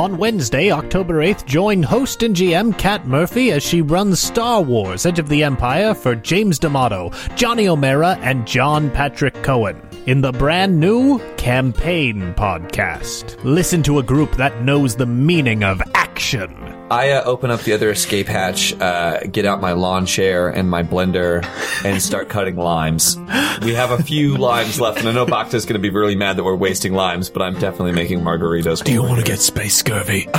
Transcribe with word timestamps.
On 0.00 0.16
Wednesday, 0.16 0.70
October 0.70 1.16
8th, 1.16 1.44
join 1.44 1.82
host 1.82 2.22
and 2.22 2.34
GM 2.34 2.78
Kat 2.78 3.06
Murphy 3.06 3.52
as 3.52 3.62
she 3.62 3.82
runs 3.82 4.18
Star 4.18 4.62
Wars 4.62 5.04
Edge 5.04 5.18
of 5.18 5.28
the 5.28 5.44
Empire 5.44 5.92
for 5.92 6.14
James 6.14 6.58
D'Amato, 6.58 7.10
Johnny 7.36 7.68
O'Mara, 7.68 8.16
and 8.22 8.46
John 8.46 8.90
Patrick 8.90 9.34
Cohen 9.42 9.78
in 10.06 10.22
the 10.22 10.32
brand 10.32 10.80
new 10.80 11.18
Campaign 11.36 12.32
Podcast. 12.32 13.38
Listen 13.44 13.82
to 13.82 13.98
a 13.98 14.02
group 14.02 14.32
that 14.36 14.62
knows 14.62 14.96
the 14.96 15.04
meaning 15.04 15.62
of 15.62 15.82
action. 15.94 16.69
I 16.90 17.12
uh, 17.12 17.22
open 17.24 17.52
up 17.52 17.60
the 17.60 17.72
other 17.72 17.88
escape 17.90 18.26
hatch, 18.26 18.78
uh, 18.80 19.20
get 19.20 19.46
out 19.46 19.60
my 19.60 19.72
lawn 19.72 20.06
chair 20.06 20.48
and 20.48 20.68
my 20.68 20.82
blender, 20.82 21.44
and 21.84 22.02
start 22.02 22.28
cutting 22.28 22.56
limes. 22.56 23.16
We 23.62 23.74
have 23.74 23.92
a 23.92 24.02
few 24.02 24.36
limes 24.36 24.80
left, 24.80 24.98
and 24.98 25.08
I 25.08 25.12
know 25.12 25.24
Bacta's 25.24 25.66
going 25.66 25.74
to 25.74 25.80
be 25.80 25.90
really 25.90 26.16
mad 26.16 26.36
that 26.36 26.42
we're 26.44 26.56
wasting 26.56 26.92
limes, 26.92 27.30
but 27.30 27.42
I'm 27.42 27.56
definitely 27.60 27.92
making 27.92 28.22
margaritas. 28.22 28.82
Do 28.82 28.92
you 28.92 29.02
want 29.02 29.20
to 29.20 29.24
get 29.24 29.38
space 29.38 29.76
scurvy? 29.76 30.26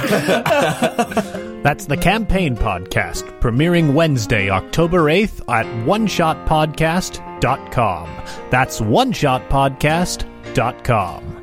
That's 1.61 1.85
the 1.85 1.95
Campaign 1.95 2.57
Podcast, 2.57 3.39
premiering 3.39 3.93
Wednesday, 3.93 4.49
October 4.49 5.03
8th 5.03 5.41
at 5.47 5.67
oneshotpodcast.com. 5.85 8.09
That's 8.49 8.81
oneshotpodcast.com. 8.81 11.40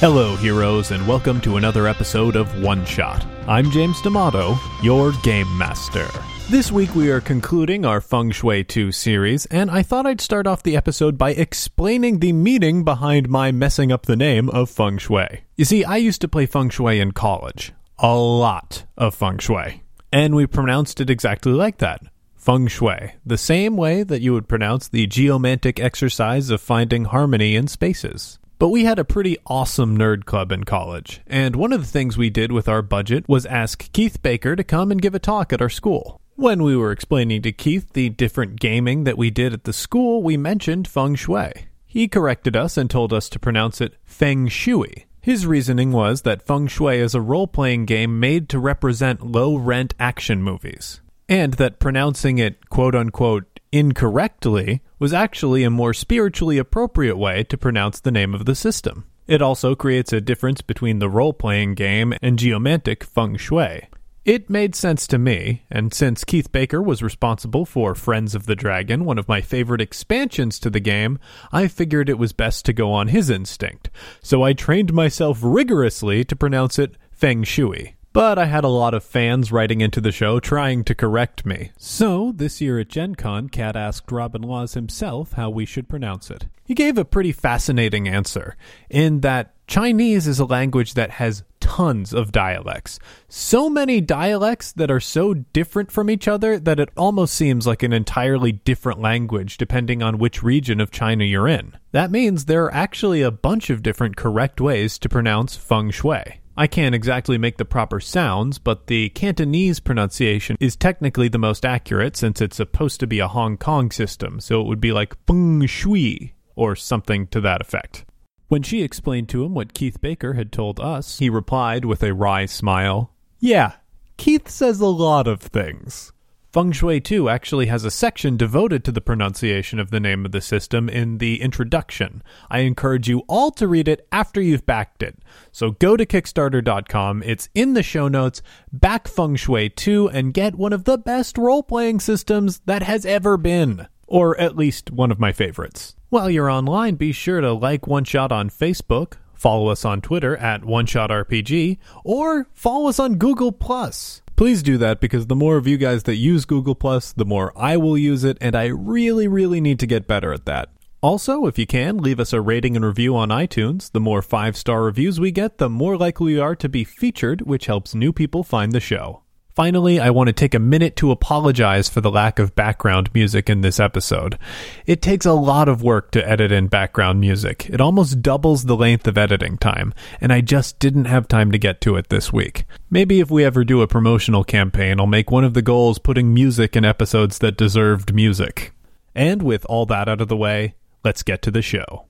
Hello, 0.00 0.34
heroes, 0.34 0.92
and 0.92 1.06
welcome 1.06 1.42
to 1.42 1.58
another 1.58 1.86
episode 1.86 2.34
of 2.34 2.62
One 2.62 2.86
Shot. 2.86 3.22
I'm 3.46 3.70
James 3.70 4.00
D'Amato, 4.00 4.56
your 4.82 5.12
Game 5.22 5.58
Master. 5.58 6.08
This 6.48 6.72
week 6.72 6.94
we 6.94 7.10
are 7.10 7.20
concluding 7.20 7.84
our 7.84 8.00
Feng 8.00 8.30
Shui 8.30 8.64
2 8.64 8.92
series, 8.92 9.44
and 9.44 9.70
I 9.70 9.82
thought 9.82 10.06
I'd 10.06 10.22
start 10.22 10.46
off 10.46 10.62
the 10.62 10.74
episode 10.74 11.18
by 11.18 11.32
explaining 11.32 12.20
the 12.20 12.32
meaning 12.32 12.82
behind 12.82 13.28
my 13.28 13.52
messing 13.52 13.92
up 13.92 14.06
the 14.06 14.16
name 14.16 14.48
of 14.48 14.70
Feng 14.70 14.96
Shui. 14.96 15.42
You 15.56 15.66
see, 15.66 15.84
I 15.84 15.98
used 15.98 16.22
to 16.22 16.28
play 16.28 16.46
Feng 16.46 16.70
Shui 16.70 16.98
in 16.98 17.12
college. 17.12 17.74
A 17.98 18.16
lot 18.16 18.86
of 18.96 19.14
Feng 19.14 19.36
Shui. 19.36 19.82
And 20.10 20.34
we 20.34 20.46
pronounced 20.46 21.02
it 21.02 21.10
exactly 21.10 21.52
like 21.52 21.76
that. 21.76 22.00
Feng 22.36 22.68
Shui, 22.68 23.16
the 23.26 23.36
same 23.36 23.76
way 23.76 24.02
that 24.04 24.22
you 24.22 24.32
would 24.32 24.48
pronounce 24.48 24.88
the 24.88 25.06
geomantic 25.06 25.78
exercise 25.78 26.48
of 26.48 26.62
finding 26.62 27.04
harmony 27.04 27.54
in 27.54 27.66
spaces. 27.68 28.38
But 28.60 28.68
we 28.68 28.84
had 28.84 28.98
a 28.98 29.06
pretty 29.06 29.38
awesome 29.46 29.96
nerd 29.96 30.26
club 30.26 30.52
in 30.52 30.64
college, 30.64 31.22
and 31.26 31.56
one 31.56 31.72
of 31.72 31.80
the 31.80 31.86
things 31.86 32.18
we 32.18 32.28
did 32.28 32.52
with 32.52 32.68
our 32.68 32.82
budget 32.82 33.26
was 33.26 33.46
ask 33.46 33.90
Keith 33.92 34.22
Baker 34.22 34.54
to 34.54 34.62
come 34.62 34.90
and 34.90 35.00
give 35.00 35.14
a 35.14 35.18
talk 35.18 35.54
at 35.54 35.62
our 35.62 35.70
school. 35.70 36.20
When 36.34 36.62
we 36.62 36.76
were 36.76 36.92
explaining 36.92 37.40
to 37.40 37.52
Keith 37.52 37.94
the 37.94 38.10
different 38.10 38.60
gaming 38.60 39.04
that 39.04 39.16
we 39.16 39.30
did 39.30 39.54
at 39.54 39.64
the 39.64 39.72
school, 39.72 40.22
we 40.22 40.36
mentioned 40.36 40.86
feng 40.86 41.14
shui. 41.14 41.52
He 41.86 42.06
corrected 42.06 42.54
us 42.54 42.76
and 42.76 42.90
told 42.90 43.14
us 43.14 43.30
to 43.30 43.38
pronounce 43.38 43.80
it 43.80 43.96
feng 44.04 44.46
shui. 44.48 45.06
His 45.22 45.46
reasoning 45.46 45.90
was 45.90 46.20
that 46.22 46.46
feng 46.46 46.66
shui 46.66 46.98
is 46.98 47.14
a 47.14 47.20
role 47.22 47.46
playing 47.46 47.86
game 47.86 48.20
made 48.20 48.50
to 48.50 48.58
represent 48.58 49.26
low 49.26 49.56
rent 49.56 49.94
action 49.98 50.42
movies, 50.42 51.00
and 51.30 51.54
that 51.54 51.78
pronouncing 51.78 52.36
it 52.36 52.68
quote 52.68 52.94
unquote 52.94 53.49
incorrectly 53.72 54.82
was 54.98 55.12
actually 55.12 55.64
a 55.64 55.70
more 55.70 55.94
spiritually 55.94 56.58
appropriate 56.58 57.16
way 57.16 57.44
to 57.44 57.56
pronounce 57.58 58.00
the 58.00 58.10
name 58.10 58.34
of 58.34 58.44
the 58.44 58.54
system. 58.54 59.04
It 59.26 59.40
also 59.40 59.74
creates 59.74 60.12
a 60.12 60.20
difference 60.20 60.60
between 60.60 60.98
the 60.98 61.08
role 61.08 61.32
playing 61.32 61.74
game 61.74 62.14
and 62.20 62.38
geomantic 62.38 63.04
feng 63.04 63.36
shui. 63.36 63.88
It 64.24 64.50
made 64.50 64.74
sense 64.74 65.06
to 65.06 65.18
me, 65.18 65.62
and 65.70 65.94
since 65.94 66.24
Keith 66.24 66.52
Baker 66.52 66.82
was 66.82 67.02
responsible 67.02 67.64
for 67.64 67.94
Friends 67.94 68.34
of 68.34 68.44
the 68.44 68.54
Dragon, 68.54 69.06
one 69.06 69.18
of 69.18 69.28
my 69.28 69.40
favorite 69.40 69.80
expansions 69.80 70.58
to 70.58 70.68
the 70.68 70.80
game, 70.80 71.18
I 71.52 71.68
figured 71.68 72.10
it 72.10 72.18
was 72.18 72.34
best 72.34 72.66
to 72.66 72.74
go 72.74 72.92
on 72.92 73.08
his 73.08 73.30
instinct. 73.30 73.88
So 74.22 74.42
I 74.42 74.52
trained 74.52 74.92
myself 74.92 75.38
rigorously 75.42 76.22
to 76.24 76.36
pronounce 76.36 76.78
it 76.78 76.98
Feng 77.10 77.44
Shui. 77.44 77.96
But 78.12 78.38
I 78.38 78.46
had 78.46 78.64
a 78.64 78.68
lot 78.68 78.92
of 78.92 79.04
fans 79.04 79.52
writing 79.52 79.80
into 79.80 80.00
the 80.00 80.10
show 80.10 80.40
trying 80.40 80.82
to 80.84 80.96
correct 80.96 81.46
me. 81.46 81.70
So, 81.76 82.32
this 82.34 82.60
year 82.60 82.80
at 82.80 82.88
Gen 82.88 83.14
Con, 83.14 83.48
Kat 83.48 83.76
asked 83.76 84.10
Robin 84.10 84.42
Laws 84.42 84.74
himself 84.74 85.34
how 85.34 85.48
we 85.48 85.64
should 85.64 85.88
pronounce 85.88 86.28
it. 86.28 86.46
He 86.64 86.74
gave 86.74 86.98
a 86.98 87.04
pretty 87.04 87.30
fascinating 87.30 88.08
answer, 88.08 88.56
in 88.88 89.20
that 89.20 89.54
Chinese 89.68 90.26
is 90.26 90.40
a 90.40 90.44
language 90.44 90.94
that 90.94 91.12
has 91.12 91.44
tons 91.60 92.12
of 92.12 92.32
dialects. 92.32 92.98
So 93.28 93.70
many 93.70 94.00
dialects 94.00 94.72
that 94.72 94.90
are 94.90 94.98
so 94.98 95.34
different 95.34 95.92
from 95.92 96.10
each 96.10 96.26
other 96.26 96.58
that 96.58 96.80
it 96.80 96.90
almost 96.96 97.34
seems 97.34 97.64
like 97.64 97.84
an 97.84 97.92
entirely 97.92 98.50
different 98.50 99.00
language 99.00 99.56
depending 99.56 100.02
on 100.02 100.18
which 100.18 100.42
region 100.42 100.80
of 100.80 100.90
China 100.90 101.22
you're 101.22 101.46
in. 101.46 101.76
That 101.92 102.10
means 102.10 102.46
there 102.46 102.64
are 102.64 102.74
actually 102.74 103.22
a 103.22 103.30
bunch 103.30 103.70
of 103.70 103.84
different 103.84 104.16
correct 104.16 104.60
ways 104.60 104.98
to 104.98 105.08
pronounce 105.08 105.54
feng 105.54 105.92
shui. 105.92 106.39
I 106.60 106.66
can't 106.66 106.94
exactly 106.94 107.38
make 107.38 107.56
the 107.56 107.64
proper 107.64 108.00
sounds, 108.00 108.58
but 108.58 108.86
the 108.86 109.08
Cantonese 109.08 109.80
pronunciation 109.80 110.58
is 110.60 110.76
technically 110.76 111.28
the 111.28 111.38
most 111.38 111.64
accurate 111.64 112.18
since 112.18 112.42
it's 112.42 112.56
supposed 112.58 113.00
to 113.00 113.06
be 113.06 113.18
a 113.18 113.28
Hong 113.28 113.56
Kong 113.56 113.90
system, 113.90 114.40
so 114.40 114.60
it 114.60 114.66
would 114.66 114.78
be 114.78 114.92
like 114.92 115.16
feng 115.26 115.64
shui 115.64 116.34
or 116.56 116.76
something 116.76 117.28
to 117.28 117.40
that 117.40 117.62
effect. 117.62 118.04
When 118.48 118.62
she 118.62 118.82
explained 118.82 119.30
to 119.30 119.42
him 119.42 119.54
what 119.54 119.72
Keith 119.72 120.02
Baker 120.02 120.34
had 120.34 120.52
told 120.52 120.78
us, 120.80 121.18
he 121.18 121.30
replied 121.30 121.86
with 121.86 122.02
a 122.02 122.12
wry 122.12 122.44
smile, 122.44 123.14
Yeah, 123.38 123.76
Keith 124.18 124.50
says 124.50 124.80
a 124.80 124.86
lot 124.86 125.26
of 125.26 125.40
things. 125.40 126.12
Feng 126.52 126.72
Shui 126.72 127.00
2 127.00 127.28
actually 127.28 127.66
has 127.66 127.84
a 127.84 127.92
section 127.92 128.36
devoted 128.36 128.82
to 128.82 128.90
the 128.90 129.00
pronunciation 129.00 129.78
of 129.78 129.92
the 129.92 130.00
name 130.00 130.26
of 130.26 130.32
the 130.32 130.40
system 130.40 130.88
in 130.88 131.18
the 131.18 131.40
introduction. 131.40 132.24
I 132.50 132.60
encourage 132.60 133.08
you 133.08 133.20
all 133.28 133.52
to 133.52 133.68
read 133.68 133.86
it 133.86 134.04
after 134.10 134.40
you've 134.40 134.66
backed 134.66 135.04
it. 135.04 135.16
So 135.52 135.70
go 135.70 135.96
to 135.96 136.04
Kickstarter.com, 136.04 137.22
it's 137.24 137.48
in 137.54 137.74
the 137.74 137.84
show 137.84 138.08
notes, 138.08 138.42
back 138.72 139.06
Feng 139.06 139.36
Shui 139.36 139.68
2, 139.68 140.08
and 140.08 140.34
get 140.34 140.56
one 140.56 140.72
of 140.72 140.82
the 140.82 140.98
best 140.98 141.38
role 141.38 141.62
playing 141.62 142.00
systems 142.00 142.60
that 142.66 142.82
has 142.82 143.06
ever 143.06 143.36
been. 143.36 143.86
Or 144.08 144.36
at 144.40 144.56
least 144.56 144.90
one 144.90 145.12
of 145.12 145.20
my 145.20 145.30
favorites. 145.30 145.94
While 146.08 146.30
you're 146.30 146.50
online, 146.50 146.96
be 146.96 147.12
sure 147.12 147.40
to 147.40 147.52
like 147.52 147.86
One 147.86 148.02
Shot 148.02 148.32
on 148.32 148.50
Facebook, 148.50 149.12
follow 149.34 149.68
us 149.68 149.84
on 149.84 150.00
Twitter 150.00 150.36
at 150.36 150.64
One 150.64 150.86
Shot 150.86 151.10
RPG, 151.10 151.78
or 152.02 152.48
follow 152.52 152.88
us 152.88 152.98
on 152.98 153.18
Google 153.18 153.52
Plus. 153.52 154.19
Please 154.40 154.62
do 154.62 154.78
that 154.78 155.00
because 155.00 155.26
the 155.26 155.36
more 155.36 155.58
of 155.58 155.66
you 155.66 155.76
guys 155.76 156.04
that 156.04 156.16
use 156.16 156.46
Google 156.46 156.74
Plus, 156.74 157.12
the 157.12 157.26
more 157.26 157.52
I 157.54 157.76
will 157.76 157.98
use 157.98 158.24
it, 158.24 158.38
and 158.40 158.56
I 158.56 158.68
really, 158.68 159.28
really 159.28 159.60
need 159.60 159.78
to 159.80 159.86
get 159.86 160.06
better 160.06 160.32
at 160.32 160.46
that. 160.46 160.70
Also, 161.02 161.44
if 161.44 161.58
you 161.58 161.66
can, 161.66 161.98
leave 161.98 162.18
us 162.18 162.32
a 162.32 162.40
rating 162.40 162.74
and 162.74 162.82
review 162.82 163.14
on 163.14 163.28
iTunes. 163.28 163.92
The 163.92 164.00
more 164.00 164.22
five 164.22 164.56
star 164.56 164.82
reviews 164.82 165.20
we 165.20 165.30
get, 165.30 165.58
the 165.58 165.68
more 165.68 165.98
likely 165.98 166.32
we 166.32 166.40
are 166.40 166.56
to 166.56 166.70
be 166.70 166.84
featured, 166.84 167.42
which 167.42 167.66
helps 167.66 167.94
new 167.94 168.14
people 168.14 168.42
find 168.42 168.72
the 168.72 168.80
show. 168.80 169.24
Finally, 169.54 169.98
I 169.98 170.10
want 170.10 170.28
to 170.28 170.32
take 170.32 170.54
a 170.54 170.60
minute 170.60 170.94
to 170.96 171.10
apologize 171.10 171.88
for 171.88 172.00
the 172.00 172.10
lack 172.10 172.38
of 172.38 172.54
background 172.54 173.10
music 173.12 173.50
in 173.50 173.62
this 173.62 173.80
episode. 173.80 174.38
It 174.86 175.02
takes 175.02 175.26
a 175.26 175.32
lot 175.32 175.68
of 175.68 175.82
work 175.82 176.12
to 176.12 176.28
edit 176.28 176.52
in 176.52 176.68
background 176.68 177.20
music. 177.20 177.68
It 177.68 177.80
almost 177.80 178.22
doubles 178.22 178.64
the 178.64 178.76
length 178.76 179.08
of 179.08 179.18
editing 179.18 179.58
time, 179.58 179.92
and 180.20 180.32
I 180.32 180.40
just 180.40 180.78
didn't 180.78 181.06
have 181.06 181.26
time 181.26 181.50
to 181.50 181.58
get 181.58 181.80
to 181.82 181.96
it 181.96 182.08
this 182.10 182.32
week. 182.32 182.64
Maybe 182.90 183.20
if 183.20 183.30
we 183.30 183.44
ever 183.44 183.64
do 183.64 183.82
a 183.82 183.88
promotional 183.88 184.44
campaign, 184.44 185.00
I'll 185.00 185.06
make 185.06 185.30
one 185.30 185.44
of 185.44 185.54
the 185.54 185.62
goals 185.62 185.98
putting 185.98 186.32
music 186.32 186.76
in 186.76 186.84
episodes 186.84 187.38
that 187.38 187.56
deserved 187.56 188.14
music. 188.14 188.72
And 189.14 189.42
with 189.42 189.66
all 189.66 189.84
that 189.86 190.08
out 190.08 190.20
of 190.20 190.28
the 190.28 190.36
way, 190.36 190.74
let's 191.04 191.24
get 191.24 191.42
to 191.42 191.50
the 191.50 191.62
show. 191.62 192.06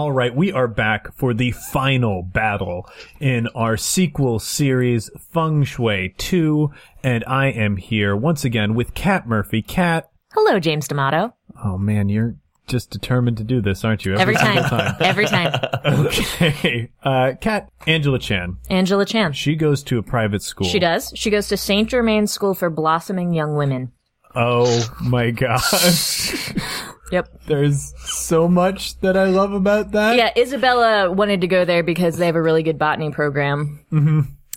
All 0.00 0.12
right, 0.12 0.34
we 0.34 0.50
are 0.50 0.66
back 0.66 1.14
for 1.14 1.34
the 1.34 1.50
final 1.50 2.22
battle 2.22 2.88
in 3.20 3.48
our 3.48 3.76
sequel 3.76 4.38
series, 4.38 5.10
Feng 5.30 5.62
Shui 5.62 6.14
2, 6.16 6.70
and 7.04 7.22
I 7.26 7.48
am 7.48 7.76
here 7.76 8.16
once 8.16 8.42
again 8.42 8.74
with 8.74 8.94
Kat 8.94 9.28
Murphy. 9.28 9.60
Kat, 9.60 10.10
Hello, 10.32 10.58
James 10.58 10.88
D'Amato. 10.88 11.34
oh 11.62 11.76
man, 11.76 12.08
you're 12.08 12.34
just 12.66 12.88
determined 12.88 13.36
to 13.36 13.44
do 13.44 13.60
this, 13.60 13.84
aren't 13.84 14.06
you? 14.06 14.14
Every 14.14 14.36
single 14.36 14.64
time. 14.64 14.96
Every 15.00 15.26
time. 15.26 15.60
okay. 15.84 16.90
Uh, 17.04 17.32
Kat, 17.38 17.68
Angela 17.86 18.18
Chan. 18.18 18.56
Angela 18.70 19.04
Chan. 19.04 19.34
She 19.34 19.54
goes 19.54 19.82
to 19.82 19.98
a 19.98 20.02
private 20.02 20.42
school. 20.42 20.66
She 20.66 20.78
does. 20.78 21.12
She 21.14 21.28
goes 21.28 21.46
to 21.48 21.58
St. 21.58 21.90
Germain 21.90 22.26
School 22.26 22.54
for 22.54 22.70
Blossoming 22.70 23.34
Young 23.34 23.54
Women. 23.54 23.92
Oh 24.34 24.88
my 25.02 25.30
gosh. 25.30 26.54
Yep. 27.10 27.42
There's 27.46 27.92
so 27.98 28.48
much 28.48 28.98
that 29.00 29.16
I 29.16 29.24
love 29.24 29.52
about 29.52 29.92
that. 29.92 30.16
Yeah, 30.16 30.30
Isabella 30.36 31.10
wanted 31.10 31.40
to 31.42 31.46
go 31.46 31.64
there 31.64 31.82
because 31.82 32.16
they 32.16 32.26
have 32.26 32.36
a 32.36 32.42
really 32.42 32.62
good 32.62 32.78
botany 32.78 33.10
program. 33.10 33.84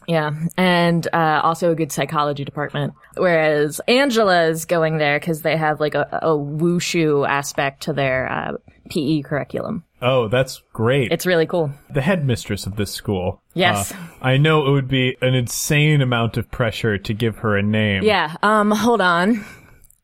Yeah, 0.07 0.31
and 0.57 1.07
uh, 1.13 1.41
also 1.43 1.71
a 1.71 1.75
good 1.75 1.91
psychology 1.91 2.43
department. 2.43 2.93
Whereas 3.15 3.79
Angela 3.87 4.47
is 4.47 4.65
going 4.65 4.97
there 4.97 5.19
because 5.19 5.41
they 5.41 5.55
have 5.55 5.79
like 5.79 5.95
a, 5.95 6.07
a 6.21 6.29
wushu 6.29 7.27
aspect 7.27 7.83
to 7.83 7.93
their 7.93 8.31
uh, 8.31 8.51
PE 8.89 9.21
curriculum. 9.21 9.83
Oh, 10.01 10.27
that's 10.27 10.61
great. 10.73 11.13
It's 11.13 11.25
really 11.25 11.45
cool. 11.45 11.71
the 11.89 12.01
headmistress 12.01 12.65
of 12.65 12.75
this 12.75 12.91
school. 12.91 13.41
Yes. 13.53 13.93
Uh, 13.93 13.95
I 14.21 14.35
know 14.37 14.67
it 14.67 14.71
would 14.71 14.89
be 14.89 15.15
an 15.21 15.33
insane 15.33 16.01
amount 16.01 16.35
of 16.35 16.51
pressure 16.51 16.97
to 16.97 17.13
give 17.13 17.37
her 17.37 17.57
a 17.57 17.63
name. 17.63 18.03
Yeah. 18.03 18.35
Um. 18.43 18.71
Hold 18.71 18.99
on. 18.99 19.45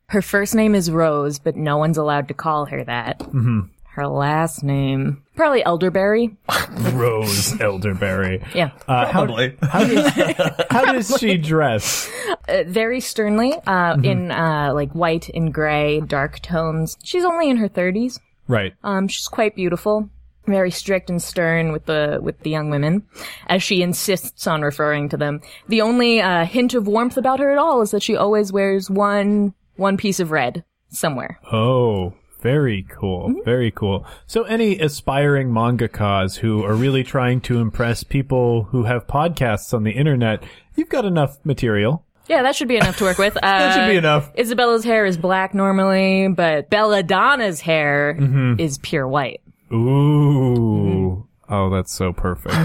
Her 0.10 0.22
first 0.22 0.56
name 0.56 0.74
is 0.74 0.90
Rose, 0.90 1.38
but 1.40 1.56
no 1.56 1.78
one's 1.78 1.98
allowed 1.98 2.28
to 2.30 2.34
call 2.34 2.66
her 2.66 2.84
that. 2.84 3.20
Mm-hmm. 3.20 3.62
Her 3.92 4.08
last 4.08 4.64
name 4.64 5.24
probably 5.36 5.64
Elderberry. 5.64 6.36
Rose 6.94 7.60
Elderberry. 7.62 8.44
Yeah. 8.54 8.72
Uh, 8.88 9.06
how, 9.06 9.26
Probably. 9.26 9.58
how, 9.62 9.86
does, 9.86 10.08
how 10.70 10.92
does 10.94 11.18
she 11.18 11.38
dress? 11.38 12.10
Uh, 12.48 12.64
very 12.66 13.00
sternly. 13.00 13.54
Uh, 13.68 13.98
in 14.04 14.32
uh 14.32 14.72
like 14.74 14.92
white 14.94 15.30
and 15.30 15.54
gray, 15.54 16.02
dark 16.02 16.40
tones. 16.42 16.98
She's 17.04 17.24
only 17.24 17.50
in 17.50 17.58
her 17.58 17.68
thirties. 17.68 18.20
Right. 18.48 18.74
Um, 18.84 19.08
she's 19.08 19.28
quite 19.28 19.56
beautiful, 19.56 20.10
very 20.48 20.72
strict 20.72 21.10
and 21.10 21.22
stern 21.22 21.72
with 21.72 21.86
the 21.86 22.20
with 22.22 22.40
the 22.40 22.50
young 22.50 22.70
women, 22.70 23.08
as 23.48 23.62
she 23.62 23.82
insists 23.82 24.48
on 24.48 24.62
referring 24.62 25.10
to 25.10 25.18
them. 25.18 25.42
The 25.68 25.82
only 25.82 26.20
uh, 26.20 26.46
hint 26.46 26.74
of 26.74 26.88
warmth 26.88 27.18
about 27.18 27.40
her 27.40 27.52
at 27.52 27.58
all 27.58 27.82
is 27.82 27.92
that 27.92 28.04
she 28.04 28.16
always 28.16 28.52
wears 28.52 28.90
one 28.90 29.54
one 29.80 29.98
piece 29.98 30.20
of 30.20 30.32
red 30.32 30.64
somewhere. 30.90 31.40
Oh, 31.52 32.14
very 32.42 32.86
cool. 32.90 33.30
Mm-hmm. 33.30 33.40
Very 33.46 33.72
cool. 33.72 34.06
So 34.28 34.44
any 34.44 34.80
aspiring 34.80 35.50
mangakas 35.50 36.38
who 36.38 36.64
are 36.64 36.74
really 36.76 37.04
trying 37.04 37.42
to 37.42 37.60
impress 37.60 38.04
people 38.04 38.64
who 38.66 38.84
have 38.84 39.08
podcasts 39.08 39.74
on 39.74 39.84
the 39.84 39.92
internet, 39.92 40.44
you've 40.76 40.90
got 40.90 41.06
enough 41.06 41.38
material. 41.44 42.06
Yeah, 42.28 42.44
that 42.44 42.56
should 42.56 42.68
be 42.68 42.78
enough 42.78 42.98
to 42.98 43.04
work 43.06 43.18
with. 43.18 43.36
Uh, 43.38 43.40
That 43.42 43.74
should 43.76 43.92
be 43.92 43.98
enough. 43.98 44.32
Isabella's 44.38 44.84
hair 44.84 45.06
is 45.06 45.18
black 45.18 45.54
normally, 45.56 46.28
but 46.30 46.70
Belladonna's 46.70 47.60
hair 47.60 48.16
is 48.60 48.78
pure 48.78 49.08
white. 49.08 49.42
Ooh. 49.74 51.28
Oh, 51.50 51.70
that's 51.72 51.92
so 51.92 52.14
perfect. 52.14 52.56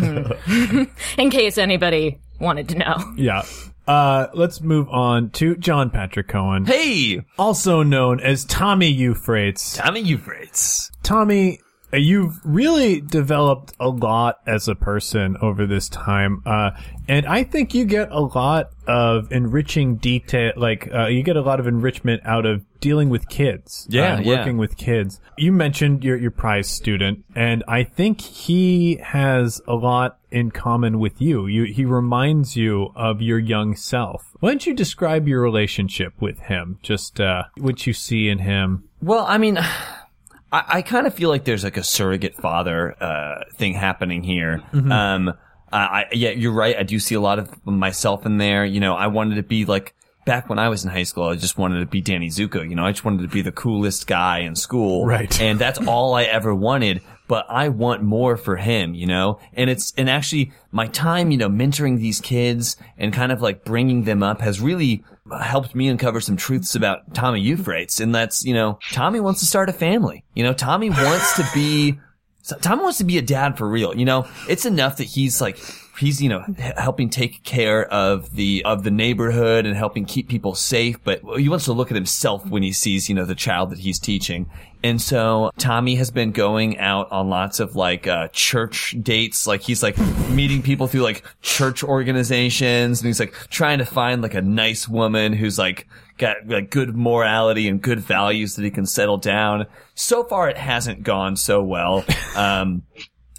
In 1.18 1.30
case 1.30 1.56
anybody 1.56 2.20
wanted 2.38 2.68
to 2.70 2.74
know. 2.78 2.96
yeah. 3.16 3.42
Uh, 3.86 4.28
let's 4.32 4.60
move 4.60 4.88
on 4.88 5.30
to 5.30 5.56
John 5.56 5.90
Patrick 5.90 6.28
Cohen, 6.28 6.64
Hey, 6.64 7.20
also 7.38 7.82
known 7.82 8.20
as 8.20 8.44
Tommy 8.44 8.88
Euphrates. 8.88 9.74
Tommy 9.74 10.00
Euphrates. 10.00 10.90
Tommy, 11.02 11.60
uh, 11.92 11.98
you've 11.98 12.40
really 12.44 13.00
developed 13.02 13.74
a 13.78 13.88
lot 13.88 14.38
as 14.46 14.68
a 14.68 14.74
person 14.74 15.36
over 15.42 15.66
this 15.66 15.88
time, 15.90 16.42
uh, 16.46 16.70
and 17.08 17.26
I 17.26 17.44
think 17.44 17.74
you 17.74 17.84
get 17.84 18.10
a 18.10 18.20
lot 18.20 18.70
of 18.86 19.30
enriching 19.30 19.96
detail. 19.96 20.52
Like 20.56 20.88
uh, 20.92 21.06
you 21.06 21.22
get 21.22 21.36
a 21.36 21.42
lot 21.42 21.60
of 21.60 21.66
enrichment 21.66 22.22
out 22.24 22.46
of 22.46 22.64
dealing 22.84 23.08
with 23.08 23.28
kids, 23.30 23.86
Yeah, 23.88 24.16
uh, 24.16 24.20
yeah. 24.20 24.36
working 24.36 24.58
with 24.58 24.76
kids. 24.76 25.18
You 25.38 25.52
mentioned 25.52 26.04
your 26.04 26.18
your 26.18 26.30
prize 26.30 26.68
student, 26.68 27.24
and 27.34 27.64
I 27.66 27.82
think 27.82 28.20
he 28.20 28.96
has 29.02 29.62
a 29.66 29.74
lot 29.74 30.18
in 30.30 30.50
common 30.50 30.98
with 30.98 31.18
you. 31.20 31.46
You 31.46 31.64
he 31.64 31.86
reminds 31.86 32.56
you 32.56 32.92
of 32.94 33.22
your 33.22 33.38
young 33.38 33.74
self. 33.74 34.22
Why 34.40 34.50
don't 34.50 34.66
you 34.66 34.74
describe 34.74 35.26
your 35.26 35.40
relationship 35.40 36.12
with 36.20 36.38
him? 36.40 36.78
Just 36.82 37.20
uh, 37.20 37.44
what 37.56 37.86
you 37.86 37.94
see 37.94 38.28
in 38.28 38.38
him. 38.40 38.84
Well, 39.00 39.24
I 39.26 39.38
mean, 39.38 39.56
I, 40.52 40.62
I 40.78 40.82
kind 40.82 41.06
of 41.06 41.14
feel 41.14 41.30
like 41.30 41.44
there's 41.44 41.64
like 41.64 41.78
a 41.78 41.82
surrogate 41.82 42.34
father 42.36 43.02
uh, 43.02 43.44
thing 43.54 43.72
happening 43.72 44.22
here. 44.22 44.62
Um, 44.74 45.32
I, 45.72 45.78
I, 45.78 46.04
yeah, 46.12 46.30
you're 46.30 46.52
right. 46.52 46.76
I 46.76 46.82
do 46.82 46.98
see 46.98 47.14
a 47.14 47.20
lot 47.20 47.38
of 47.38 47.48
myself 47.66 48.26
in 48.26 48.36
there. 48.36 48.64
You 48.66 48.80
know, 48.80 48.94
I 48.94 49.06
wanted 49.08 49.36
to 49.36 49.42
be 49.42 49.64
like 49.64 49.94
back 50.24 50.48
when 50.48 50.58
I 50.58 50.68
was 50.68 50.84
in 50.84 50.90
high 50.90 51.02
school. 51.02 51.24
I 51.24 51.36
just 51.36 51.58
wanted 51.58 51.80
to 51.80 51.86
be 51.86 52.00
Danny 52.00 52.28
Zuko. 52.28 52.68
You 52.68 52.76
know, 52.76 52.84
I 52.84 52.92
just 52.92 53.04
wanted 53.04 53.22
to 53.22 53.28
be 53.28 53.42
the 53.42 53.52
coolest 53.52 54.06
guy 54.06 54.40
in 54.40 54.56
school. 54.56 55.06
Right. 55.06 55.40
And 55.44 55.58
that's 55.58 55.78
all 55.86 56.14
I 56.14 56.22
ever 56.24 56.54
wanted. 56.54 57.02
But 57.26 57.46
I 57.48 57.68
want 57.68 58.02
more 58.02 58.36
for 58.36 58.56
him, 58.56 58.94
you 58.94 59.06
know? 59.06 59.38
And 59.52 59.68
it's, 59.68 59.92
and 59.96 60.08
actually 60.08 60.52
my 60.72 60.86
time, 60.86 61.30
you 61.30 61.36
know, 61.36 61.48
mentoring 61.48 61.98
these 61.98 62.20
kids 62.20 62.76
and 62.96 63.12
kind 63.12 63.32
of 63.32 63.42
like 63.42 63.64
bringing 63.64 64.04
them 64.04 64.22
up 64.22 64.40
has 64.40 64.60
really 64.60 65.04
helped 65.40 65.74
me 65.74 65.88
uncover 65.88 66.20
some 66.20 66.36
truths 66.36 66.74
about 66.74 67.14
Tommy 67.14 67.40
Euphrates. 67.40 68.00
And 68.00 68.14
that's, 68.14 68.44
you 68.44 68.54
know, 68.54 68.78
Tommy 68.92 69.20
wants 69.20 69.40
to 69.40 69.46
start 69.46 69.68
a 69.68 69.72
family. 69.72 70.24
You 70.34 70.44
know, 70.44 70.52
Tommy 70.52 70.90
wants 70.90 71.36
to 71.36 71.46
be, 71.54 71.98
so 72.42 72.56
Tommy 72.58 72.82
wants 72.82 72.98
to 72.98 73.04
be 73.04 73.18
a 73.18 73.22
dad 73.22 73.58
for 73.58 73.68
real. 73.68 73.96
You 73.96 74.04
know, 74.04 74.26
it's 74.48 74.66
enough 74.66 74.98
that 74.98 75.04
he's 75.04 75.40
like, 75.40 75.58
he's, 75.98 76.22
you 76.22 76.28
know, 76.28 76.44
helping 76.76 77.10
take 77.10 77.42
care 77.44 77.86
of 77.92 78.34
the, 78.34 78.62
of 78.64 78.84
the 78.84 78.90
neighborhood 78.90 79.66
and 79.66 79.76
helping 79.76 80.04
keep 80.04 80.28
people 80.28 80.54
safe. 80.54 81.02
But 81.02 81.20
he 81.38 81.48
wants 81.48 81.64
to 81.66 81.72
look 81.72 81.90
at 81.90 81.94
himself 81.94 82.46
when 82.46 82.62
he 82.62 82.72
sees, 82.72 83.08
you 83.08 83.14
know, 83.14 83.24
the 83.24 83.34
child 83.34 83.70
that 83.70 83.78
he's 83.78 83.98
teaching. 83.98 84.50
And 84.82 85.00
so 85.00 85.50
Tommy 85.56 85.94
has 85.94 86.10
been 86.10 86.32
going 86.32 86.78
out 86.78 87.10
on 87.10 87.30
lots 87.30 87.58
of 87.58 87.74
like, 87.74 88.06
uh, 88.06 88.28
church 88.28 88.94
dates. 89.00 89.46
Like 89.46 89.62
he's 89.62 89.82
like 89.82 89.96
meeting 90.28 90.62
people 90.62 90.88
through 90.88 91.02
like 91.02 91.24
church 91.40 91.82
organizations 91.82 93.00
and 93.00 93.06
he's 93.06 93.20
like 93.20 93.32
trying 93.48 93.78
to 93.78 93.86
find 93.86 94.20
like 94.20 94.34
a 94.34 94.42
nice 94.42 94.86
woman 94.88 95.32
who's 95.32 95.58
like, 95.58 95.86
got 96.16 96.36
like 96.46 96.70
good 96.70 96.94
morality 96.94 97.66
and 97.66 97.82
good 97.82 97.98
values 97.98 98.56
that 98.56 98.62
he 98.62 98.70
can 98.70 98.86
settle 98.86 99.16
down. 99.16 99.66
So 99.94 100.22
far, 100.24 100.48
it 100.48 100.56
hasn't 100.56 101.02
gone 101.02 101.36
so 101.36 101.62
well. 101.62 102.04
Um, 102.36 102.82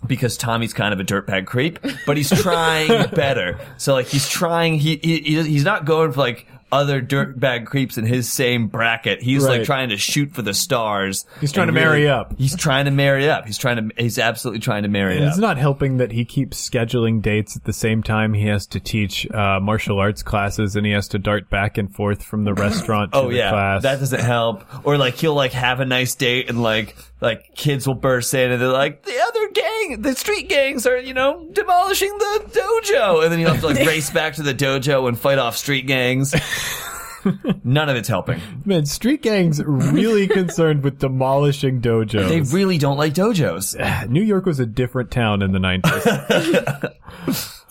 because 0.05 0.37
Tommy's 0.37 0.73
kind 0.73 0.93
of 0.93 0.99
a 0.99 1.03
dirtbag 1.03 1.45
creep, 1.45 1.79
but 2.05 2.17
he's 2.17 2.29
trying 2.41 2.87
better. 3.13 3.59
So 3.77 3.93
like 3.93 4.07
he's 4.07 4.27
trying, 4.29 4.77
he, 4.79 4.97
he, 4.97 5.19
he- 5.19 5.43
he's 5.43 5.63
not 5.63 5.85
going 5.85 6.11
for 6.11 6.19
like 6.19 6.47
other 6.71 7.01
dirtbag 7.01 7.65
creeps 7.65 7.97
in 7.97 8.05
his 8.05 8.29
same 8.29 8.67
bracket. 8.67 9.21
He's 9.21 9.43
Right. 9.45 9.59
like 9.59 9.65
trying 9.65 9.89
to 9.89 9.97
shoot 9.97 10.33
for 10.33 10.41
the 10.41 10.53
stars. 10.53 11.25
He's 11.39 11.51
trying 11.53 11.67
to 11.67 11.73
marry 11.73 12.09
up. 12.09 12.33
He's 12.37 12.55
trying 12.55 12.85
to 12.85 12.91
marry 12.91 13.29
up. 13.29 13.45
He's 13.45 13.57
trying 13.57 13.89
to, 13.89 14.01
he's 14.03 14.19
absolutely 14.19 14.59
trying 14.59 14.83
to 14.83 14.89
marry 14.89 15.15
And 15.15 15.25
up. 15.25 15.29
it's 15.29 15.37
not 15.39 15.57
helping 15.57 15.97
that 15.97 16.11
he 16.11 16.25
keeps 16.25 16.67
scheduling 16.69 17.21
dates 17.21 17.55
at 17.55 17.63
the 17.63 17.71
same 17.71 18.03
time 18.03 18.33
he 18.33 18.47
has 18.47 18.65
to 18.67 18.79
teach 18.79 19.29
uh, 19.31 19.59
martial 19.61 19.99
arts 19.99 20.21
classes 20.23 20.75
and 20.75 20.85
he 20.85 20.91
has 20.91 21.07
to 21.09 21.19
dart 21.19 21.49
back 21.49 21.77
and 21.77 21.93
forth 21.95 22.21
from 22.23 22.43
the 22.43 22.53
restaurant 22.53 23.11
to 23.13 23.19
Oh 23.19 23.29
the 23.29 23.37
yeah, 23.37 23.51
class. 23.51 23.83
that 23.83 23.99
doesn't 23.99 24.21
help. 24.21 24.65
Or 24.85 24.97
like 24.97 25.15
he'll 25.15 25.35
like 25.35 25.53
have 25.53 25.79
a 25.79 25.85
nice 25.85 26.15
date 26.15 26.49
and 26.49 26.61
like 26.61 26.95
like 27.21 27.55
kids 27.55 27.87
will 27.87 27.95
burst 27.95 28.33
in 28.33 28.51
and 28.51 28.61
they're 28.61 28.69
like 28.69 29.03
the 29.03 29.19
other 29.19 29.49
gang, 29.51 30.01
the 30.01 30.15
street 30.15 30.49
gangs 30.49 30.85
are 30.85 30.97
you 30.97 31.13
know 31.13 31.47
demolishing 31.53 32.15
the 32.17 32.45
dojo, 32.51 33.23
and 33.23 33.31
then 33.31 33.39
he'll 33.39 33.49
have 33.49 33.61
to 33.61 33.67
like 33.67 33.77
race 33.87 34.09
back 34.09 34.35
to 34.35 34.43
the 34.43 34.53
dojo 34.53 35.07
and 35.07 35.17
fight 35.17 35.37
off 35.37 35.57
street 35.57 35.87
gangs. 35.87 36.35
None 37.63 37.89
of 37.89 37.95
it's 37.95 38.07
helping. 38.07 38.39
Man, 38.65 38.85
street 38.85 39.23
gangs 39.23 39.59
really 39.63 40.27
concerned 40.41 40.83
with 40.83 40.99
demolishing 40.99 41.81
dojos. 41.81 42.29
They 42.29 42.41
really 42.41 42.77
don't 42.77 42.97
like 42.97 43.13
dojos. 43.13 43.75
New 44.09 44.21
York 44.21 44.45
was 44.45 44.59
a 44.59 44.65
different 44.65 45.09
town 45.09 45.41
in 45.41 45.51
the 45.51 45.59
90s. 45.59 46.91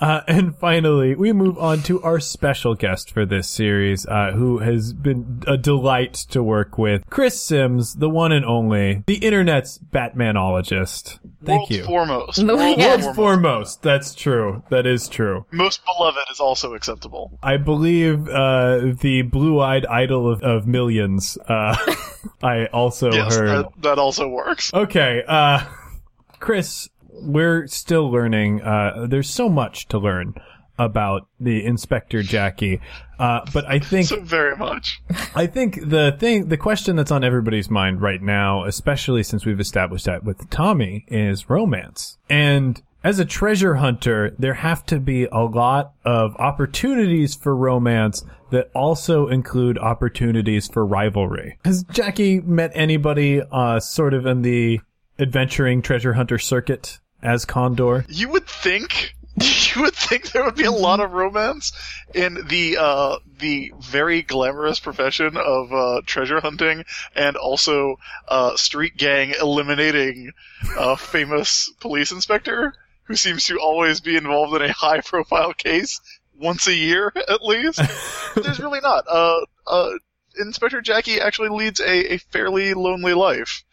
Uh, 0.05 0.21
and 0.29 0.55
finally, 0.59 1.15
we 1.15 1.33
move 1.33 1.57
on 1.59 1.83
to 1.85 2.03
our 2.03 2.21
special 2.21 2.75
guest 2.75 3.11
for 3.11 3.25
this 3.25 3.49
series, 3.49 4.05
uh, 4.07 4.33
who 4.33 4.59
has 4.59 4.93
been 4.93 5.43
a 5.47 5.57
delight 5.57 6.13
to 6.31 6.43
work 6.43 6.77
with. 6.77 7.09
Chris 7.09 7.41
Sims, 7.41 7.95
the 7.95 8.11
one 8.11 8.31
and 8.33 8.45
only, 8.45 9.03
the 9.07 9.15
internet's 9.17 9.79
Batmanologist. 9.79 11.19
Thank 11.45 11.71
World's 11.71 11.71
you. 11.77 11.85
foremost. 11.85 12.47
The- 12.47 12.57
World's 12.57 12.79
yeah. 12.83 12.97
World's 12.97 13.17
foremost. 13.17 13.83
That's 13.83 14.15
true. 14.15 14.63
That 14.71 14.87
is 14.87 15.09
true. 15.09 15.47
Most 15.51 15.81
beloved 15.85 16.21
is 16.31 16.41
also 16.41 16.75
acceptable. 16.75 17.39
I 17.43 17.57
believe 17.57 18.29
uh, 18.29 18.93
the 19.01 19.23
blue-eyed 19.23 19.87
idol 19.87 20.31
of, 20.31 20.43
of 20.43 20.67
millions. 20.67 21.39
Uh, 21.49 21.77
I 22.43 22.67
also 22.67 23.11
Yes, 23.13 23.37
heard. 23.37 23.49
that, 23.49 23.83
that 23.83 23.99
also 23.99 24.29
works. 24.29 24.73
Okay, 24.75 25.23
uh, 25.27 25.65
Chris, 26.41 26.89
we're 27.23 27.67
still 27.67 28.11
learning. 28.11 28.63
Uh, 28.63 29.07
there's 29.09 29.31
so 29.31 29.49
much 29.49 29.89
to 29.89 29.99
learn 29.99 30.35
about 30.79 31.29
the 31.39 31.65
Inspector 31.65 32.21
Jackie, 32.25 32.81
uh, 33.19 33.41
but 33.53 33.65
I 33.67 33.79
think 33.79 34.09
So 34.09 34.21
very 34.21 34.57
much. 34.57 35.01
I 35.35 35.47
think 35.47 35.79
the 35.89 36.17
thing, 36.19 36.49
the 36.49 36.57
question 36.57 36.97
that's 36.97 37.13
on 37.13 37.23
everybody's 37.23 37.71
mind 37.71 38.03
right 38.03 38.21
now, 38.21 38.65
especially 38.65 39.23
since 39.23 39.47
we've 39.47 39.61
established 39.61 40.07
that 40.07 40.25
with 40.25 40.51
Tommy, 40.51 41.05
is 41.09 41.49
romance. 41.49 42.19
And 42.29 42.83
as 43.05 43.19
a 43.19 43.25
treasure 43.25 43.77
hunter, 43.77 44.35
there 44.39 44.55
have 44.55 44.85
to 44.87 44.99
be 44.99 45.27
a 45.27 45.45
lot 45.45 45.93
of 46.05 46.35
opportunities 46.37 47.35
for 47.35 47.55
romance 47.55 48.25
that 48.51 48.71
also 48.75 49.29
include 49.29 49.79
opportunities 49.79 50.67
for 50.67 50.85
rivalry. 50.85 51.59
Has 51.65 51.85
Jackie 51.93 52.41
met 52.41 52.73
anybody, 52.75 53.43
uh, 53.53 53.79
sort 53.79 54.15
of 54.15 54.27
in 54.27 54.43
the 54.43 54.81
adventuring 55.19 55.83
treasure 55.83 56.15
hunter 56.15 56.39
circuit 56.39 56.99
as 57.25 57.45
Condor? 57.45 58.05
You 58.09 58.29
would 58.29 58.47
think 58.47 59.15
you 59.41 59.83
would 59.83 59.95
think 59.95 60.31
there 60.31 60.45
would 60.45 60.55
be 60.55 60.65
a 60.65 60.71
lot 60.71 61.01
of 61.01 61.13
romance 61.13 61.73
in 62.15 62.47
the 62.47 62.77
uh, 62.79 63.19
the 63.39 63.73
very 63.81 64.23
glamorous 64.23 64.79
profession 64.79 65.37
of 65.37 65.73
uh, 65.73 66.01
treasure 66.07 66.41
hunting 66.41 66.85
and 67.17 67.37
also 67.37 67.97
uh, 68.29 68.57
street 68.57 68.97
gang 68.97 69.35
eliminating 69.41 70.33
a 70.79 70.97
famous 70.97 71.73
police 71.81 72.13
inspector 72.13 72.75
who 73.05 73.17
seems 73.17 73.45
to 73.45 73.59
always 73.59 74.01
be 74.01 74.17
involved 74.17 74.55
in 74.55 74.63
a 74.63 74.73
high 74.73 75.01
profile 75.01 75.53
case 75.53 76.01
once 76.39 76.69
a 76.69 76.75
year 76.75 77.13
at 77.29 77.43
least. 77.43 77.81
There's 78.37 78.61
really 78.61 78.81
not. 78.81 79.05
Uh, 79.09 79.41
uh, 79.67 79.91
Inspector 80.37 80.81
Jackie 80.83 81.21
actually 81.21 81.49
leads 81.49 81.81
a, 81.81 82.15
a 82.15 82.19
fairly 82.19 82.75
lonely 82.75 83.15
life. 83.15 83.65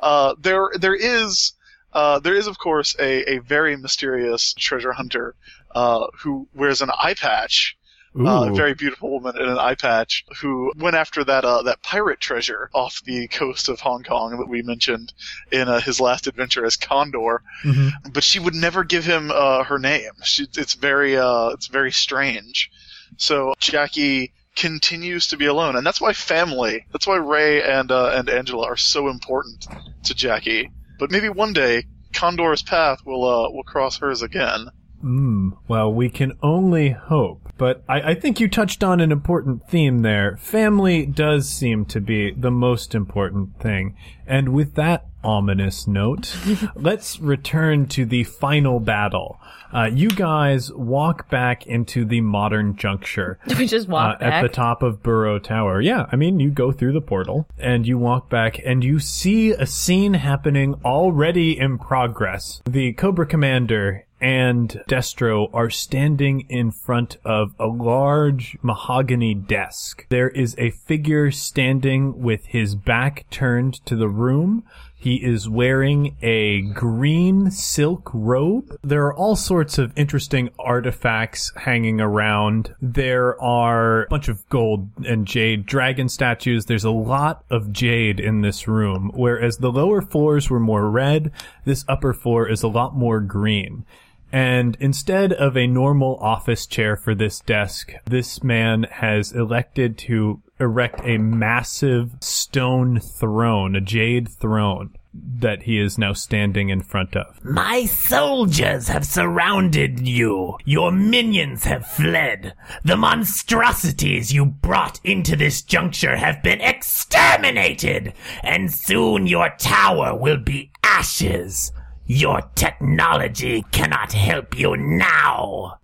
Uh, 0.00 0.34
there 0.40 0.70
there 0.78 0.94
is 0.94 1.52
uh, 1.92 2.18
there 2.20 2.34
is 2.34 2.46
of 2.46 2.58
course 2.58 2.96
a, 2.98 3.34
a 3.34 3.38
very 3.38 3.76
mysterious 3.76 4.54
treasure 4.54 4.92
hunter 4.92 5.34
uh, 5.74 6.06
who 6.20 6.48
wears 6.54 6.82
an 6.82 6.90
eye 6.98 7.14
patch. 7.14 7.76
Uh, 8.12 8.50
a 8.50 8.54
very 8.56 8.74
beautiful 8.74 9.08
woman 9.08 9.36
in 9.36 9.48
an 9.48 9.56
eye 9.56 9.76
patch 9.76 10.24
who 10.40 10.72
went 10.76 10.96
after 10.96 11.22
that 11.22 11.44
uh, 11.44 11.62
that 11.62 11.80
pirate 11.80 12.18
treasure 12.18 12.68
off 12.74 13.00
the 13.04 13.28
coast 13.28 13.68
of 13.68 13.78
Hong 13.78 14.02
Kong 14.02 14.36
that 14.36 14.48
we 14.48 14.62
mentioned 14.62 15.12
in 15.52 15.68
uh, 15.68 15.78
his 15.80 16.00
last 16.00 16.26
adventure 16.26 16.64
as 16.64 16.76
Condor 16.76 17.42
Mhm. 17.64 18.12
but 18.12 18.24
she 18.24 18.40
would 18.40 18.54
never 18.56 18.82
give 18.82 19.04
him 19.04 19.30
uh, 19.32 19.62
her 19.62 19.78
name. 19.78 20.10
She, 20.24 20.48
it's 20.56 20.74
very 20.74 21.16
uh, 21.16 21.50
it's 21.50 21.68
very 21.68 21.92
strange. 21.92 22.72
So 23.16 23.54
Jackie 23.60 24.32
continues 24.56 25.28
to 25.28 25.36
be 25.36 25.46
alone, 25.46 25.76
and 25.76 25.86
that's 25.86 26.00
why 26.00 26.12
family. 26.12 26.86
That's 26.90 27.06
why 27.06 27.14
Ray 27.16 27.62
and 27.62 27.92
uh, 27.92 28.10
and 28.16 28.28
Angela 28.28 28.66
are 28.66 28.76
so 28.76 29.06
important 29.08 29.68
to 30.02 30.14
Jackie. 30.14 30.68
But 31.00 31.10
maybe 31.10 31.28
one 31.28 31.52
day 31.52 31.86
Condor's 32.12 32.62
path 32.62 33.04
will 33.04 33.24
uh, 33.24 33.50
will 33.50 33.64
cross 33.64 33.98
hers 33.98 34.22
again. 34.22 34.66
Mm, 35.02 35.56
well, 35.66 35.92
we 35.92 36.10
can 36.10 36.36
only 36.42 36.90
hope. 36.90 37.52
But 37.56 37.82
I, 37.88 38.10
I 38.10 38.14
think 38.14 38.38
you 38.38 38.48
touched 38.48 38.84
on 38.84 39.00
an 39.00 39.10
important 39.10 39.66
theme 39.68 40.02
there. 40.02 40.36
Family 40.36 41.06
does 41.06 41.48
seem 41.48 41.86
to 41.86 42.00
be 42.00 42.32
the 42.32 42.50
most 42.50 42.94
important 42.94 43.58
thing. 43.58 43.96
And 44.26 44.50
with 44.50 44.74
that 44.74 45.06
ominous 45.22 45.86
note, 45.86 46.36
let's 46.74 47.20
return 47.20 47.86
to 47.88 48.04
the 48.04 48.24
final 48.24 48.80
battle. 48.80 49.40
Uh, 49.72 49.84
you 49.92 50.08
guys 50.08 50.72
walk 50.72 51.30
back 51.30 51.66
into 51.66 52.04
the 52.04 52.20
modern 52.20 52.74
juncture 52.74 53.38
we 53.58 53.66
just 53.66 53.88
walk 53.88 54.20
uh, 54.20 54.24
at 54.24 54.42
the 54.42 54.48
top 54.48 54.82
of 54.82 55.02
Buro 55.02 55.42
Tower. 55.42 55.80
Yeah, 55.80 56.06
I 56.10 56.16
mean, 56.16 56.40
you 56.40 56.50
go 56.50 56.72
through 56.72 56.92
the 56.92 57.00
portal 57.00 57.46
and 57.58 57.86
you 57.86 57.98
walk 57.98 58.28
back 58.28 58.58
and 58.64 58.82
you 58.82 58.98
see 58.98 59.52
a 59.52 59.66
scene 59.66 60.14
happening 60.14 60.74
already 60.84 61.58
in 61.58 61.78
progress. 61.78 62.62
The 62.68 62.92
Cobra 62.94 63.26
Commander 63.26 64.06
and 64.20 64.82
Destro 64.86 65.48
are 65.52 65.70
standing 65.70 66.44
in 66.48 66.70
front 66.70 67.16
of 67.24 67.54
a 67.58 67.66
large 67.66 68.58
mahogany 68.62 69.34
desk. 69.34 70.06
There 70.10 70.28
is 70.28 70.54
a 70.58 70.70
figure 70.70 71.30
standing 71.30 72.20
with 72.20 72.46
his 72.46 72.74
back 72.74 73.24
turned 73.30 73.84
to 73.86 73.96
the 73.96 74.08
room. 74.08 74.64
He 75.00 75.14
is 75.16 75.48
wearing 75.48 76.14
a 76.20 76.60
green 76.60 77.50
silk 77.50 78.10
robe. 78.12 78.76
There 78.82 79.06
are 79.06 79.14
all 79.14 79.34
sorts 79.34 79.78
of 79.78 79.96
interesting 79.96 80.50
artifacts 80.58 81.54
hanging 81.56 82.02
around. 82.02 82.74
There 82.82 83.40
are 83.42 84.02
a 84.02 84.08
bunch 84.10 84.28
of 84.28 84.46
gold 84.50 84.90
and 85.06 85.26
jade 85.26 85.64
dragon 85.64 86.10
statues. 86.10 86.66
There's 86.66 86.84
a 86.84 86.90
lot 86.90 87.46
of 87.48 87.72
jade 87.72 88.20
in 88.20 88.42
this 88.42 88.68
room, 88.68 89.10
whereas 89.14 89.56
the 89.56 89.72
lower 89.72 90.02
floors 90.02 90.50
were 90.50 90.60
more 90.60 90.90
red, 90.90 91.32
this 91.64 91.82
upper 91.88 92.12
floor 92.12 92.46
is 92.46 92.62
a 92.62 92.68
lot 92.68 92.94
more 92.94 93.20
green. 93.20 93.86
And 94.32 94.76
instead 94.80 95.32
of 95.32 95.56
a 95.56 95.66
normal 95.66 96.16
office 96.16 96.66
chair 96.66 96.94
for 96.94 97.14
this 97.14 97.40
desk, 97.40 97.92
this 98.04 98.44
man 98.44 98.84
has 98.90 99.32
elected 99.32 99.96
to 99.98 100.42
erect 100.60 101.00
a 101.04 101.18
massive 101.18 102.12
stone 102.20 103.00
throne, 103.00 103.74
a 103.74 103.80
jade 103.80 104.28
throne 104.28 104.94
that 105.12 105.62
he 105.62 105.80
is 105.80 105.98
now 105.98 106.12
standing 106.12 106.68
in 106.68 106.80
front 106.80 107.16
of. 107.16 107.44
My 107.44 107.84
soldiers 107.86 108.88
have 108.88 109.04
surrounded 109.04 110.06
you. 110.06 110.56
Your 110.64 110.92
minions 110.92 111.64
have 111.64 111.86
fled. 111.86 112.54
The 112.84 112.96
monstrosities 112.96 114.32
you 114.32 114.46
brought 114.46 115.00
into 115.02 115.34
this 115.34 115.62
juncture 115.62 116.16
have 116.16 116.42
been 116.42 116.60
exterminated, 116.60 118.12
and 118.42 118.72
soon 118.72 119.26
your 119.26 119.50
tower 119.58 120.16
will 120.16 120.38
be 120.38 120.70
ashes. 120.84 121.72
Your 122.06 122.42
technology 122.54 123.64
cannot 123.72 124.12
help 124.12 124.58
you 124.58 124.76
now. 124.76 125.78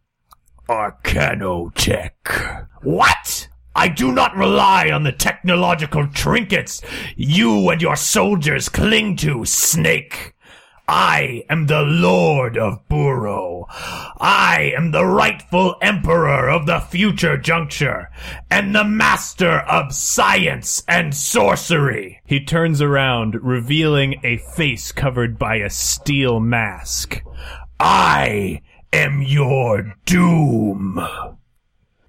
Arcanotech. 0.69 2.67
What? 2.83 3.49
I 3.77 3.89
do 3.89 4.11
not 4.11 4.35
rely 4.35 4.91
on 4.91 5.03
the 5.03 5.13
technological 5.13 6.07
trinkets 6.09 6.81
you 7.15 7.69
and 7.69 7.83
your 7.83 7.95
soldiers 7.95 8.71
cling 8.71 9.17
to, 9.17 9.45
Snake. 9.45 10.35
I 10.89 11.45
am 11.51 11.67
the 11.67 11.83
Lord 11.83 12.57
of 12.57 12.89
Buro. 12.89 13.67
I 13.69 14.73
am 14.75 14.93
the 14.93 15.05
rightful 15.05 15.77
Emperor 15.83 16.49
of 16.49 16.65
the 16.65 16.81
future 16.81 17.37
juncture, 17.37 18.09
and 18.51 18.75
the 18.75 18.85
Master 18.85 19.59
of 19.59 19.93
Science 19.93 20.83
and 20.89 21.15
Sorcery. 21.15 22.23
He 22.25 22.43
turns 22.43 22.81
around, 22.81 23.35
revealing 23.43 24.21
a 24.25 24.39
face 24.39 24.91
covered 24.91 25.39
by 25.39 25.57
a 25.57 25.69
steel 25.69 26.41
mask. 26.41 27.23
I 27.79 28.63
am 28.91 29.21
your 29.21 29.97
doom. 30.07 30.99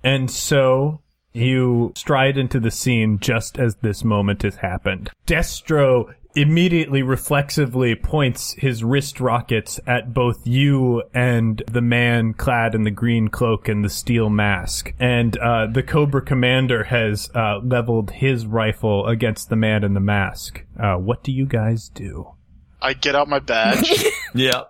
And 0.01 0.31
so 0.31 1.01
you 1.33 1.93
stride 1.95 2.37
into 2.37 2.59
the 2.59 2.71
scene 2.71 3.19
just 3.19 3.57
as 3.59 3.75
this 3.77 4.03
moment 4.03 4.41
has 4.43 4.55
happened. 4.55 5.09
Destro 5.25 6.13
immediately 6.35 7.01
reflexively 7.01 7.95
points 7.95 8.53
his 8.53 8.83
wrist 8.83 9.19
rockets 9.19 9.79
at 9.87 10.13
both 10.13 10.45
you 10.45 11.01
and 11.11 11.63
the 11.71 11.81
man 11.81 12.31
clad 12.31 12.75
in 12.75 12.83
the 12.83 12.91
green 12.91 13.27
cloak 13.27 13.67
and 13.67 13.83
the 13.83 13.89
steel 13.89 14.29
mask. 14.29 14.93
And 14.99 15.35
uh, 15.37 15.65
the 15.65 15.81
Cobra 15.81 16.21
commander 16.21 16.83
has 16.85 17.29
uh, 17.33 17.57
leveled 17.63 18.11
his 18.11 18.45
rifle 18.45 19.07
against 19.07 19.49
the 19.49 19.55
man 19.55 19.83
in 19.83 19.95
the 19.95 19.99
mask. 19.99 20.63
Uh, 20.79 20.95
what 20.95 21.23
do 21.23 21.31
you 21.31 21.47
guys 21.47 21.89
do? 21.89 22.33
I 22.81 22.93
get 22.93 23.15
out 23.15 23.27
my 23.27 23.39
badge. 23.39 24.05
Yeah. 24.35 24.65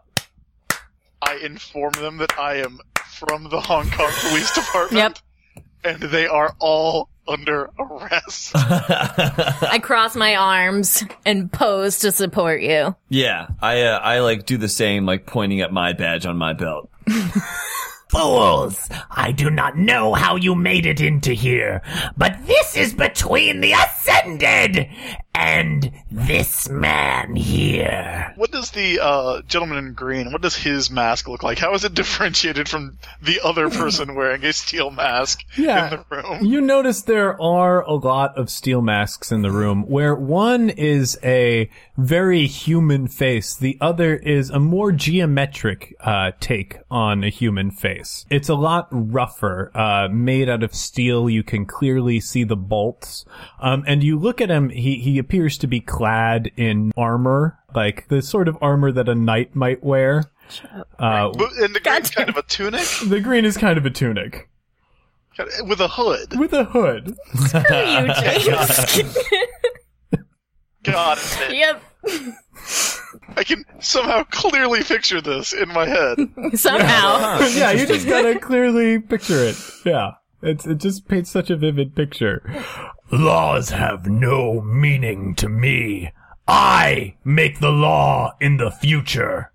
I 1.21 1.35
inform 1.43 1.93
them 1.93 2.17
that 2.17 2.39
I 2.39 2.57
am 2.57 2.79
from 3.09 3.49
the 3.49 3.59
Hong 3.59 3.89
Kong 3.89 4.11
Police 4.19 4.53
Department. 4.55 4.93
Yep. 4.93 5.17
And 5.87 6.01
they 6.01 6.27
are 6.27 6.53
all 6.59 7.09
under 7.27 7.69
arrest. 7.79 8.51
I 8.55 9.79
cross 9.81 10.15
my 10.15 10.35
arms 10.35 11.03
and 11.25 11.51
pose 11.51 11.99
to 11.99 12.11
support 12.11 12.61
you. 12.61 12.95
Yeah, 13.09 13.47
I 13.61 13.83
uh, 13.83 13.99
I 13.99 14.19
like 14.19 14.45
do 14.45 14.57
the 14.57 14.67
same, 14.69 15.05
like 15.05 15.25
pointing 15.25 15.61
at 15.61 15.71
my 15.71 15.93
badge 15.93 16.25
on 16.25 16.37
my 16.37 16.53
belt. 16.53 16.89
Fools! 18.09 18.89
I 19.11 19.31
do 19.31 19.49
not 19.49 19.77
know 19.77 20.13
how 20.13 20.35
you 20.37 20.55
made 20.55 20.85
it 20.85 21.01
into 21.01 21.33
here, 21.33 21.81
but 22.17 22.37
this 22.47 22.75
is 22.77 22.93
between 22.93 23.59
the 23.61 23.73
Ascended 23.73 24.87
and 25.35 25.91
this 26.09 26.67
man 26.67 27.35
here. 27.35 28.33
what 28.37 28.51
does 28.51 28.71
the 28.71 28.99
uh, 28.99 29.41
gentleman 29.43 29.77
in 29.77 29.93
green? 29.93 30.31
What 30.31 30.41
does 30.41 30.55
his 30.55 30.89
mask 30.89 31.27
look 31.27 31.43
like? 31.43 31.59
How 31.59 31.73
is 31.75 31.83
it 31.83 31.93
differentiated 32.01 32.67
from 32.67 32.97
the 33.21 33.39
other 33.43 33.69
person 33.69 34.15
wearing 34.15 34.43
a 34.43 34.51
steel 34.53 34.89
mask 34.89 35.43
Yeah. 35.55 35.83
in 35.93 35.99
the 35.99 36.15
room? 36.15 36.45
You 36.45 36.61
notice 36.61 37.03
there 37.03 37.39
are 37.39 37.81
a 37.83 37.93
lot 37.93 38.35
of 38.37 38.49
steel 38.49 38.81
masks 38.81 39.31
in 39.31 39.43
the 39.43 39.51
room, 39.51 39.83
where 39.87 40.15
one 40.15 40.69
is 40.71 41.19
a 41.23 41.69
very 41.97 42.47
human 42.47 43.07
face, 43.07 43.55
the 43.55 43.77
other 43.79 44.15
is 44.15 44.49
a 44.49 44.59
more 44.59 44.91
geometric 44.91 45.95
uh, 45.99 46.31
take 46.39 46.77
on 46.89 47.23
a 47.23 47.29
human 47.29 47.69
face. 47.69 47.96
It's 48.29 48.49
a 48.49 48.55
lot 48.55 48.87
rougher, 48.91 49.71
uh, 49.75 50.07
made 50.11 50.49
out 50.49 50.63
of 50.63 50.73
steel. 50.75 51.29
You 51.29 51.43
can 51.43 51.65
clearly 51.65 52.19
see 52.19 52.43
the 52.43 52.55
bolts, 52.55 53.25
um, 53.59 53.83
and 53.87 54.03
you 54.03 54.17
look 54.19 54.39
at 54.41 54.49
him. 54.49 54.69
He 54.69 54.95
he 54.99 55.17
appears 55.17 55.57
to 55.59 55.67
be 55.67 55.79
clad 55.79 56.51
in 56.55 56.91
armor, 56.97 57.57
like 57.75 58.07
the 58.09 58.21
sort 58.21 58.47
of 58.47 58.57
armor 58.61 58.91
that 58.91 59.07
a 59.09 59.15
knight 59.15 59.55
might 59.55 59.83
wear. 59.83 60.25
Uh, 60.99 61.31
And 61.61 61.75
the 61.75 61.81
green's 61.83 62.09
kind 62.11 62.29
of 62.29 62.37
a 62.37 62.43
tunic 62.43 62.85
the 63.07 63.19
green 63.19 63.43
is 63.45 63.57
kind 63.57 63.77
of 63.77 63.85
a 63.85 63.89
tunic 63.89 64.47
with 65.65 65.79
a 65.81 65.87
hood. 65.89 66.39
with 66.39 66.53
a 66.53 66.63
hood. 66.63 67.15
Screw 67.35 67.59
you, 67.59 68.13
James. 68.21 69.25
God, 70.83 71.17
damn 71.37 71.51
it. 71.51 71.57
yep. 71.57 71.83
I 73.35 73.43
can 73.43 73.63
somehow 73.79 74.23
clearly 74.23 74.83
picture 74.83 75.21
this 75.21 75.53
in 75.53 75.69
my 75.69 75.87
head. 75.87 76.17
Somehow. 76.53 77.15
Uh-huh. 77.15 77.49
yeah, 77.55 77.71
you 77.71 77.85
just 77.85 78.07
gotta 78.07 78.39
clearly 78.41 78.99
picture 78.99 79.43
it. 79.43 79.55
Yeah. 79.85 80.11
It's, 80.41 80.67
it 80.67 80.77
just 80.77 81.07
paints 81.07 81.31
such 81.31 81.49
a 81.49 81.57
vivid 81.57 81.95
picture. 81.95 82.43
Laws 83.11 83.69
have 83.69 84.05
no 84.05 84.61
meaning 84.61 85.33
to 85.35 85.49
me. 85.49 86.11
I 86.47 87.15
make 87.23 87.59
the 87.59 87.71
law 87.71 88.35
in 88.39 88.57
the 88.57 88.71
future. 88.71 89.51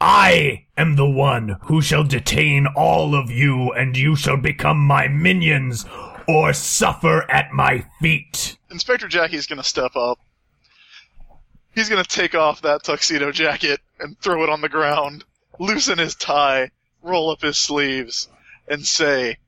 I 0.00 0.66
am 0.76 0.96
the 0.96 1.08
one 1.08 1.56
who 1.62 1.82
shall 1.82 2.04
detain 2.04 2.66
all 2.76 3.14
of 3.14 3.30
you 3.30 3.72
and 3.72 3.96
you 3.96 4.16
shall 4.16 4.36
become 4.36 4.78
my 4.78 5.08
minions 5.08 5.86
or 6.28 6.52
suffer 6.52 7.30
at 7.30 7.52
my 7.52 7.84
feet. 8.00 8.56
Inspector 8.70 9.08
Jackie's 9.08 9.46
gonna 9.46 9.62
step 9.62 9.96
up. 9.96 10.18
He's 11.74 11.88
gonna 11.88 12.04
take 12.04 12.34
off 12.34 12.62
that 12.62 12.82
tuxedo 12.82 13.32
jacket 13.32 13.80
and 13.98 14.18
throw 14.18 14.42
it 14.42 14.50
on 14.50 14.60
the 14.60 14.68
ground, 14.68 15.24
loosen 15.58 15.98
his 15.98 16.14
tie, 16.14 16.70
roll 17.02 17.30
up 17.30 17.42
his 17.42 17.58
sleeves, 17.58 18.28
and 18.68 18.86
say, 18.86 19.38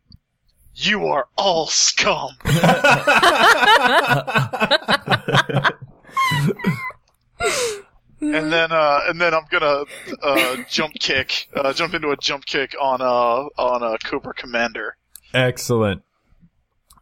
"You 0.75 1.07
are 1.07 1.29
all 1.37 1.67
scum." 1.67 2.31
and 2.45 2.57
then, 8.53 8.73
uh, 8.73 9.01
and 9.09 9.21
then 9.21 9.35
I'm 9.35 9.47
gonna 9.51 9.85
uh, 10.23 10.57
jump 10.69 10.95
kick, 10.95 11.49
uh, 11.55 11.73
jump 11.73 11.95
into 11.95 12.11
a 12.11 12.17
jump 12.17 12.47
kick 12.47 12.75
on 12.81 13.01
uh, 13.01 13.49
on 13.61 13.83
a 13.83 13.99
Cobra 13.99 14.35
Commander, 14.35 14.97
Excellent. 15.35 16.03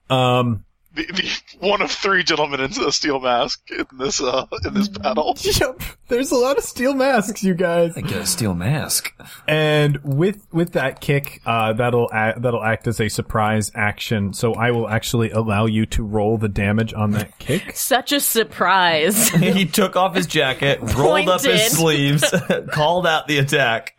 Um, 0.08 0.64
the, 1.06 1.12
the 1.60 1.66
one 1.66 1.82
of 1.82 1.90
three 1.90 2.22
gentlemen 2.22 2.60
in 2.60 2.70
a 2.82 2.92
steel 2.92 3.20
mask 3.20 3.60
in 3.70 3.86
this 3.98 4.20
uh, 4.20 4.46
in 4.64 4.74
this 4.74 4.88
battle. 4.88 5.36
yep. 5.40 5.80
There's 6.08 6.30
a 6.32 6.36
lot 6.36 6.58
of 6.58 6.64
steel 6.64 6.94
masks, 6.94 7.42
you 7.44 7.54
guys. 7.54 7.96
I 7.96 8.00
get 8.00 8.18
a 8.22 8.26
steel 8.26 8.54
mask. 8.54 9.12
And 9.46 9.98
with 10.02 10.46
with 10.52 10.72
that 10.72 11.00
kick, 11.00 11.40
uh, 11.46 11.72
that'll 11.74 12.10
act, 12.12 12.42
that'll 12.42 12.62
act 12.64 12.86
as 12.88 13.00
a 13.00 13.08
surprise 13.08 13.70
action. 13.74 14.32
So 14.32 14.54
I 14.54 14.70
will 14.72 14.88
actually 14.88 15.30
allow 15.30 15.66
you 15.66 15.86
to 15.86 16.02
roll 16.02 16.36
the 16.38 16.48
damage 16.48 16.92
on 16.94 17.12
that 17.12 17.38
kick. 17.38 17.70
Such 17.76 18.12
a 18.12 18.20
surprise. 18.20 19.28
he 19.30 19.66
took 19.66 19.96
off 19.96 20.14
his 20.16 20.26
jacket, 20.26 20.80
rolled 20.96 21.28
up 21.28 21.42
his 21.42 21.70
sleeves, 21.70 22.24
called 22.72 23.06
out 23.06 23.28
the 23.28 23.38
attack. 23.38 23.94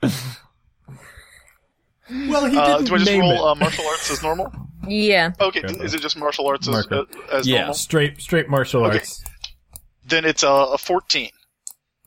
Well, 2.09 2.45
he 2.49 2.57
Uh, 2.57 2.77
didn't 2.79 2.87
do 2.87 2.95
I 2.95 2.97
just 2.97 3.11
roll 3.11 3.45
uh, 3.47 3.55
martial 3.55 3.85
arts 3.87 4.11
as 4.11 4.21
normal? 4.21 4.51
Yeah. 4.87 5.31
Okay, 5.39 5.61
is 5.83 5.93
it 5.93 6.01
just 6.01 6.17
martial 6.17 6.47
arts 6.47 6.67
as, 6.67 6.73
Marco. 6.73 7.01
uh, 7.03 7.35
as 7.37 7.47
Yeah. 7.47 7.59
normal? 7.59 7.73
straight 7.75 8.21
straight 8.21 8.49
martial 8.49 8.85
Okay. 8.85 8.97
arts. 8.97 9.23
Then 10.07 10.25
it's 10.25 10.43
uh, 10.43 10.67
a 10.73 10.77
14. 10.77 11.29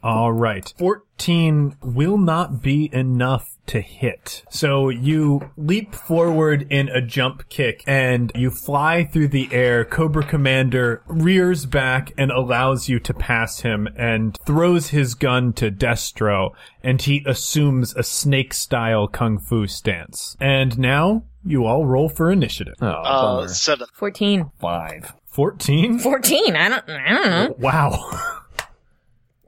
All 0.03 0.33
right. 0.33 0.71
14 0.79 1.77
will 1.83 2.19
not 2.19 2.61
be 2.63 2.91
enough 2.93 3.49
to 3.69 3.81
hit. 3.81 4.45
So 4.51 4.91
you 4.91 5.51
leap 5.57 5.95
forward 5.95 6.67
in 6.71 6.91
a 6.91 7.01
jump 7.01 7.49
kick 7.49 7.83
and 7.87 8.31
you 8.35 8.51
fly 8.51 9.05
through 9.05 9.29
the 9.29 9.49
air. 9.51 9.83
Cobra 9.87 10.23
Commander 10.27 11.03
rears 11.07 11.65
back 11.65 12.13
and 12.19 12.31
allows 12.31 12.91
you 12.91 13.01
to 13.01 13.15
pass 13.15 13.61
him 13.61 13.89
and 13.97 14.37
throws 14.45 14.89
his 14.89 15.15
gun 15.15 15.55
to 15.55 15.71
Destro 15.71 16.51
and 16.83 17.01
he 17.01 17.23
assumes 17.27 17.95
a 17.97 18.03
snake 18.03 18.53
style 18.53 19.09
kung 19.09 19.39
fu 19.39 19.67
stance. 19.67 20.37
And 20.39 20.79
now 20.79 21.25
you 21.45 21.65
all 21.67 21.85
roll 21.87 22.09
for 22.09 22.31
initiative. 22.33 22.75
Oh, 22.81 22.87
Uh, 22.87 23.35
bummer. 23.37 23.49
7. 23.49 23.87
14. 23.93 24.51
Five. 24.61 25.13
14? 25.27 25.99
14. 25.99 26.57
I 26.57 26.69
don't, 26.69 26.89
I 26.91 27.09
don't 27.13 27.31
know. 27.31 27.55
Wow. 27.59 28.11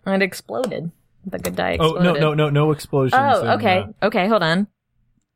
It 0.06 0.22
exploded. 0.22 0.92
The 1.24 1.38
good 1.40 1.56
die 1.56 1.72
exploded. 1.72 2.06
Oh, 2.06 2.12
no, 2.12 2.18
no, 2.20 2.34
no, 2.34 2.48
no 2.50 2.70
explosions. 2.70 3.20
Oh, 3.20 3.42
in, 3.42 3.48
okay. 3.58 3.78
uh, 4.00 4.06
Okay, 4.06 4.28
hold 4.28 4.42
on. 4.44 4.68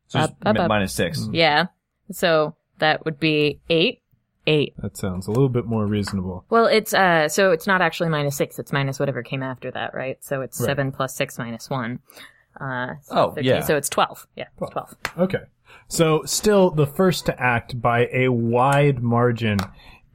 So 0.07 0.19
Up, 0.19 0.29
just 0.29 0.47
up, 0.47 0.55
mi- 0.55 0.61
up. 0.61 0.69
minus 0.69 0.93
six. 0.93 1.27
Yeah. 1.33 1.65
So 2.11 2.55
that 2.79 3.03
would 3.03 3.19
be 3.19 3.59
8. 3.69 4.01
8. 4.47 4.73
that 4.77 4.95
sounds 4.97 5.27
a 5.27 5.31
little 5.31 5.49
bit 5.49 5.65
more 5.65 5.85
reasonable. 5.85 6.45
Well, 6.49 6.65
it's 6.67 6.93
uh 6.93 7.27
so 7.29 7.51
it's 7.51 7.67
not 7.67 7.81
actually 7.81 8.09
minus 8.09 8.35
6, 8.37 8.57
it's 8.59 8.71
minus 8.71 8.97
whatever 8.99 9.21
came 9.23 9.43
after 9.43 9.69
that, 9.71 9.93
right? 9.93 10.17
So 10.23 10.41
it's 10.41 10.59
Right. 10.59 10.67
7 10.67 10.91
plus 10.93 11.15
6 11.15 11.37
minus 11.37 11.69
1. 11.69 11.99
Uh 12.59 12.87
so 13.03 13.15
Oh, 13.15 13.31
13, 13.31 13.43
yeah. 13.49 13.59
So 13.61 13.75
it's 13.75 13.89
12. 13.89 14.25
Yeah, 14.37 14.45
it's 14.61 14.71
12. 14.71 14.95
Okay. 15.19 15.39
So 15.87 16.23
still 16.25 16.71
the 16.71 16.87
first 16.87 17.25
to 17.25 17.41
act 17.41 17.81
by 17.81 18.07
a 18.13 18.29
wide 18.29 19.03
margin 19.03 19.59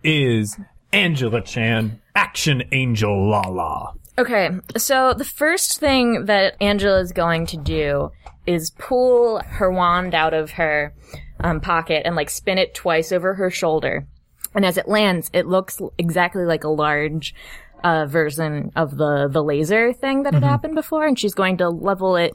is 0.02 0.56
Angela 0.92 1.42
Chan, 1.42 2.00
Action 2.14 2.62
Angel 2.72 3.28
Lala. 3.28 3.94
Okay, 4.18 4.48
so 4.78 5.12
the 5.12 5.24
first 5.24 5.78
thing 5.78 6.24
that 6.24 6.56
Angela 6.62 7.00
is 7.00 7.12
going 7.12 7.44
to 7.46 7.58
do 7.58 8.10
is 8.46 8.70
pull 8.70 9.40
her 9.40 9.70
wand 9.70 10.14
out 10.14 10.32
of 10.32 10.52
her 10.52 10.94
um, 11.40 11.60
pocket 11.60 12.02
and 12.06 12.16
like 12.16 12.30
spin 12.30 12.56
it 12.56 12.74
twice 12.74 13.12
over 13.12 13.34
her 13.34 13.50
shoulder. 13.50 14.06
And 14.54 14.64
as 14.64 14.78
it 14.78 14.88
lands, 14.88 15.30
it 15.34 15.46
looks 15.46 15.82
exactly 15.98 16.44
like 16.44 16.64
a 16.64 16.70
large 16.70 17.34
uh, 17.84 18.06
version 18.06 18.72
of 18.74 18.96
the 18.96 19.28
the 19.30 19.44
laser 19.44 19.92
thing 19.92 20.22
that 20.22 20.32
had 20.32 20.42
happened 20.42 20.74
before. 20.74 21.04
And 21.04 21.18
she's 21.18 21.34
going 21.34 21.58
to 21.58 21.68
level 21.68 22.16
it 22.16 22.32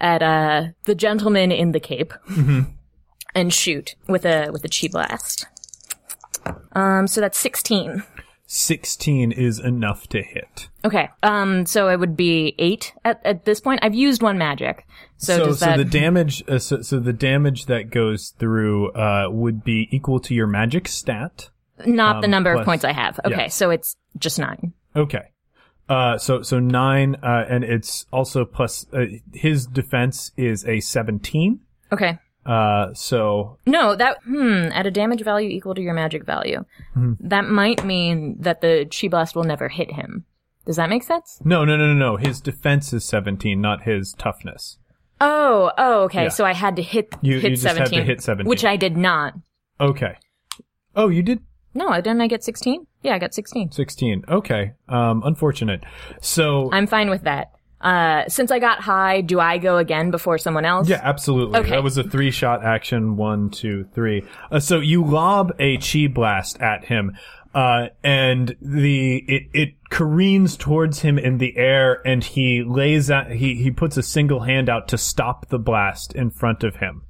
at 0.00 0.22
uh, 0.22 0.68
the 0.84 0.94
gentleman 0.94 1.52
in 1.52 1.72
the 1.72 1.80
cape 1.80 2.12
and 3.34 3.52
shoot 3.52 3.94
with 4.08 4.24
a 4.24 4.50
with 4.50 4.64
a 4.64 4.68
chi 4.68 4.88
blast. 4.90 5.46
Um, 6.72 7.06
so 7.06 7.20
that's 7.20 7.38
sixteen. 7.38 8.02
16 8.50 9.30
is 9.30 9.60
enough 9.60 10.08
to 10.08 10.22
hit. 10.22 10.70
Okay. 10.82 11.10
Um. 11.22 11.66
So 11.66 11.88
it 11.90 12.00
would 12.00 12.16
be 12.16 12.54
eight 12.58 12.94
at, 13.04 13.20
at 13.24 13.44
this 13.44 13.60
point. 13.60 13.80
I've 13.82 13.94
used 13.94 14.22
one 14.22 14.38
magic. 14.38 14.86
So, 15.18 15.36
So, 15.36 15.52
so 15.52 15.66
that 15.66 15.76
the 15.76 15.84
damage, 15.84 16.42
uh, 16.48 16.58
so, 16.58 16.80
so 16.80 16.98
the 16.98 17.12
damage 17.12 17.66
that 17.66 17.90
goes 17.90 18.30
through, 18.38 18.92
uh, 18.92 19.28
would 19.30 19.64
be 19.64 19.88
equal 19.90 20.18
to 20.20 20.34
your 20.34 20.46
magic 20.46 20.88
stat. 20.88 21.50
not 21.84 22.22
the 22.22 22.26
um, 22.26 22.30
number 22.30 22.52
plus- 22.54 22.62
of 22.62 22.64
points 22.64 22.84
I 22.84 22.92
have? 22.92 23.20
Okay. 23.22 23.36
yeah. 23.36 23.48
So 23.48 23.68
it's 23.68 23.96
just 24.16 24.38
nine. 24.38 24.72
Okay. 24.96 25.24
Uh, 25.88 26.18
so, 26.18 26.42
so 26.42 26.58
nine, 26.58 27.16
uh, 27.22 27.44
and 27.48 27.64
it's 27.64 28.04
also 28.12 28.44
plus, 28.44 28.86
uh, 28.92 29.06
his 29.32 29.66
defense 29.66 30.32
is 30.36 30.64
a 30.66 30.80
17. 30.80 31.60
Okay. 31.92 32.18
Uh, 32.44 32.92
so, 32.94 33.58
No, 33.66 33.94
that 33.96 34.18
hmm 34.24 34.68
at 34.72 34.86
a 34.86 34.90
damage 34.90 35.22
value 35.22 35.48
equal 35.50 35.74
to 35.74 35.82
your 35.82 35.94
magic 35.94 36.24
value. 36.24 36.64
Mm-hmm. 36.96 37.26
That 37.28 37.44
might 37.46 37.84
mean 37.84 38.36
that 38.40 38.60
the 38.60 38.86
chi 38.90 39.08
blast 39.08 39.34
will 39.36 39.44
never 39.44 39.68
hit 39.68 39.92
him. 39.92 40.24
Does 40.66 40.76
that 40.76 40.90
make 40.90 41.02
sense? 41.02 41.40
no, 41.44 41.64
no, 41.64 41.76
no, 41.76 41.86
no, 41.86 41.94
no. 41.94 42.16
His 42.16 42.40
defense 42.42 42.92
is 42.92 43.04
17, 43.04 43.58
not 43.60 43.82
his 43.84 44.12
toughness. 44.18 44.76
Oh, 45.20 45.72
oh, 45.78 46.02
okay. 46.04 46.24
Yeah. 46.24 46.28
So 46.28 46.44
I 46.44 46.52
had 46.52 46.76
to 46.76 46.82
hit 46.82 47.14
You- 47.22 47.40
hit 47.40 47.50
you 47.52 47.56
just 47.56 47.66
had 47.66 47.72
to 47.72 47.76
seventeen, 47.86 48.04
hit 48.04 48.20
17. 48.22 48.48
which 48.48 48.64
I 48.64 48.76
did 48.76 48.96
not. 48.96 49.34
Okay. 49.80 50.16
Oh, 50.94 51.08
you 51.08 51.22
did 51.22 51.40
No, 51.78 51.94
didn't 51.94 52.20
I 52.20 52.26
get 52.26 52.42
sixteen? 52.42 52.86
Yeah, 53.02 53.14
I 53.14 53.18
got 53.20 53.32
sixteen. 53.32 53.70
16. 53.70 54.24
Okay. 54.28 54.72
Um, 54.88 55.22
unfortunate. 55.24 55.84
So, 56.20 56.68
I'm 56.72 56.88
fine 56.88 57.08
with 57.08 57.22
that. 57.22 57.52
Uh, 57.80 58.24
since 58.28 58.50
I 58.50 58.58
got 58.58 58.80
high, 58.80 59.20
do 59.20 59.38
I 59.38 59.58
go 59.58 59.76
again 59.76 60.10
before 60.10 60.38
someone 60.38 60.64
else? 60.64 60.88
yeah, 60.88 61.00
absolutely. 61.04 61.60
Okay. 61.60 61.70
That 61.70 61.84
was 61.84 61.96
a 61.96 62.02
three 62.02 62.32
shot 62.32 62.64
action. 62.64 63.16
One, 63.16 63.50
two, 63.50 63.86
three. 63.94 64.24
Uh, 64.50 64.58
so 64.58 64.80
you 64.80 65.04
lob 65.04 65.52
a 65.60 65.78
chi 65.78 66.08
blast 66.08 66.60
at 66.60 66.86
him. 66.86 67.16
Uh, 67.54 67.88
and 68.02 68.56
the, 68.60 69.18
it, 69.28 69.42
it 69.54 69.74
careens 69.90 70.56
towards 70.56 71.00
him 71.00 71.16
in 71.16 71.38
the 71.38 71.56
air 71.56 72.02
and 72.06 72.22
he 72.22 72.62
lays 72.62 73.10
out, 73.10 73.30
he, 73.30 73.54
he 73.54 73.70
puts 73.70 73.96
a 73.96 74.02
single 74.02 74.40
hand 74.40 74.68
out 74.68 74.88
to 74.88 74.98
stop 74.98 75.48
the 75.48 75.58
blast 75.58 76.12
in 76.14 76.30
front 76.30 76.64
of 76.64 76.76
him. 76.76 77.02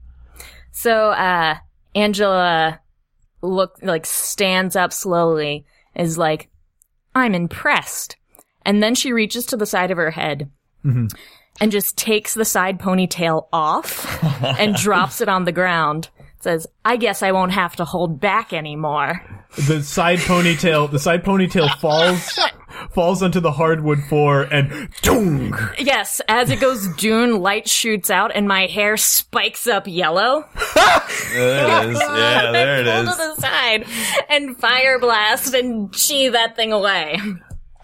So, 0.71 1.11
uh, 1.11 1.57
Angela 1.95 2.81
look, 3.43 3.79
like, 3.83 4.07
stands 4.07 4.77
up 4.77 4.93
slowly, 4.93 5.65
is 5.95 6.19
like, 6.19 6.49
I'm 7.15 7.35
impressed. 7.35 8.17
And 8.65 8.83
then 8.83 8.95
she 8.95 9.13
reaches 9.13 9.47
to 9.47 9.57
the 9.57 9.67
side 9.67 9.91
of 9.91 9.97
her 9.97 10.11
head 10.11 10.51
mm-hmm. 10.85 11.07
and 11.61 11.73
just 11.73 11.97
takes 11.97 12.35
the 12.35 12.45
side 12.45 12.79
ponytail 12.79 13.49
off 13.53 14.23
and 14.43 14.75
drops 14.75 15.21
it 15.21 15.29
on 15.29 15.45
the 15.45 15.53
ground. 15.53 16.11
Says, 16.41 16.67
I 16.85 16.97
guess 16.97 17.23
I 17.23 17.33
won't 17.33 17.53
have 17.53 17.77
to 17.77 17.85
hold 17.85 18.21
back 18.21 18.53
anymore. 18.53 19.23
The 19.67 19.83
side 19.83 20.19
ponytail, 20.21 20.91
the 20.91 20.99
side 20.99 21.25
ponytail 21.25 21.75
falls, 21.79 22.39
falls 22.91 23.23
onto 23.23 23.41
the 23.41 23.53
hardwood 23.53 24.03
floor 24.05 24.43
and 24.43 24.71
doong! 25.03 25.75
Yes, 25.79 26.21
as 26.29 26.51
it 26.51 26.61
goes 26.61 26.89
Dune, 26.97 27.41
light 27.41 27.69
shoots 27.69 28.11
out 28.11 28.31
and 28.35 28.49
my 28.49 28.67
hair 28.67 28.97
spikes 28.97 29.67
up 29.67 29.87
yellow. 29.87 30.45
There 31.33 31.85
it 31.85 31.91
is. 31.91 31.99
Yeah, 32.19 32.51
there 32.53 32.81
it 32.81 32.85
Pull 32.85 33.15
to 33.15 33.19
the 33.19 33.35
side 33.41 33.85
and 34.29 34.57
fire 34.59 34.99
blast 34.99 35.55
and 35.55 35.93
chi 35.93 36.29
that 36.31 36.57
thing 36.57 36.73
away. 36.73 37.19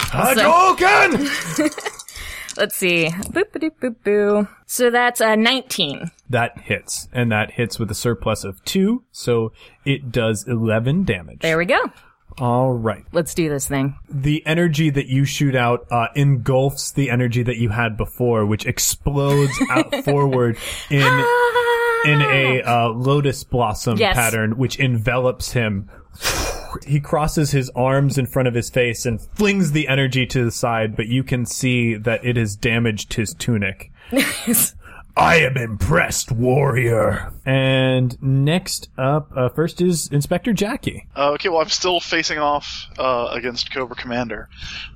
Hadouken! 0.00 1.20
Let's 2.56 2.76
see. 2.76 3.06
Boop 3.06 3.50
boop 3.52 3.70
boop 3.80 3.96
boo. 4.04 4.48
So 4.66 4.90
that's 4.90 5.20
a 5.20 5.36
19. 5.36 6.10
That 6.30 6.58
hits, 6.58 7.08
and 7.12 7.30
that 7.32 7.52
hits 7.52 7.78
with 7.78 7.90
a 7.90 7.94
surplus 7.94 8.44
of 8.44 8.64
two, 8.64 9.02
so 9.10 9.52
it 9.84 10.12
does 10.12 10.46
11 10.46 11.04
damage. 11.04 11.40
There 11.40 11.58
we 11.58 11.64
go. 11.64 11.80
All 12.38 12.72
right. 12.72 13.04
Let's 13.12 13.34
do 13.34 13.48
this 13.48 13.68
thing. 13.68 13.96
The 14.08 14.44
energy 14.46 14.90
that 14.90 15.06
you 15.06 15.24
shoot 15.24 15.54
out 15.54 15.86
uh, 15.90 16.08
engulfs 16.16 16.90
the 16.92 17.10
energy 17.10 17.42
that 17.44 17.56
you 17.56 17.68
had 17.68 17.96
before, 17.96 18.44
which 18.44 18.66
explodes 18.66 19.52
out 19.70 19.94
forward 20.04 20.56
in 20.90 21.24
in 22.06 22.20
a 22.20 22.62
uh, 22.62 22.88
lotus 22.88 23.44
blossom 23.44 23.96
Yes. 23.98 24.14
pattern, 24.16 24.58
which 24.58 24.78
envelops 24.78 25.52
him. 25.52 25.88
He 26.86 26.98
crosses 27.00 27.52
his 27.52 27.70
arms 27.70 28.18
in 28.18 28.26
front 28.26 28.48
of 28.48 28.54
his 28.54 28.68
face 28.68 29.06
and 29.06 29.20
flings 29.20 29.72
the 29.72 29.86
energy 29.88 30.26
to 30.26 30.44
the 30.44 30.50
side, 30.50 30.96
but 30.96 31.06
you 31.06 31.22
can 31.22 31.46
see 31.46 31.94
that 31.94 32.24
it 32.24 32.36
has 32.36 32.56
damaged 32.56 33.14
his 33.14 33.32
tunic. 33.32 33.90
I 35.16 35.36
am 35.36 35.56
impressed, 35.56 36.32
warrior. 36.32 37.32
And 37.46 38.20
next 38.20 38.88
up, 38.98 39.30
uh, 39.36 39.48
first 39.50 39.80
is 39.80 40.08
Inspector 40.08 40.52
Jackie. 40.54 41.06
Uh, 41.16 41.30
okay, 41.32 41.48
well, 41.48 41.60
I'm 41.60 41.68
still 41.68 42.00
facing 42.00 42.38
off 42.38 42.86
uh, 42.98 43.28
against 43.30 43.72
Cobra 43.72 43.94
Commander, 43.94 44.48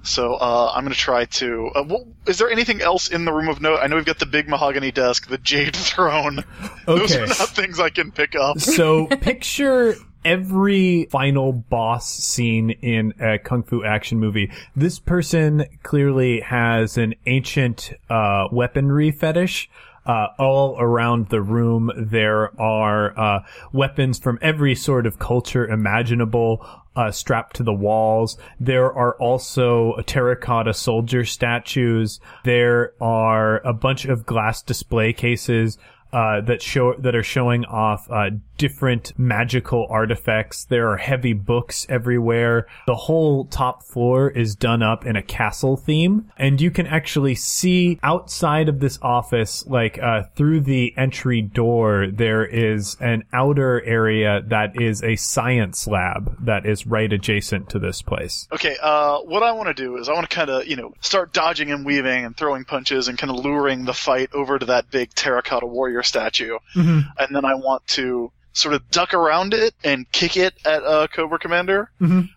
so 0.03 0.35
uh, 0.35 0.73
I'm 0.75 0.83
going 0.83 0.93
to 0.93 0.99
try 0.99 1.27
to. 1.27 1.71
Uh, 1.75 1.85
well, 1.87 2.09
is 2.27 2.39
there 2.39 2.51
anything 2.51 2.81
else 2.81 3.09
in 3.09 3.25
the 3.27 3.33
room 3.33 3.49
of 3.49 3.61
note? 3.61 3.79
I 3.81 3.87
know 3.87 3.95
we've 3.97 4.05
got 4.05 4.19
the 4.19 4.27
big 4.27 4.49
mahogany 4.49 4.91
desk, 4.91 5.29
the 5.29 5.39
jade 5.39 5.77
throne. 5.77 6.43
Those 6.87 7.13
Okay. 7.13 7.23
are 7.23 7.27
not 7.29 7.37
things 7.51 7.79
I 7.79 7.91
can 7.91 8.11
pick 8.11 8.35
up. 8.35 8.59
So 8.59 9.07
picture 9.21 9.95
every 10.25 11.05
final 11.13 11.53
boss 11.53 12.09
scene 12.13 12.71
in 12.71 13.15
a 13.21 13.39
kung 13.39 13.63
fu 13.63 13.85
action 13.85 14.19
movie. 14.19 14.51
This 14.75 14.99
person 14.99 15.65
clearly 15.85 16.41
has 16.41 16.99
an 16.99 17.15
ancient 17.27 17.93
uh, 18.11 18.49
weaponry 18.51 19.13
fetish. 19.13 19.71
Uh, 20.07 20.29
all 20.39 20.77
around 20.81 21.29
the 21.29 21.43
room, 21.43 21.91
there 21.97 22.59
are 22.61 23.19
uh, 23.19 23.41
weapons 23.73 24.19
from 24.19 24.39
every 24.41 24.75
sort 24.75 25.07
of 25.07 25.19
culture 25.19 25.67
imaginable 25.67 26.67
uh, 26.97 27.11
strapped 27.13 27.57
to 27.57 27.63
the 27.63 27.73
walls. 27.73 28.37
There 28.59 28.93
are 28.93 29.15
also 29.21 29.95
terracotta 30.07 30.75
soldier 30.75 31.25
statues. 31.25 32.21
There 32.45 32.93
are 33.01 33.61
a 33.61 33.73
bunch 33.73 34.05
of 34.05 34.27
glass 34.27 34.63
display 34.63 35.13
cases 35.13 35.79
uh, 36.13 36.41
that 36.43 36.63
show 36.63 36.95
that 36.95 37.15
are 37.15 37.23
showing 37.23 37.65
off 37.65 38.11
uh, 38.11 38.31
different 38.57 39.13
magical 39.19 39.87
artifacts. 39.89 40.65
There 40.65 40.91
are 40.91 40.97
heavy 40.97 41.33
books 41.33 41.87
everywhere. 41.89 42.67
The 42.87 42.95
whole 42.95 43.45
top 43.45 43.83
floor 43.83 44.31
is 44.31 44.55
done 44.55 44.83
up 44.83 45.07
in 45.07 45.17
a 45.17 45.23
castle 45.23 45.77
theme, 45.77 46.31
and 46.37 46.61
you 46.61 46.71
can 46.71 46.87
actually 46.87 47.35
see 47.35 47.99
outside 48.03 48.69
of 48.69 48.81
this 48.81 48.99
office, 49.03 49.67
like 49.67 49.99
uh, 49.99 50.25
through 50.35 50.63
the 50.63 50.95
entry 50.97 51.43
door, 51.43 52.09
there 52.13 52.45
is 52.45 52.97
an 53.01 53.25
outer 53.33 53.83
area 53.85 54.43
that 54.47 54.81
is 54.81 55.03
a 55.03 55.17
science 55.17 55.87
lab 55.87 56.45
that 56.45 56.67
is 56.67 56.87
right 56.87 57.13
adjacent 57.13 57.69
to 57.71 57.79
this 57.79 58.03
place. 58.03 58.49
Okay, 58.53 58.77
uh, 58.83 59.19
what 59.21 59.43
I 59.43 59.53
want 59.53 59.69
to 59.69 59.75
do 59.75 59.97
is 59.97 60.09
I 60.09 60.15
want 60.15 60.29
to 60.29 60.35
kind 60.35 60.51
of, 60.51 60.67
you 60.67 60.77
know, 60.77 60.95
start 61.01 61.33
dodging 61.33 61.71
and 61.71 61.87
weaving 61.87 62.25
and 62.25 62.37
throwing 62.37 62.65
punches 62.65 63.09
and 63.09 63.17
kind 63.19 63.31
of 63.31 63.45
luring 63.45 63.85
the 63.85 63.95
fight 63.95 64.31
over 64.33 64.59
to 64.59 64.67
that 64.67 64.91
big 64.91 65.15
terracotta 65.15 65.67
warrior 65.67 65.98
statue. 66.03 66.59
And 66.75 67.35
then 67.35 67.45
I 67.45 67.55
want 67.55 67.87
to 67.89 68.33
sort 68.53 68.75
of 68.75 68.91
duck 68.91 69.15
around 69.15 69.55
it 69.55 69.73
and 69.85 70.11
kick 70.11 70.37
it 70.37 70.55
at 70.67 70.83
uh, 70.83 71.07
Cobra 71.13 71.39
Commander 71.39 71.91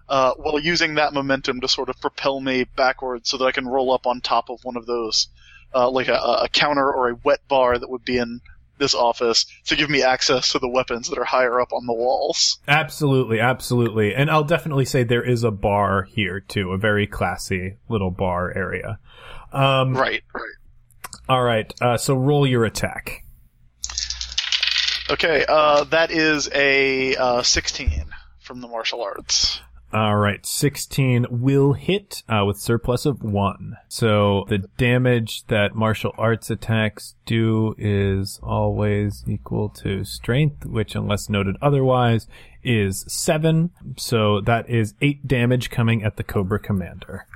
uh, 0.07 0.33
while 0.35 0.59
using 0.59 0.95
that 0.95 1.13
momentum 1.13 1.61
to 1.61 1.67
sort 1.67 1.89
of 1.89 1.99
propel 1.99 2.39
me 2.39 2.65
backwards 2.75 3.29
so 3.29 3.37
that 3.37 3.45
I 3.45 3.51
can 3.51 3.67
roll 3.67 3.91
up 3.91 4.05
on 4.05 4.21
top 4.21 4.49
of 4.49 4.59
one 4.63 4.77
of 4.77 4.85
those, 4.85 5.29
uh, 5.73 5.89
like 5.89 6.09
a, 6.09 6.13
a 6.13 6.49
counter 6.51 6.91
or 6.91 7.09
a 7.09 7.15
wet 7.23 7.39
bar 7.47 7.77
that 7.77 7.89
would 7.89 8.05
be 8.05 8.17
in 8.17 8.41
this 8.77 8.93
office 8.93 9.45
to 9.65 9.75
give 9.75 9.89
me 9.89 10.03
access 10.03 10.51
to 10.51 10.59
the 10.59 10.67
weapons 10.67 11.09
that 11.09 11.17
are 11.17 11.23
higher 11.23 11.61
up 11.61 11.71
on 11.71 11.85
the 11.85 11.93
walls. 11.93 12.59
Absolutely, 12.67 13.39
absolutely. 13.39 14.13
And 14.13 14.29
I'll 14.29 14.43
definitely 14.43 14.85
say 14.85 15.03
there 15.03 15.23
is 15.23 15.43
a 15.43 15.51
bar 15.51 16.03
here 16.03 16.39
too, 16.39 16.71
a 16.71 16.77
very 16.77 17.07
classy 17.07 17.77
little 17.89 18.11
bar 18.11 18.51
area. 18.55 18.99
Um, 19.53 19.95
Right, 19.95 20.23
right. 20.33 20.43
All 21.29 21.43
right, 21.43 21.73
uh, 21.81 21.97
so 21.97 22.15
roll 22.15 22.45
your 22.45 22.65
attack. 22.65 23.23
Okay, 25.11 25.43
uh, 25.49 25.83
that 25.85 26.09
is 26.09 26.49
a 26.55 27.17
uh, 27.17 27.41
16 27.41 28.05
from 28.39 28.61
the 28.61 28.67
martial 28.69 29.03
arts. 29.03 29.59
All 29.91 30.15
right, 30.15 30.45
16 30.45 31.25
will 31.29 31.73
hit 31.73 32.23
uh, 32.29 32.45
with 32.45 32.57
surplus 32.57 33.05
of 33.05 33.21
1. 33.21 33.75
So 33.89 34.45
the 34.47 34.59
damage 34.77 35.45
that 35.47 35.75
martial 35.75 36.15
arts 36.17 36.49
attacks 36.49 37.15
do 37.25 37.75
is 37.77 38.39
always 38.41 39.25
equal 39.27 39.67
to 39.81 40.05
strength, 40.05 40.65
which, 40.65 40.95
unless 40.95 41.27
noted 41.27 41.57
otherwise, 41.61 42.27
is 42.63 43.03
7. 43.09 43.71
So 43.97 44.39
that 44.39 44.69
is 44.69 44.93
8 45.01 45.27
damage 45.27 45.69
coming 45.69 46.05
at 46.05 46.15
the 46.15 46.23
Cobra 46.23 46.59
Commander. 46.59 47.27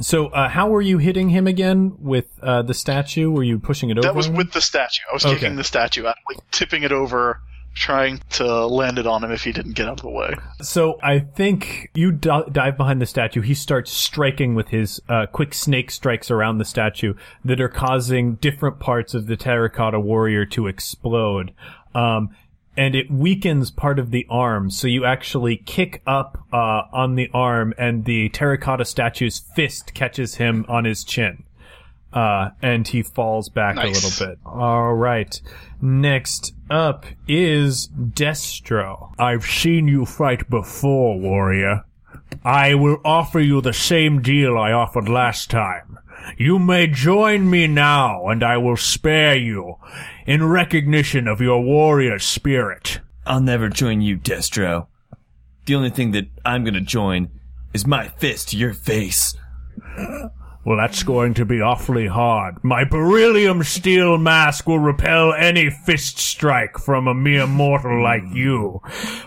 So, 0.00 0.26
uh, 0.28 0.48
how 0.48 0.68
were 0.68 0.82
you 0.82 0.98
hitting 0.98 1.28
him 1.28 1.46
again 1.46 1.94
with 1.98 2.26
uh, 2.42 2.62
the 2.62 2.74
statue? 2.74 3.30
Were 3.30 3.44
you 3.44 3.58
pushing 3.58 3.90
it 3.90 3.98
over? 3.98 4.06
That 4.06 4.14
was 4.14 4.28
with 4.28 4.52
the 4.52 4.60
statue. 4.60 5.02
I 5.10 5.14
was 5.14 5.24
Okay. 5.24 5.36
kicking 5.36 5.56
the 5.56 5.64
statue 5.64 6.06
out, 6.06 6.16
like 6.28 6.38
tipping 6.50 6.82
it 6.82 6.92
over, 6.92 7.40
trying 7.74 8.20
to 8.30 8.66
land 8.66 8.98
it 8.98 9.06
on 9.06 9.22
him 9.24 9.30
if 9.32 9.42
he 9.44 9.52
didn't 9.52 9.72
get 9.72 9.86
out 9.86 9.94
of 9.94 10.02
the 10.02 10.08
way. 10.10 10.34
So 10.62 10.98
I 11.02 11.18
think 11.20 11.90
you 11.94 12.12
d- 12.12 12.30
dive 12.52 12.76
behind 12.76 13.00
the 13.02 13.06
statue. 13.06 13.40
He 13.40 13.54
starts 13.54 13.90
striking 13.92 14.54
with 14.54 14.68
his 14.68 15.00
uh, 15.08 15.26
quick 15.26 15.52
snake 15.54 15.90
strikes 15.90 16.30
around 16.30 16.58
the 16.58 16.64
statue 16.64 17.14
that 17.44 17.60
are 17.60 17.68
causing 17.68 18.34
different 18.36 18.78
parts 18.80 19.12
of 19.14 19.26
the 19.26 19.36
terracotta 19.36 19.98
warrior 20.00 20.44
to 20.46 20.66
explode. 20.66 21.52
Um, 21.94 22.30
and 22.76 22.94
it 22.94 23.10
weakens 23.10 23.70
part 23.70 23.98
of 23.98 24.10
the 24.10 24.26
arm, 24.28 24.70
so 24.70 24.86
you 24.86 25.04
actually 25.04 25.56
kick 25.56 26.02
up 26.06 26.38
uh, 26.52 26.82
on 26.92 27.14
the 27.14 27.28
arm, 27.32 27.72
and 27.78 28.04
the 28.04 28.28
terracotta 28.30 28.84
statue's 28.84 29.38
fist 29.54 29.94
catches 29.94 30.36
him 30.36 30.64
on 30.68 30.84
his 30.84 31.04
chin. 31.04 31.44
Uh, 32.12 32.50
and 32.62 32.86
he 32.86 33.02
falls 33.02 33.48
back 33.48 33.74
Nice. 33.74 33.86
a 33.86 34.06
little 34.06 34.26
bit. 34.28 34.38
All 34.46 34.94
right. 34.94 35.40
Next 35.82 36.54
up 36.70 37.06
is 37.26 37.88
Destro. 37.88 39.12
I've 39.18 39.44
seen 39.44 39.88
you 39.88 40.06
fight 40.06 40.48
before, 40.48 41.18
warrior. 41.18 41.84
I 42.44 42.74
will 42.76 42.98
offer 43.04 43.40
you 43.40 43.60
the 43.60 43.72
same 43.72 44.22
deal 44.22 44.56
I 44.56 44.70
offered 44.70 45.08
last 45.08 45.50
time. 45.50 45.98
You 46.36 46.58
may 46.58 46.86
join 46.86 47.50
me 47.50 47.66
now, 47.66 48.28
and 48.28 48.42
I 48.42 48.56
will 48.56 48.76
spare 48.76 49.36
you, 49.36 49.76
in 50.26 50.48
recognition 50.48 51.28
of 51.28 51.40
your 51.40 51.62
warrior 51.62 52.18
spirit. 52.18 53.00
I'll 53.26 53.40
never 53.40 53.68
join 53.68 54.00
you, 54.00 54.18
Destro. 54.18 54.86
The 55.66 55.74
only 55.74 55.90
thing 55.90 56.10
that 56.12 56.26
I'm 56.44 56.64
gonna 56.64 56.80
join 56.80 57.30
is 57.72 57.86
my 57.86 58.08
fist 58.08 58.50
to 58.50 58.56
your 58.56 58.74
face. 58.74 59.34
Well, 60.66 60.78
that's 60.78 61.02
going 61.02 61.34
to 61.34 61.44
be 61.44 61.60
awfully 61.60 62.06
hard. 62.06 62.64
My 62.64 62.84
beryllium 62.84 63.62
steel 63.64 64.16
mask 64.16 64.66
will 64.66 64.78
repel 64.78 65.34
any 65.34 65.68
fist 65.68 66.18
strike 66.18 66.78
from 66.78 67.06
a 67.06 67.14
mere 67.14 67.46
mortal 67.46 68.02
like 68.02 68.22
you. 68.32 68.80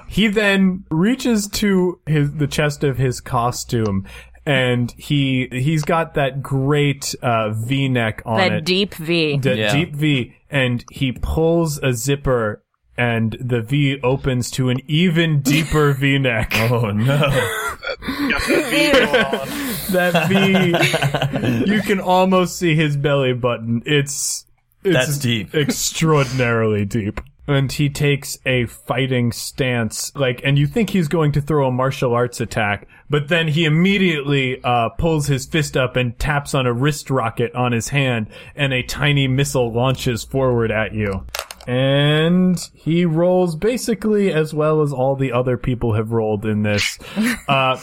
He 0.07 0.27
then 0.29 0.85
reaches 0.89 1.47
to 1.49 1.99
his 2.07 2.33
the 2.33 2.47
chest 2.47 2.83
of 2.83 2.97
his 2.97 3.21
costume 3.21 4.07
and 4.47 4.91
he 4.97 5.47
he's 5.51 5.83
got 5.83 6.13
that 6.15 6.41
great 6.41 7.13
uh, 7.21 7.49
V-neck 7.51 8.21
on 8.25 8.37
That 8.37 8.51
it. 8.53 8.65
deep 8.65 8.95
V. 8.95 9.37
the 9.37 9.55
Yeah. 9.55 9.73
deep 9.73 9.93
V, 9.95 10.33
and 10.49 10.83
he 10.91 11.11
pulls 11.11 11.77
a 11.83 11.93
zipper, 11.93 12.63
and 12.97 13.35
the 13.39 13.61
V 13.61 13.99
opens 14.01 14.49
to 14.51 14.69
an 14.69 14.79
even 14.87 15.41
deeper 15.41 15.91
V 15.93 16.17
neck. 16.17 16.53
Oh 16.71 16.91
no. 16.91 17.29
that 19.91 20.27
V, 20.29 21.71
you 21.71 21.81
can 21.81 21.99
almost 21.99 22.57
see 22.57 22.75
his 22.75 22.97
belly 22.97 23.33
button. 23.33 23.81
It's, 23.85 24.45
it's 24.83 24.93
That's 24.93 25.17
deep. 25.17 25.53
extraordinarily 25.55 26.85
deep. 26.85 27.21
And 27.47 27.71
he 27.71 27.89
takes 27.89 28.37
a 28.45 28.65
fighting 28.65 29.31
stance, 29.31 30.13
like, 30.15 30.41
and 30.43 30.59
you 30.59 30.67
think 30.67 30.89
he's 30.89 31.07
going 31.07 31.31
to 31.33 31.41
throw 31.41 31.67
a 31.67 31.71
martial 31.71 32.13
arts 32.13 32.41
attack, 32.41 32.87
but 33.09 33.27
then 33.27 33.47
he 33.47 33.65
immediately 33.65 34.61
uh, 34.63 34.89
pulls 34.89 35.27
his 35.27 35.45
fist 35.45 35.77
up 35.77 35.95
and 35.95 36.17
taps 36.19 36.53
on 36.53 36.65
a 36.65 36.73
wrist 36.73 37.09
rocket 37.09 37.53
on 37.55 37.71
his 37.71 37.89
hand, 37.89 38.27
and 38.55 38.73
a 38.73 38.83
tiny 38.83 39.27
missile 39.27 39.71
launches 39.71 40.23
forward 40.23 40.71
at 40.71 40.93
you. 40.93 41.25
And 41.67 42.57
he 42.73 43.05
rolls 43.05 43.55
basically 43.55 44.31
as 44.31 44.53
well 44.53 44.81
as 44.81 44.93
all 44.93 45.15
the 45.15 45.33
other 45.33 45.57
people 45.57 45.93
have 45.93 46.11
rolled 46.11 46.45
in 46.45 46.63
this. 46.63 46.97
Uh, 47.47 47.77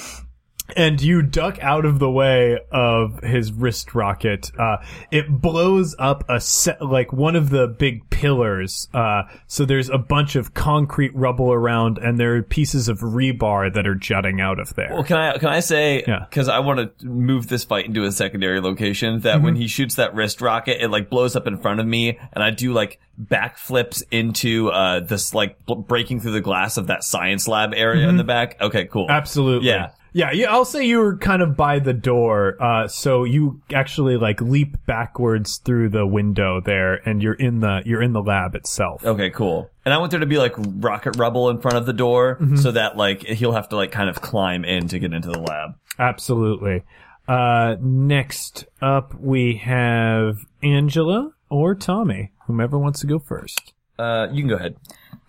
and 0.77 1.00
you 1.00 1.20
duck 1.22 1.59
out 1.62 1.85
of 1.85 1.98
the 1.98 2.11
way 2.11 2.59
of 2.72 3.20
his 3.20 3.53
wrist 3.53 3.94
rocket. 3.94 4.50
Uh, 4.59 4.79
it 5.11 5.29
blows 5.29 5.94
up 5.98 6.24
a 6.29 6.40
set, 6.40 6.81
like 6.81 7.12
one 7.12 7.37
of 7.37 7.50
the 7.50 7.68
big 7.68 8.09
pillars. 8.09 8.88
Uh, 8.94 9.24
so 9.46 9.64
there's 9.66 9.90
a 9.90 9.98
bunch 9.98 10.37
of 10.37 10.55
concrete 10.55 11.14
rubble 11.14 11.53
around 11.53 11.98
and 11.98 12.18
there 12.18 12.37
are 12.37 12.42
pieces 12.42 12.88
of 12.88 13.00
rebar 13.00 13.72
that 13.74 13.87
are 13.87 13.94
jutting 13.94 14.40
out 14.40 14.59
of 14.59 14.74
there. 14.74 14.88
Well, 14.90 15.05
can 15.05 15.18
I 15.18 15.37
can 15.38 15.48
I 15.50 15.61
say 15.61 16.03
Yeah. 16.07 16.24
because 16.31 16.48
I 16.48 16.61
want 16.61 16.98
to 16.98 17.07
move 17.07 17.48
this 17.48 17.64
fight 17.64 17.85
into 17.85 18.05
a 18.05 18.11
secondary 18.12 18.61
location 18.61 19.20
that 19.20 19.37
Mm-hmm. 19.37 19.44
when 19.44 19.57
he 19.57 19.66
shoots 19.68 19.96
that 19.96 20.14
wrist 20.14 20.40
rocket, 20.40 20.83
it 20.83 20.88
like 20.88 21.11
blows 21.11 21.37
up 21.37 21.46
in 21.46 21.59
front 21.59 21.81
of 21.81 21.87
me, 21.87 22.18
and 22.33 22.42
I 22.42 22.50
do 22.50 22.72
like 22.72 22.98
backflips 23.22 24.03
into 24.11 24.70
uh 24.70 25.00
this 25.00 25.35
like 25.35 25.57
breaking 25.66 26.20
through 26.20 26.33
the 26.33 26.40
glass 26.40 26.77
of 26.79 26.87
that 26.88 27.05
science 27.05 27.46
lab 27.46 27.72
area 27.74 28.09
in 28.09 28.16
the 28.16 28.24
back. 28.24 28.57
Okay, 28.61 28.87
cool. 28.87 29.05
Mm-hmm. 29.05 29.12
Absolutely. 29.12 29.68
Yeah. 29.68 29.90
Yeah, 30.16 30.31
yeah, 30.33 30.53
I'll 30.53 30.64
say 30.64 30.87
you 30.87 30.98
were 31.00 31.16
kind 31.16 31.42
of 31.42 31.57
by 31.57 31.81
the 31.81 31.92
door, 31.92 32.57
uh, 32.62 32.87
so 32.87 33.24
you 33.24 33.61
actually 33.74 34.16
like 34.16 34.40
leap 34.40 34.77
backwards 34.87 35.57
through 35.59 35.88
the 35.88 36.07
window 36.07 36.61
there, 36.64 36.94
and 37.07 37.20
you're 37.20 37.35
in 37.35 37.59
the 37.59 37.83
you're 37.85 38.00
in 38.00 38.12
the 38.12 38.22
lab 38.22 38.55
itself. 38.55 39.05
Okay, 39.05 39.31
cool. 39.31 39.68
And 39.85 39.92
I 39.92 39.98
want 39.98 40.12
there 40.12 40.20
to 40.20 40.27
be 40.27 40.38
like 40.38 40.55
rocket 40.57 41.16
rubble 41.16 41.50
in 41.50 41.61
front 41.61 41.77
of 41.77 41.85
the 41.85 41.92
door 41.92 42.37
Mm-hmm. 42.40 42.57
so 42.57 42.70
that 42.70 42.96
like 42.96 43.22
he'll 43.24 43.53
have 43.53 43.68
to 43.70 43.77
like 43.77 43.90
kind 43.90 44.09
of 44.09 44.20
climb 44.20 44.64
in 44.64 44.87
to 44.88 45.00
get 45.00 45.12
into 45.12 45.31
the 45.31 45.40
lab. 45.40 45.70
Absolutely. 45.98 46.85
Uh, 47.27 47.74
next 47.81 48.66
up 48.81 49.14
we 49.18 49.57
have 49.57 50.37
Angela 50.62 51.33
or 51.50 51.74
Tommy. 51.74 52.31
whomever 52.46 52.79
wants 52.79 53.00
to 53.00 53.07
go 53.09 53.18
first. 53.18 53.72
Uh, 53.98 54.29
you 54.31 54.42
can 54.42 54.48
go 54.48 54.57
ahead. 54.57 54.77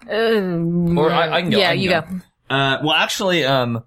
Uh, 0.07 0.99
Or 1.01 1.11
I, 1.11 1.37
I 1.37 1.41
can 1.41 1.49
go. 1.49 1.57
yeah, 1.57 1.69
I 1.69 1.73
can 1.73 1.81
you 1.83 1.89
go. 1.89 2.01
go. 2.01 2.55
Uh, 2.55 2.77
well, 2.83 2.93
actually, 2.93 3.43
um, 3.45 3.83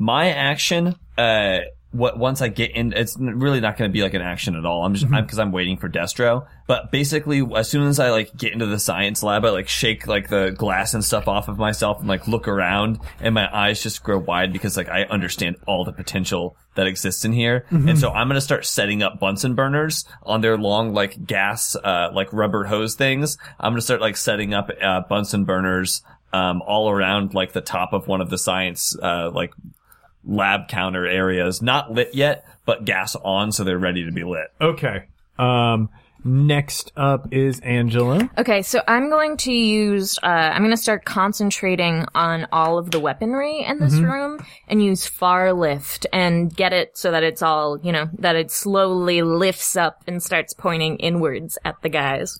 my 0.00 0.30
action, 0.30 0.96
uh, 1.16 1.60
what 1.92 2.16
once 2.18 2.40
I 2.40 2.48
get 2.48 2.70
in, 2.70 2.92
it's 2.92 3.16
really 3.18 3.60
not 3.60 3.76
going 3.76 3.90
to 3.90 3.92
be 3.92 4.02
like 4.02 4.14
an 4.14 4.22
action 4.22 4.54
at 4.54 4.64
all. 4.64 4.84
I'm 4.84 4.94
just 4.94 5.12
I'm 5.12 5.24
because 5.24 5.38
I'm 5.40 5.50
waiting 5.50 5.76
for 5.76 5.88
Destro. 5.88 6.46
But 6.68 6.92
basically, 6.92 7.44
as 7.56 7.68
soon 7.68 7.88
as 7.88 7.98
I 7.98 8.10
like 8.10 8.36
get 8.36 8.52
into 8.52 8.66
the 8.66 8.78
science 8.78 9.24
lab, 9.24 9.44
I 9.44 9.50
like 9.50 9.68
shake 9.68 10.06
like 10.06 10.28
the 10.28 10.50
glass 10.56 10.94
and 10.94 11.04
stuff 11.04 11.26
off 11.26 11.48
of 11.48 11.58
myself 11.58 11.98
and 11.98 12.08
like 12.08 12.28
look 12.28 12.46
around, 12.46 13.00
and 13.20 13.34
my 13.34 13.52
eyes 13.54 13.82
just 13.82 14.04
grow 14.04 14.18
wide 14.18 14.52
because 14.52 14.76
like 14.76 14.88
I 14.88 15.02
understand 15.02 15.56
all 15.66 15.84
the 15.84 15.92
potential 15.92 16.56
that 16.76 16.86
exists 16.86 17.24
in 17.24 17.32
here. 17.32 17.66
And 17.88 17.98
so 17.98 18.10
I'm 18.12 18.28
gonna 18.28 18.40
start 18.40 18.64
setting 18.64 19.02
up 19.02 19.18
Bunsen 19.18 19.54
burners 19.56 20.04
on 20.22 20.40
their 20.42 20.56
long 20.56 20.94
like 20.94 21.26
gas 21.26 21.74
uh 21.74 22.10
like 22.14 22.32
rubber 22.32 22.64
hose 22.64 22.94
things. 22.94 23.36
I'm 23.58 23.72
gonna 23.72 23.82
start 23.82 24.00
like 24.00 24.16
setting 24.16 24.54
up 24.54 24.70
uh 24.80 25.00
Bunsen 25.08 25.44
burners 25.44 26.02
um 26.32 26.62
all 26.62 26.88
around 26.88 27.34
like 27.34 27.52
the 27.52 27.60
top 27.60 27.92
of 27.92 28.06
one 28.06 28.20
of 28.20 28.30
the 28.30 28.38
science 28.38 28.96
uh 29.02 29.32
like 29.34 29.52
lab 30.24 30.68
counter 30.68 31.06
areas. 31.06 31.62
Not 31.62 31.92
lit 31.92 32.14
yet, 32.14 32.44
but 32.66 32.84
gas 32.84 33.14
on 33.16 33.52
so 33.52 33.64
they're 33.64 33.78
ready 33.78 34.04
to 34.04 34.12
be 34.12 34.24
lit. 34.24 34.48
Okay. 34.60 35.04
Um, 35.38 35.88
next 36.22 36.92
up 36.96 37.32
is 37.32 37.60
Angela. 37.60 38.28
Okay, 38.36 38.60
so 38.60 38.82
I'm 38.86 39.08
going 39.08 39.38
to 39.38 39.52
use, 39.52 40.18
uh, 40.22 40.26
I'm 40.26 40.60
going 40.60 40.70
to 40.70 40.76
start 40.76 41.04
concentrating 41.06 42.04
on 42.14 42.46
all 42.52 42.78
of 42.78 42.90
the 42.90 43.00
weaponry 43.00 43.62
in 43.62 43.78
this 43.78 43.94
room 43.94 44.44
and 44.68 44.84
use 44.84 45.06
far 45.06 45.54
lift 45.54 46.06
and 46.12 46.54
get 46.54 46.74
it 46.74 46.98
so 46.98 47.10
that 47.10 47.22
it's 47.22 47.40
all, 47.40 47.78
you 47.82 47.92
know, 47.92 48.10
that 48.18 48.36
it 48.36 48.50
slowly 48.50 49.22
lifts 49.22 49.76
up 49.76 50.02
and 50.06 50.22
starts 50.22 50.52
pointing 50.52 50.96
inwards 50.98 51.56
at 51.64 51.80
the 51.82 51.88
guys. 51.88 52.38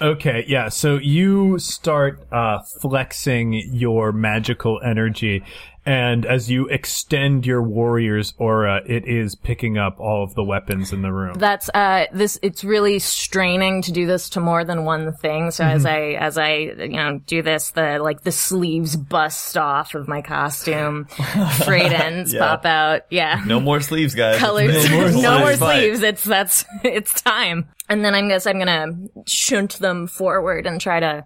Okay, 0.00 0.44
yeah. 0.48 0.68
So 0.70 0.96
you 0.96 1.58
start 1.60 2.26
uh, 2.32 2.58
flexing 2.80 3.52
your 3.52 4.10
magical 4.10 4.80
energy, 4.84 5.44
and 5.88 6.26
as 6.26 6.50
you 6.50 6.68
extend 6.68 7.46
your 7.46 7.62
warrior's 7.62 8.34
aura, 8.36 8.82
it 8.84 9.08
is 9.08 9.34
picking 9.34 9.78
up 9.78 9.98
all 9.98 10.22
of 10.22 10.34
the 10.34 10.44
weapons 10.44 10.92
in 10.92 11.00
the 11.00 11.10
room. 11.10 11.38
That's, 11.38 11.70
uh, 11.72 12.04
this, 12.12 12.38
it's 12.42 12.62
really 12.62 12.98
straining 12.98 13.80
to 13.80 13.92
do 13.92 14.06
this 14.06 14.28
to 14.30 14.40
more 14.40 14.66
than 14.66 14.84
one 14.84 15.14
thing. 15.14 15.50
So 15.50 15.64
as 15.64 15.86
I, 15.86 16.10
as 16.10 16.36
I, 16.36 16.56
you 16.56 16.88
know, 16.88 17.20
do 17.26 17.40
this, 17.40 17.70
the, 17.70 18.00
like, 18.00 18.22
the 18.22 18.32
sleeves 18.32 18.96
bust 18.96 19.56
off 19.56 19.94
of 19.94 20.08
my 20.08 20.20
costume, 20.20 21.06
frayed 21.64 21.94
ends 21.94 22.34
pop 22.34 22.66
out. 22.66 23.02
Yeah. 23.08 23.42
No 23.46 23.58
more 23.58 23.80
sleeves, 23.80 24.14
guys. 24.14 24.38
colors. 24.38 24.90
No 24.90 24.96
more 24.96 25.10
no 25.22 25.38
more 25.38 25.54
sleeves. 25.54 25.60
Sleeves. 25.60 26.02
It's 26.02 26.24
that's 26.24 26.64
it's 26.84 27.22
time. 27.22 27.68
And 27.88 28.04
then 28.04 28.14
I 28.14 28.28
guess 28.28 28.46
I'm 28.46 28.58
gonna 28.58 28.88
shunt 29.26 29.78
them 29.78 30.06
forward 30.06 30.66
and 30.66 30.78
try 30.78 31.00
to 31.00 31.24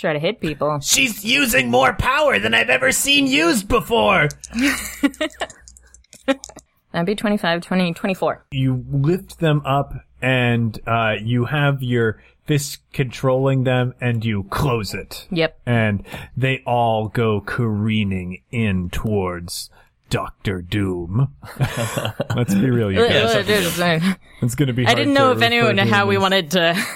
try 0.00 0.12
to 0.12 0.18
hit 0.18 0.40
people. 0.40 0.80
She's 0.82 1.24
using 1.24 1.70
more 1.70 1.92
power 1.92 2.38
than 2.38 2.54
I've 2.54 2.70
ever 2.70 2.92
seen 2.92 3.26
used 3.26 3.68
before. 3.68 4.28
That'd 6.92 7.06
be 7.06 7.14
25, 7.14 7.62
20, 7.62 7.94
24. 7.94 8.46
you 8.50 8.84
lift 8.90 9.38
them 9.38 9.62
up, 9.64 9.94
and 10.20 10.78
uh, 10.86 11.14
you 11.22 11.44
have 11.44 11.82
your 11.82 12.20
fist 12.46 12.80
controlling 12.92 13.62
them, 13.64 13.94
and 14.00 14.24
you 14.24 14.44
close 14.44 14.92
it. 14.92 15.28
Yep. 15.30 15.60
and 15.66 16.04
they 16.36 16.62
all 16.66 17.08
go 17.08 17.40
careening 17.40 18.42
in 18.50 18.90
towards 18.90 19.70
Doctor 20.08 20.60
Doom. 20.60 21.32
Let's 22.36 22.54
be 22.54 22.68
real, 22.68 22.90
you 22.90 23.06
guys. 23.06 23.48
I 23.48 24.16
It's 24.42 24.56
going 24.56 24.66
to 24.66 24.72
be. 24.72 24.84
I 24.84 24.94
didn't 24.94 25.14
know 25.14 25.32
to 25.32 25.38
if 25.38 25.42
anyone 25.42 25.76
refer 25.76 25.88
how 25.88 26.06
we 26.06 26.18
wanted 26.18 26.50
to. 26.52 26.86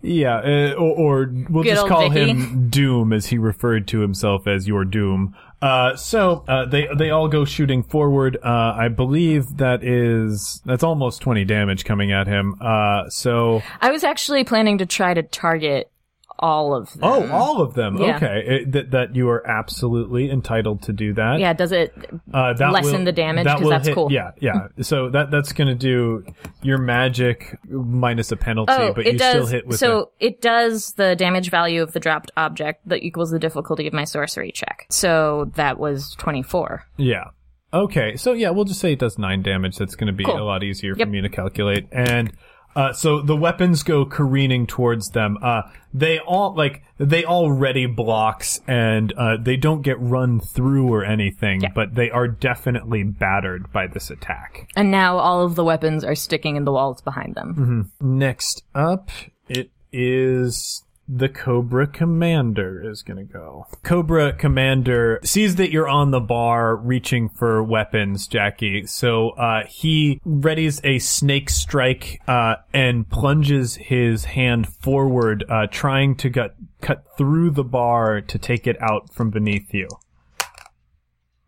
Yeah, 0.00 0.36
uh, 0.36 0.74
or, 0.74 0.96
or 1.24 1.32
we'll 1.50 1.64
Good 1.64 1.74
just 1.74 1.88
call 1.88 2.08
Vicky. 2.08 2.30
him 2.30 2.68
Doom, 2.70 3.12
as 3.12 3.26
he 3.26 3.38
referred 3.38 3.88
to 3.88 4.00
himself 4.00 4.46
as 4.46 4.68
your 4.68 4.84
Doom. 4.84 5.34
Uh, 5.60 5.96
so 5.96 6.44
uh, 6.46 6.66
they 6.66 6.88
they 6.96 7.10
all 7.10 7.26
go 7.26 7.44
shooting 7.44 7.82
forward. 7.82 8.36
Uh, 8.44 8.74
I 8.78 8.86
believe 8.88 9.56
that 9.56 9.82
is 9.82 10.62
that's 10.64 10.84
almost 10.84 11.20
twenty 11.20 11.44
damage 11.44 11.84
coming 11.84 12.12
at 12.12 12.28
him. 12.28 12.54
Uh, 12.60 13.08
so 13.08 13.60
I 13.80 13.90
was 13.90 14.04
actually 14.04 14.44
planning 14.44 14.78
to 14.78 14.86
try 14.86 15.14
to 15.14 15.22
target 15.24 15.90
all 16.38 16.74
of 16.74 16.92
them. 16.92 17.00
oh, 17.02 17.28
all 17.30 17.60
of 17.62 17.74
them. 17.74 17.96
Yeah. 17.96 18.16
Okay, 18.16 18.44
it, 18.46 18.72
that 18.72 18.90
that 18.92 19.16
you 19.16 19.28
are 19.28 19.46
absolutely 19.46 20.30
entitled 20.30 20.82
to 20.82 20.92
do 20.92 21.12
that. 21.14 21.40
yeah. 21.40 21.52
Does 21.52 21.72
it? 21.72 21.92
uh, 22.32 22.52
that 22.54 22.72
lessen 22.72 22.98
will- 22.98 23.04
the 23.04 23.12
damage, 23.12 23.44
Because 23.44 23.60
will 23.62 23.70
that's 23.70 23.86
hit- 23.88 23.94
cool. 23.94 24.12
Yeah, 24.12 24.30
yeah. 24.40 24.68
So 24.82 25.10
that 25.10 25.30
that's 25.30 25.52
gonna 25.52 25.74
do 25.74 26.24
your 26.62 26.78
magic 26.78 27.58
minus 27.68 28.30
a 28.32 28.36
penalty, 28.36 28.72
Oh, 28.76 28.92
but 28.94 29.04
you 29.06 29.18
does. 29.18 29.30
still 29.32 29.46
hit 29.46 29.66
with 29.66 29.78
so 29.78 30.10
it 30.20 30.40
does 30.40 30.92
the 30.94 31.16
damage 31.16 31.50
value 31.50 31.82
of 31.82 31.92
the 31.92 32.00
dropped 32.00 32.30
object 32.36 32.88
that 32.88 33.02
equals 33.02 33.30
the 33.30 33.38
difficulty 33.38 33.86
of 33.86 33.92
my 33.92 34.04
sorcery 34.04 34.52
check. 34.52 34.86
So 34.90 35.50
that 35.56 35.78
was 35.78 36.14
24. 36.18 36.84
yeah. 36.96 37.24
Okay, 37.70 38.16
so 38.16 38.32
yeah, 38.32 38.48
we'll 38.48 38.64
just 38.64 38.80
say 38.80 38.94
it 38.94 38.98
does 38.98 39.18
nine 39.18 39.42
damage. 39.42 39.76
That's 39.76 39.94
going 39.94 40.06
to 40.06 40.14
be 40.14 40.24
Cool. 40.24 40.40
a 40.40 40.42
lot 40.42 40.62
easier 40.64 40.94
Yep. 40.96 41.06
for 41.06 41.12
me 41.12 41.20
to 41.20 41.28
calculate. 41.28 41.86
And 41.92 42.32
uh, 42.78 42.92
so 42.92 43.20
the 43.20 43.34
weapons 43.34 43.82
go 43.82 44.04
careening 44.04 44.64
towards 44.64 45.08
them. 45.08 45.36
Uh, 45.42 45.62
they 45.92 46.20
all 46.20 46.54
like 46.54 46.84
they 46.96 47.24
all 47.24 47.50
ready 47.50 47.86
blocks, 47.86 48.60
and 48.68 49.12
uh, 49.14 49.36
they 49.36 49.56
don't 49.56 49.82
get 49.82 49.98
run 49.98 50.38
through 50.38 50.86
or 50.86 51.04
anything, 51.04 51.64
but 51.74 51.96
they 51.96 52.08
are 52.08 52.28
definitely 52.28 53.02
battered 53.02 53.72
by 53.72 53.88
this 53.88 54.10
attack. 54.10 54.70
And 54.76 54.92
now 54.92 55.18
all 55.18 55.44
of 55.44 55.56
the 55.56 55.64
weapons 55.64 56.04
are 56.04 56.14
sticking 56.14 56.54
in 56.54 56.64
the 56.64 56.70
walls 56.70 57.02
behind 57.02 57.34
them. 57.34 57.90
Next 58.00 58.62
up, 58.76 59.10
it 59.48 59.72
is 59.92 60.84
the 61.08 61.28
Cobra 61.28 61.86
Commander 61.86 62.82
is 62.88 63.02
gonna 63.02 63.24
go. 63.24 63.66
Cobra 63.82 64.34
Commander 64.34 65.20
sees 65.24 65.56
that 65.56 65.70
you're 65.70 65.88
on 65.88 66.10
the 66.10 66.20
bar 66.20 66.76
reaching 66.76 67.30
for 67.30 67.62
weapons, 67.62 68.26
Jackie. 68.26 68.84
So, 68.86 69.30
uh, 69.30 69.64
he 69.66 70.20
readies 70.26 70.80
a 70.84 70.98
snake 70.98 71.48
strike, 71.48 72.20
uh, 72.28 72.56
and 72.74 73.08
plunges 73.08 73.76
his 73.76 74.26
hand 74.26 74.68
forward, 74.68 75.44
uh, 75.48 75.66
trying 75.70 76.14
to 76.16 76.28
gut, 76.28 76.54
cut 76.82 77.04
through 77.16 77.50
the 77.52 77.64
bar 77.64 78.20
to 78.20 78.38
take 78.38 78.66
it 78.66 78.76
out 78.82 79.12
from 79.12 79.30
beneath 79.30 79.72
you. 79.72 79.88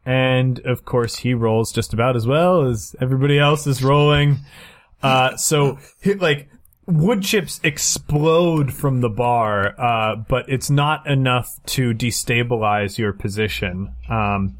And 0.07 0.59
of 0.61 0.87
course, 0.87 1.16
he 1.16 1.35
rolls 1.35 1.70
just 1.70 1.92
about 1.92 2.16
as 2.16 2.27
well 2.27 2.62
as 2.66 2.96
everybody 3.01 3.38
else 3.38 3.66
is 3.66 3.83
rolling. 3.83 4.38
Uh, 5.03 5.37
so 5.37 5.79
like 6.18 6.49
wood 6.90 7.22
chips 7.22 7.61
explode 7.62 8.72
from 8.72 9.00
the 9.00 9.09
bar, 9.09 9.74
uh, 9.79 10.16
but 10.16 10.48
it's 10.48 10.70
not 10.70 11.07
enough 11.07 11.59
to 11.66 11.94
destabilize 11.94 12.98
your 12.98 13.12
position. 13.12 13.94
Um, 14.09 14.59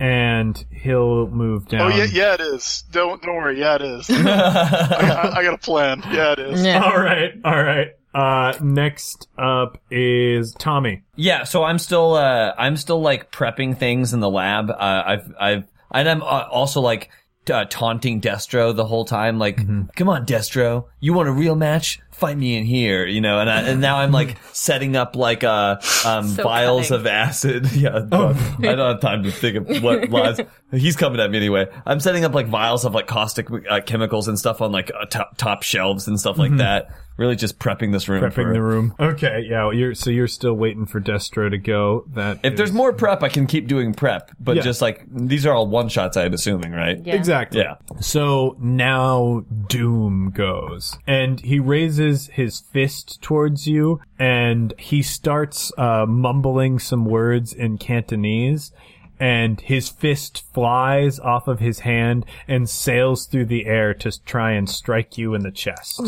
and 0.00 0.64
he'll 0.70 1.28
move 1.28 1.68
down. 1.68 1.92
Oh 1.92 1.96
yeah, 1.96 2.06
yeah, 2.10 2.34
it 2.34 2.40
is. 2.40 2.84
Don't 2.90 3.20
don't 3.22 3.36
worry. 3.36 3.58
Yeah, 3.58 3.76
it 3.76 3.82
is. 3.82 4.10
I, 4.10 4.20
I, 4.22 5.38
I 5.38 5.42
got 5.42 5.54
a 5.54 5.58
plan. 5.58 6.02
Yeah, 6.10 6.32
it 6.32 6.38
is. 6.38 6.64
Yeah. 6.64 6.84
All 6.84 6.98
right, 6.98 7.32
all 7.44 7.62
right. 7.62 7.88
Uh, 8.14 8.56
next 8.62 9.28
up 9.36 9.78
is 9.90 10.54
Tommy. 10.54 11.02
Yeah, 11.16 11.44
so 11.44 11.64
I'm 11.64 11.78
still 11.78 12.14
uh 12.14 12.54
I'm 12.56 12.76
still 12.76 13.00
like 13.00 13.30
prepping 13.32 13.76
things 13.76 14.14
in 14.14 14.20
the 14.20 14.30
lab. 14.30 14.70
Uh, 14.70 14.74
I've 15.06 15.34
I've 15.38 15.64
and 15.92 16.08
I'm 16.08 16.22
uh, 16.22 16.46
also 16.50 16.80
like 16.80 17.04
t- 17.04 17.10
uh, 17.50 17.64
taunting 17.66 18.20
Destro 18.20 18.74
the 18.74 18.86
whole 18.86 19.04
time 19.04 19.38
like 19.38 19.56
come 19.96 20.08
on 20.08 20.26
Destro, 20.26 20.86
you 21.00 21.12
want 21.14 21.28
a 21.28 21.32
real 21.32 21.56
match? 21.56 22.00
Fight 22.18 22.36
me 22.36 22.56
in 22.56 22.64
here, 22.64 23.06
you 23.06 23.20
know. 23.20 23.38
And 23.40 23.48
I, 23.48 23.60
and 23.62 23.80
now 23.80 23.98
I'm 23.98 24.12
like 24.12 24.36
setting 24.52 24.96
up 24.96 25.16
like 25.16 25.44
uh 25.44 25.76
um 26.04 26.26
So 26.28 26.42
vials 26.42 26.88
cunning. 26.88 27.00
of 27.00 27.06
acid. 27.06 27.72
yeah, 27.72 27.96
I 27.96 28.00
don't 28.00 28.78
have 28.78 29.00
time 29.00 29.22
to 29.22 29.30
think 29.30 29.56
of 29.68 29.82
what 29.82 30.10
lies. 30.10 30.40
He's 30.72 30.96
coming 30.96 31.20
at 31.20 31.30
me 31.30 31.38
anyway. 31.38 31.66
I'm 31.86 32.00
setting 32.00 32.24
up 32.24 32.34
like 32.34 32.48
vials 32.48 32.84
of 32.84 32.92
like 32.94 33.06
caustic 33.06 33.48
uh, 33.70 33.80
chemicals 33.86 34.28
and 34.28 34.38
stuff 34.38 34.60
on 34.60 34.72
like 34.72 34.90
uh, 35.00 35.06
top 35.06 35.36
top 35.38 35.62
shelves 35.62 36.08
and 36.08 36.18
stuff 36.18 36.38
like 36.38 36.56
that. 36.58 36.90
Really 37.16 37.34
just 37.34 37.58
prepping 37.58 37.90
this 37.90 38.08
room 38.08 38.22
Prepping 38.22 38.32
for 38.34 38.52
the 38.52 38.62
room. 38.62 38.94
Okay, 39.00 39.44
yeah. 39.50 39.72
You're 39.72 39.94
so 39.96 40.08
you're 40.08 40.28
still 40.28 40.54
waiting 40.54 40.86
for 40.86 41.00
Destro 41.00 41.50
to 41.50 41.58
go. 41.58 42.04
That 42.14 42.38
If 42.44 42.56
there's 42.56 42.70
more 42.70 42.92
prep, 42.92 43.24
I 43.24 43.28
can 43.28 43.48
keep 43.48 43.66
doing 43.66 43.92
prep, 43.92 44.30
but 44.38 44.54
Yeah. 44.54 44.62
just 44.62 44.80
like 44.80 45.04
these 45.10 45.44
are 45.44 45.52
all 45.52 45.66
one 45.66 45.88
shots, 45.88 46.16
I'm 46.16 46.32
assuming, 46.32 46.70
right? 46.72 47.04
Yeah. 47.04 47.14
Exactly. 47.14 47.60
Yeah. 47.60 47.74
So 48.00 48.56
now 48.60 49.44
Doom 49.68 50.30
goes. 50.32 50.96
And 51.08 51.40
he 51.40 51.58
raises 51.58 52.07
his 52.28 52.60
fist 52.60 53.20
towards 53.22 53.66
you 53.66 54.00
and 54.18 54.72
he 54.78 55.02
starts 55.02 55.72
uh, 55.78 56.06
mumbling 56.06 56.78
some 56.78 57.04
words 57.04 57.52
in 57.52 57.78
Cantonese. 57.78 58.72
And 59.20 59.60
his 59.60 59.88
fist 59.88 60.44
flies 60.54 61.18
off 61.18 61.48
of 61.48 61.58
his 61.58 61.80
hand 61.80 62.24
and 62.46 62.70
sails 62.70 63.26
through 63.26 63.46
the 63.46 63.66
air 63.66 63.92
to 63.94 64.24
try 64.24 64.52
and 64.52 64.70
strike 64.70 65.18
you 65.18 65.34
in 65.34 65.42
the 65.42 65.50
chest. 65.50 66.00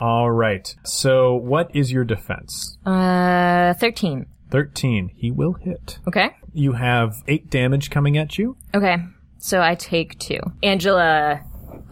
All 0.00 0.30
right. 0.30 0.74
So 0.84 1.34
what 1.34 1.74
is 1.74 1.90
your 1.90 2.04
defense? 2.04 2.78
Uh, 2.86 3.74
13. 3.74 4.26
13. 4.50 5.10
He 5.14 5.30
will 5.32 5.54
hit. 5.54 5.98
Okay. 6.06 6.30
You 6.52 6.72
have 6.72 7.22
8 7.26 7.50
damage 7.50 7.90
coming 7.90 8.16
at 8.16 8.38
you. 8.38 8.56
Okay. 8.72 8.96
So 9.38 9.60
I 9.60 9.74
take 9.74 10.18
two. 10.18 10.38
Angela, 10.62 11.40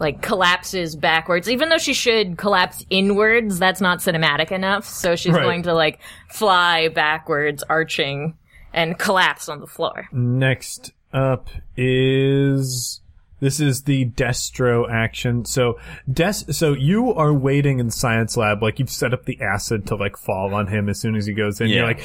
like 0.03 0.21
collapses 0.21 0.95
backwards. 0.95 1.49
Even 1.49 1.69
though 1.69 1.79
she 1.79 1.93
should 1.93 2.37
collapse 2.37 2.85
inwards, 2.91 3.57
that's 3.57 3.81
not 3.81 3.99
cinematic 3.99 4.51
enough. 4.51 4.85
So 4.85 5.15
she's 5.15 5.33
Right. 5.33 5.41
going 5.41 5.63
to 5.63 5.73
like 5.73 5.99
fly 6.29 6.89
backwards, 6.89 7.63
arching, 7.63 8.37
and 8.71 8.99
collapse 8.99 9.49
on 9.49 9.59
the 9.61 9.67
floor. 9.67 10.07
Next 10.11 10.91
up 11.11 11.49
is 11.77 13.01
this 13.39 13.59
is 13.59 13.83
the 13.83 14.05
Destro 14.05 14.89
action. 14.89 15.45
So 15.45 15.79
Des 16.11 16.33
so 16.53 16.73
you 16.73 17.13
are 17.13 17.33
waiting 17.33 17.79
in 17.79 17.91
science 17.91 18.37
lab, 18.37 18.61
like 18.61 18.79
you've 18.79 18.89
set 18.89 19.13
up 19.13 19.25
the 19.25 19.39
acid 19.41 19.85
to 19.87 19.95
like 19.95 20.15
fall 20.17 20.53
on 20.53 20.67
him 20.67 20.87
as 20.89 20.99
soon 20.99 21.15
as 21.15 21.25
he 21.25 21.33
goes 21.33 21.59
in. 21.59 21.69
You're 21.69 21.85
like 21.85 21.99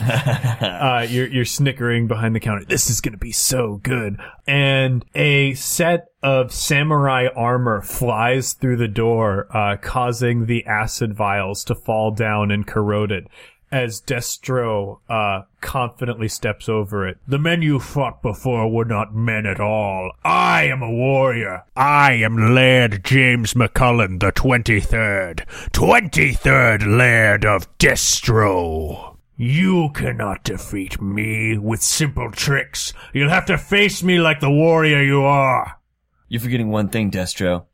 uh, 0.00 1.06
you're 1.08 1.28
you're 1.28 1.44
snickering 1.44 2.06
behind 2.06 2.34
the 2.34 2.40
counter. 2.40 2.64
This 2.64 2.90
is 2.90 3.00
gonna 3.00 3.16
be 3.16 3.32
so 3.32 3.80
good. 3.82 4.18
And 4.46 5.04
a 5.14 5.54
set 5.54 6.08
of 6.22 6.52
samurai 6.52 7.28
armor 7.34 7.80
flies 7.80 8.52
through 8.52 8.76
the 8.76 8.88
door, 8.88 9.46
uh, 9.56 9.76
causing 9.80 10.46
the 10.46 10.64
acid 10.66 11.14
vials 11.14 11.64
to 11.64 11.74
fall 11.74 12.10
down 12.10 12.50
and 12.50 12.66
corrode 12.66 13.12
it. 13.12 13.28
As 13.70 14.00
Destro 14.00 15.00
uh, 15.10 15.42
confidently 15.60 16.28
steps 16.28 16.70
over 16.70 17.06
it. 17.06 17.18
The 17.28 17.38
men 17.38 17.60
you 17.60 17.78
fought 17.78 18.22
before 18.22 18.70
were 18.70 18.86
not 18.86 19.14
men 19.14 19.44
at 19.44 19.60
all. 19.60 20.12
I 20.24 20.64
am 20.64 20.80
a 20.80 20.90
warrior. 20.90 21.64
I 21.76 22.14
am 22.14 22.54
Laird 22.54 23.04
James 23.04 23.52
McCullen, 23.52 24.20
the 24.20 24.32
23rd. 24.32 25.46
23rd 25.72 26.96
Laird 26.96 27.44
of 27.44 27.76
Destro. 27.76 29.17
You 29.40 29.90
cannot 29.94 30.42
defeat 30.42 31.00
me 31.00 31.56
with 31.56 31.80
simple 31.80 32.28
tricks. 32.32 32.92
You'll 33.12 33.28
have 33.28 33.46
to 33.46 33.56
face 33.56 34.02
me 34.02 34.18
like 34.18 34.40
the 34.40 34.50
warrior 34.50 35.00
you 35.00 35.22
are. 35.22 35.78
You're 36.26 36.40
forgetting 36.40 36.70
one 36.70 36.88
thing, 36.88 37.12
Destro. 37.12 37.66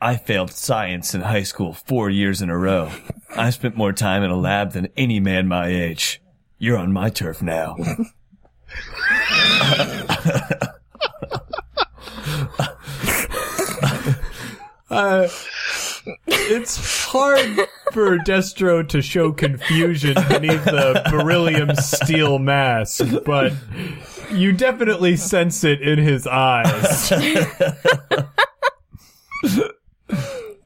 I 0.00 0.14
failed 0.14 0.52
science 0.52 1.12
in 1.12 1.22
high 1.22 1.42
school 1.42 1.72
four 1.72 2.08
years 2.08 2.40
in 2.40 2.50
a 2.50 2.56
row. 2.56 2.92
I 3.36 3.50
spent 3.50 3.76
more 3.76 3.92
time 3.92 4.22
in 4.22 4.30
a 4.30 4.36
lab 4.36 4.74
than 4.74 4.86
any 4.96 5.18
man 5.18 5.48
my 5.48 5.66
age. 5.66 6.22
You're 6.56 6.78
on 6.78 6.92
my 6.92 7.10
turf 7.10 7.42
now. 7.42 7.76
Uh, 14.88 15.28
It's 16.48 17.06
hard 17.06 17.68
for 17.92 18.18
Destro 18.18 18.88
to 18.88 19.02
show 19.02 19.32
confusion 19.32 20.14
beneath 20.28 20.64
the 20.64 21.02
beryllium 21.10 21.74
steel 21.74 22.38
mask, 22.38 23.04
but 23.24 23.52
you 24.32 24.52
definitely 24.52 25.16
sense 25.16 25.64
it 25.64 25.82
in 25.82 25.98
his 25.98 26.26
eyes. 26.26 27.08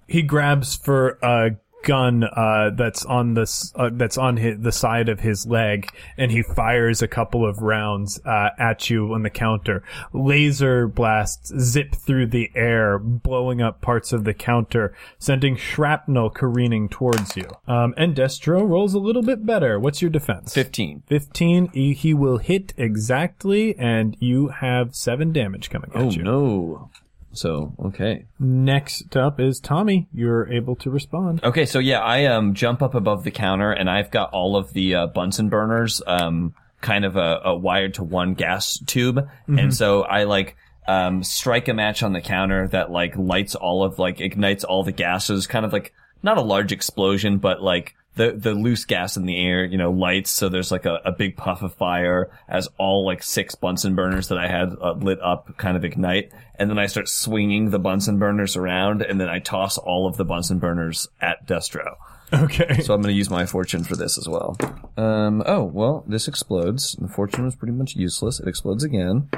he 0.07 0.23
grabs 0.23 0.77
for 0.77 1.19
a 1.23 1.53
gun 1.83 2.25
uh, 2.25 2.71
that's 2.75 3.05
on 3.05 3.35
this 3.35 3.73
uh, 3.75 3.91
that's 3.93 4.19
on 4.19 4.37
his, 4.37 4.61
the 4.61 4.73
side 4.73 5.09
of 5.09 5.21
his 5.21 5.47
leg, 5.47 5.89
and 6.17 6.31
he 6.31 6.43
fires 6.43 7.03
a 7.03 7.09
couple 7.09 7.47
of 7.49 7.59
rounds 7.63 8.21
uh, 8.25 8.51
at 8.59 8.91
you 8.91 9.13
on 9.15 9.23
the 9.23 9.31
counter. 9.31 9.83
Laser 10.13 10.87
blasts 10.87 11.53
zip 11.59 11.95
through 11.95 12.27
the 12.27 12.51
air, 12.55 12.99
blowing 12.99 13.61
up 13.63 13.81
parts 13.81 14.13
of 14.13 14.25
the 14.25 14.35
counter, 14.35 14.95
sending 15.19 15.57
shrapnel 15.57 16.31
careening 16.31 16.89
towards 16.89 17.37
you. 17.37 17.49
Um, 17.67 17.95
and 17.97 18.15
Destro 18.15 18.69
rolls 18.69 18.95
a 18.95 18.99
little 18.99 19.23
bit 19.23 19.45
better. 19.47 19.79
What's 19.79 20.03
your 20.03 20.11
defense? 20.11 20.55
15. 20.55 21.03
15. 21.07 21.69
He, 21.73 22.15
will 22.15 22.39
hit 22.39 22.73
exactly, 22.77 23.77
and 23.79 24.17
you 24.21 24.49
have 24.49 24.95
seven 24.95 25.33
damage 25.33 25.71
coming 25.71 25.91
at 25.95 26.01
Oh, 26.03 26.11
you. 26.11 26.23
no. 26.23 26.91
So, 27.33 27.75
okay. 27.79 28.27
Next 28.39 29.17
up 29.17 29.39
is 29.39 29.61
Tommy. 29.61 30.09
You're 30.13 30.51
able 30.53 30.77
to 30.77 30.91
respond. 30.91 31.43
Okay, 31.45 31.65
so 31.65 31.79
yeah, 31.79 32.01
I 32.01 32.27
um 32.27 32.55
jump 32.55 32.83
up 32.83 32.95
above 32.95 33.25
the 33.25 33.31
counter 33.31 33.71
and 33.71 33.89
I've 33.89 34.11
got 34.11 34.31
all 34.33 34.57
of 34.57 34.73
the 34.73 34.95
uh, 34.95 35.07
Bunsen 35.07 35.49
burners 35.49 36.03
um 36.07 36.55
kind 36.81 37.05
of 37.05 37.17
a, 37.17 37.41
a 37.45 37.57
wired 37.57 37.95
to 37.95 38.03
one 38.05 38.35
gas 38.35 38.79
tube, 38.87 39.29
and 39.47 39.75
so 39.75 40.03
I 40.03 40.25
like 40.25 40.57
um 40.89 41.23
strike 41.23 41.69
a 41.69 41.75
match 41.75 42.03
on 42.03 42.13
the 42.13 42.21
counter 42.21 42.67
that 42.69 42.91
like 42.91 43.15
lights 43.17 43.55
all 43.55 43.85
of 43.85 43.99
like 43.99 44.21
ignites 44.21 44.65
all 44.65 44.83
the 44.83 44.93
gases, 44.93 45.47
kind 45.47 45.65
of 45.65 45.73
like 45.73 45.93
not 46.23 46.39
a 46.39 46.43
large 46.43 46.73
explosion, 46.73 47.39
but 47.39 47.63
like 47.63 47.95
the 48.17 48.33
the 48.33 48.53
loose 48.53 48.85
gas 48.85 49.17
in 49.17 49.27
the 49.27 49.39
air, 49.39 49.65
you 49.65 49.79
know, 49.79 49.91
lights. 49.91 50.31
So 50.31 50.49
there's 50.49 50.71
like 50.71 50.87
a, 50.87 51.01
a 51.05 51.13
big 51.13 51.37
puff 51.37 51.63
of 51.63 51.75
fire 51.75 52.31
as 52.49 52.69
all 52.79 53.05
like 53.05 53.23
six 53.23 53.55
Bunsen 53.55 53.95
burners 53.95 54.29
that 54.29 54.39
I 54.39 54.49
had 54.49 54.75
uh, 54.81 54.93
lit 54.93 55.21
up 55.23 55.57
kind 55.57 55.77
of 55.77 55.85
ignite, 55.85 56.33
and 56.57 56.69
then 56.69 56.79
I 56.79 56.87
start 56.87 57.09
swinging 57.09 57.71
the 57.71 57.79
Bunsen 57.79 58.19
burners 58.19 58.57
around, 58.57 59.03
and 59.03 59.21
then 59.21 59.29
I 59.29 59.39
toss 59.39 59.79
all 59.79 60.07
of 60.07 60.17
the 60.17 60.25
Bunsen 60.25 60.59
burners 60.59 61.09
at 61.21 61.47
Destro. 61.47 61.97
Okay. 62.33 62.81
So 62.83 62.95
I'm 62.95 63.03
going 63.03 63.13
to 63.13 63.19
use 63.19 63.29
my 63.31 63.45
fortune 63.45 63.83
for 63.83 63.97
this 63.97 64.17
as 64.17 64.29
well. 64.29 64.57
Um, 64.97 65.43
oh, 65.47 65.65
well, 65.65 66.05
this 66.07 66.29
explodes. 66.29 66.95
The 67.01 67.09
fortune 67.09 67.45
was 67.45 67.57
pretty 67.57 67.73
much 67.73 67.97
useless. 67.97 68.39
It 68.39 68.47
explodes 68.47 68.85
again. 68.85 69.29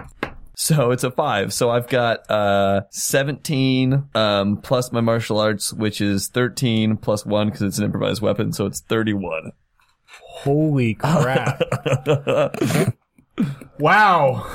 So 0.55 0.91
it's 0.91 1.05
a 1.05 1.11
five. 1.11 1.53
So 1.53 1.71
I've 1.71 1.89
got, 1.89 2.31
uh, 2.31 2.83
17, 2.91 4.05
um, 4.15 4.57
plus 4.59 4.93
my 4.93 5.01
martial 5.01 5.39
arts, 5.39 5.73
which 5.73 6.01
is 6.01 6.29
13 6.29 6.97
plus 6.99 7.25
one 7.25 7.49
because 7.49 7.63
it's 7.63 7.79
an 7.79 7.85
improvised 7.85 8.23
weapon. 8.23 8.53
So 8.53 8.67
it's 8.67 8.81
31. 8.81 9.53
Holy 10.07 10.95
crap. 10.95 11.63
wow. 13.79 14.47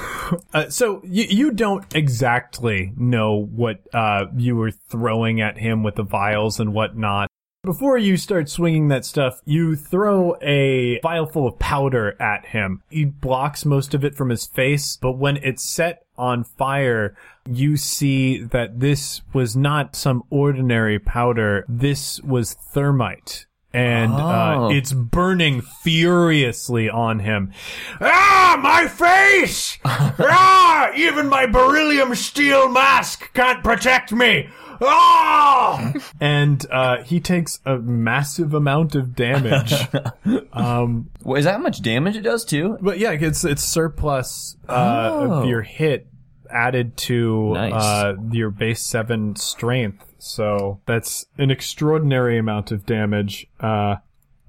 Uh, 0.54 0.70
so 0.70 1.02
you, 1.04 1.24
you 1.24 1.52
don't 1.52 1.86
exactly 1.96 2.94
know 2.96 3.46
what 3.46 3.82
uh, 3.94 4.26
you 4.36 4.56
were 4.56 4.72
throwing 4.72 5.42
at 5.42 5.58
him 5.58 5.84
with 5.84 5.96
the 5.96 6.04
vials 6.04 6.60
and 6.60 6.74
whatnot. 6.74 7.27
Before 7.68 7.98
you 7.98 8.16
start 8.16 8.48
swinging 8.50 8.88
that 8.88 9.04
stuff, 9.04 9.42
you 9.44 9.76
throw 9.76 10.38
a 10.42 11.02
vial 11.02 11.26
full 11.26 11.46
of 11.48 11.60
powder 11.60 12.16
at 12.18 12.46
him. 12.46 12.82
He 12.90 13.04
blocks 13.04 13.66
most 13.66 13.94
of 13.94 14.06
it 14.06 14.16
from 14.16 14.30
his 14.30 14.46
face, 14.46 14.96
but 14.96 15.18
when 15.18 15.36
it's 15.44 15.64
set 15.64 16.06
on 16.18 16.46
fire, 16.46 17.18
you 17.46 17.76
see 17.76 18.42
that 18.42 18.80
this 18.80 19.22
was 19.34 19.58
not 19.58 19.98
some 19.98 20.24
ordinary 20.30 20.98
powder. 20.98 21.66
This 21.68 22.22
was 22.22 22.54
thermite. 22.54 23.48
And 23.74 24.14
uh, 24.14 24.56
Oh. 24.60 24.72
it's 24.72 24.94
burning 24.94 25.60
furiously 25.60 26.90
on 26.90 27.20
him. 27.20 27.52
Ah, 28.00 28.58
my 28.64 28.88
face! 28.88 29.78
ah, 29.86 30.90
even 30.96 31.28
my 31.28 31.46
beryllium 31.46 32.16
steel 32.16 32.70
mask 32.70 33.34
can't 33.34 33.62
protect 33.62 34.14
me. 34.14 34.48
Ah! 34.82 35.94
and 36.20 36.66
uh, 36.72 37.04
he 37.04 37.20
takes 37.20 37.60
a 37.66 37.78
massive 37.78 38.54
amount 38.54 38.96
of 38.96 39.16
damage. 39.16 39.74
um, 40.54 41.10
Well, 41.24 41.38
is 41.38 41.46
that 41.46 41.54
how 41.54 41.58
much 41.62 41.82
damage 41.82 42.16
it 42.16 42.22
does 42.22 42.46
too? 42.46 42.78
but 42.82 43.00
yeah, 43.00 43.12
it's 43.12 43.44
it's 43.44 43.64
surplus 43.64 44.58
uh, 44.70 45.10
Oh. 45.14 45.32
of 45.32 45.46
your 45.50 45.62
hit 45.62 46.08
added 46.50 46.96
to 46.98 47.54
Nice. 47.54 47.74
uh, 47.74 48.14
your 48.32 48.50
base 48.50 48.82
seven 48.86 49.36
strength. 49.36 50.04
So 50.20 50.82
that's 50.86 51.26
an 51.38 51.52
extraordinary 51.52 52.38
amount 52.38 52.72
of 52.72 52.86
damage. 52.86 53.48
Uh, 53.60 53.98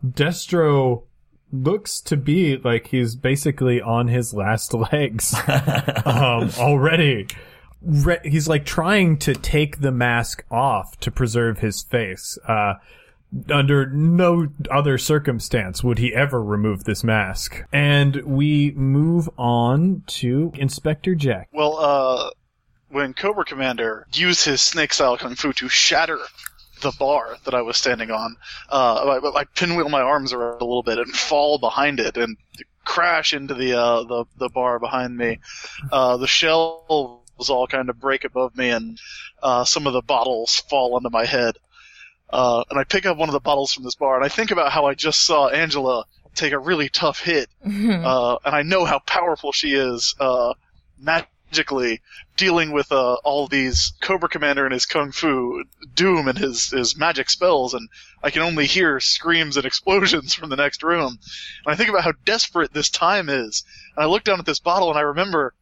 Destro 0.06 1.02
looks 1.52 2.00
to 2.02 2.16
be 2.16 2.56
like 2.56 2.88
he's 2.88 3.16
basically 3.16 3.80
on 3.80 4.08
his 4.08 4.32
last 4.32 4.72
legs 4.92 5.34
um, 6.04 6.50
already. 6.58 7.26
Re- 7.80 8.20
he's 8.24 8.48
like 8.48 8.64
trying 8.64 9.18
to 9.18 9.34
take 9.34 9.80
the 9.80 9.92
mask 9.92 10.44
off 10.50 10.98
to 11.00 11.10
preserve 11.10 11.60
his 11.60 11.82
face. 11.82 12.38
Uh, 12.46 12.74
under 13.50 13.86
no 13.90 14.48
other 14.70 14.96
circumstance 14.96 15.84
would 15.84 15.98
he 15.98 16.14
ever 16.14 16.42
remove 16.42 16.84
this 16.84 17.04
mask. 17.04 17.62
And 17.72 18.16
we 18.24 18.72
move 18.72 19.28
on 19.36 20.02
to 20.06 20.52
Inspector 20.54 21.14
Jack. 21.16 21.48
Well, 21.52 21.78
uh, 21.78 22.30
when 22.88 23.14
Cobra 23.14 23.44
Commander 23.44 24.06
used 24.12 24.44
his 24.44 24.62
snake 24.62 24.92
style 24.92 25.16
kung 25.18 25.34
fu 25.34 25.52
to 25.52 25.68
shatter 25.68 26.18
the 26.80 26.92
bar 26.98 27.36
that 27.44 27.54
I 27.54 27.62
was 27.62 27.76
standing 27.76 28.10
on, 28.10 28.36
uh, 28.70 29.20
I, 29.22 29.40
I 29.40 29.44
pinwheel 29.44 29.88
my 29.88 30.00
arms 30.00 30.32
around 30.32 30.62
a 30.62 30.64
little 30.64 30.82
bit 30.82 30.98
and 30.98 31.08
fall 31.08 31.58
behind 31.58 32.00
it 32.00 32.16
and 32.16 32.36
crash 32.84 33.34
into 33.34 33.52
the 33.52 33.78
uh, 33.78 34.04
the 34.04 34.24
the 34.38 34.48
bar 34.48 34.78
behind 34.78 35.14
me. 35.14 35.38
Uh, 35.92 36.16
the 36.16 36.26
shelves 36.26 37.17
all 37.38 37.66
kind 37.66 37.88
of 37.88 38.00
break 38.00 38.24
above 38.24 38.56
me, 38.56 38.70
and 38.70 38.98
uh, 39.42 39.64
some 39.64 39.86
of 39.86 39.92
the 39.92 40.02
bottles 40.02 40.56
fall 40.68 40.94
onto 40.94 41.10
my 41.10 41.24
head. 41.24 41.56
Uh, 42.30 42.64
and 42.68 42.78
I 42.78 42.84
pick 42.84 43.06
up 43.06 43.16
one 43.16 43.28
of 43.28 43.32
the 43.32 43.40
bottles 43.40 43.72
from 43.72 43.84
this 43.84 43.94
bar, 43.94 44.16
and 44.16 44.24
I 44.24 44.28
think 44.28 44.50
about 44.50 44.72
how 44.72 44.86
I 44.86 44.94
just 44.94 45.24
saw 45.24 45.48
Angela 45.48 46.04
take 46.34 46.52
a 46.52 46.58
really 46.58 46.88
tough 46.88 47.20
hit 47.20 47.48
uh, 47.64 48.36
and 48.44 48.54
I 48.54 48.62
know 48.62 48.84
how 48.84 49.00
powerful 49.00 49.52
she 49.52 49.74
is 49.74 50.14
uh, 50.20 50.54
magically 50.98 52.00
dealing 52.36 52.72
with 52.72 52.92
uh, 52.92 53.14
all 53.24 53.48
these 53.48 53.92
Cobra 54.00 54.28
Commander 54.28 54.64
and 54.64 54.72
his 54.72 54.86
kung 54.86 55.12
fu, 55.12 55.64
Doom 55.94 56.28
and 56.28 56.38
his 56.38 56.70
his 56.70 56.96
magic 56.96 57.30
spells, 57.30 57.74
and 57.74 57.88
I 58.22 58.30
can 58.30 58.42
only 58.42 58.66
hear 58.66 59.00
screams 59.00 59.56
and 59.56 59.66
explosions 59.72 60.34
from 60.34 60.50
the 60.50 60.56
next 60.56 60.82
room. 60.82 61.18
And 61.64 61.72
I 61.72 61.76
think 61.76 61.90
about 61.90 62.04
how 62.04 62.12
desperate 62.24 62.72
this 62.72 62.90
time 62.90 63.28
is, 63.28 63.64
and 63.96 64.04
I 64.04 64.08
look 64.08 64.24
down 64.24 64.38
at 64.38 64.46
this 64.46 64.60
bottle 64.60 64.90
and 64.90 64.98
I 64.98 65.02
remember 65.02 65.54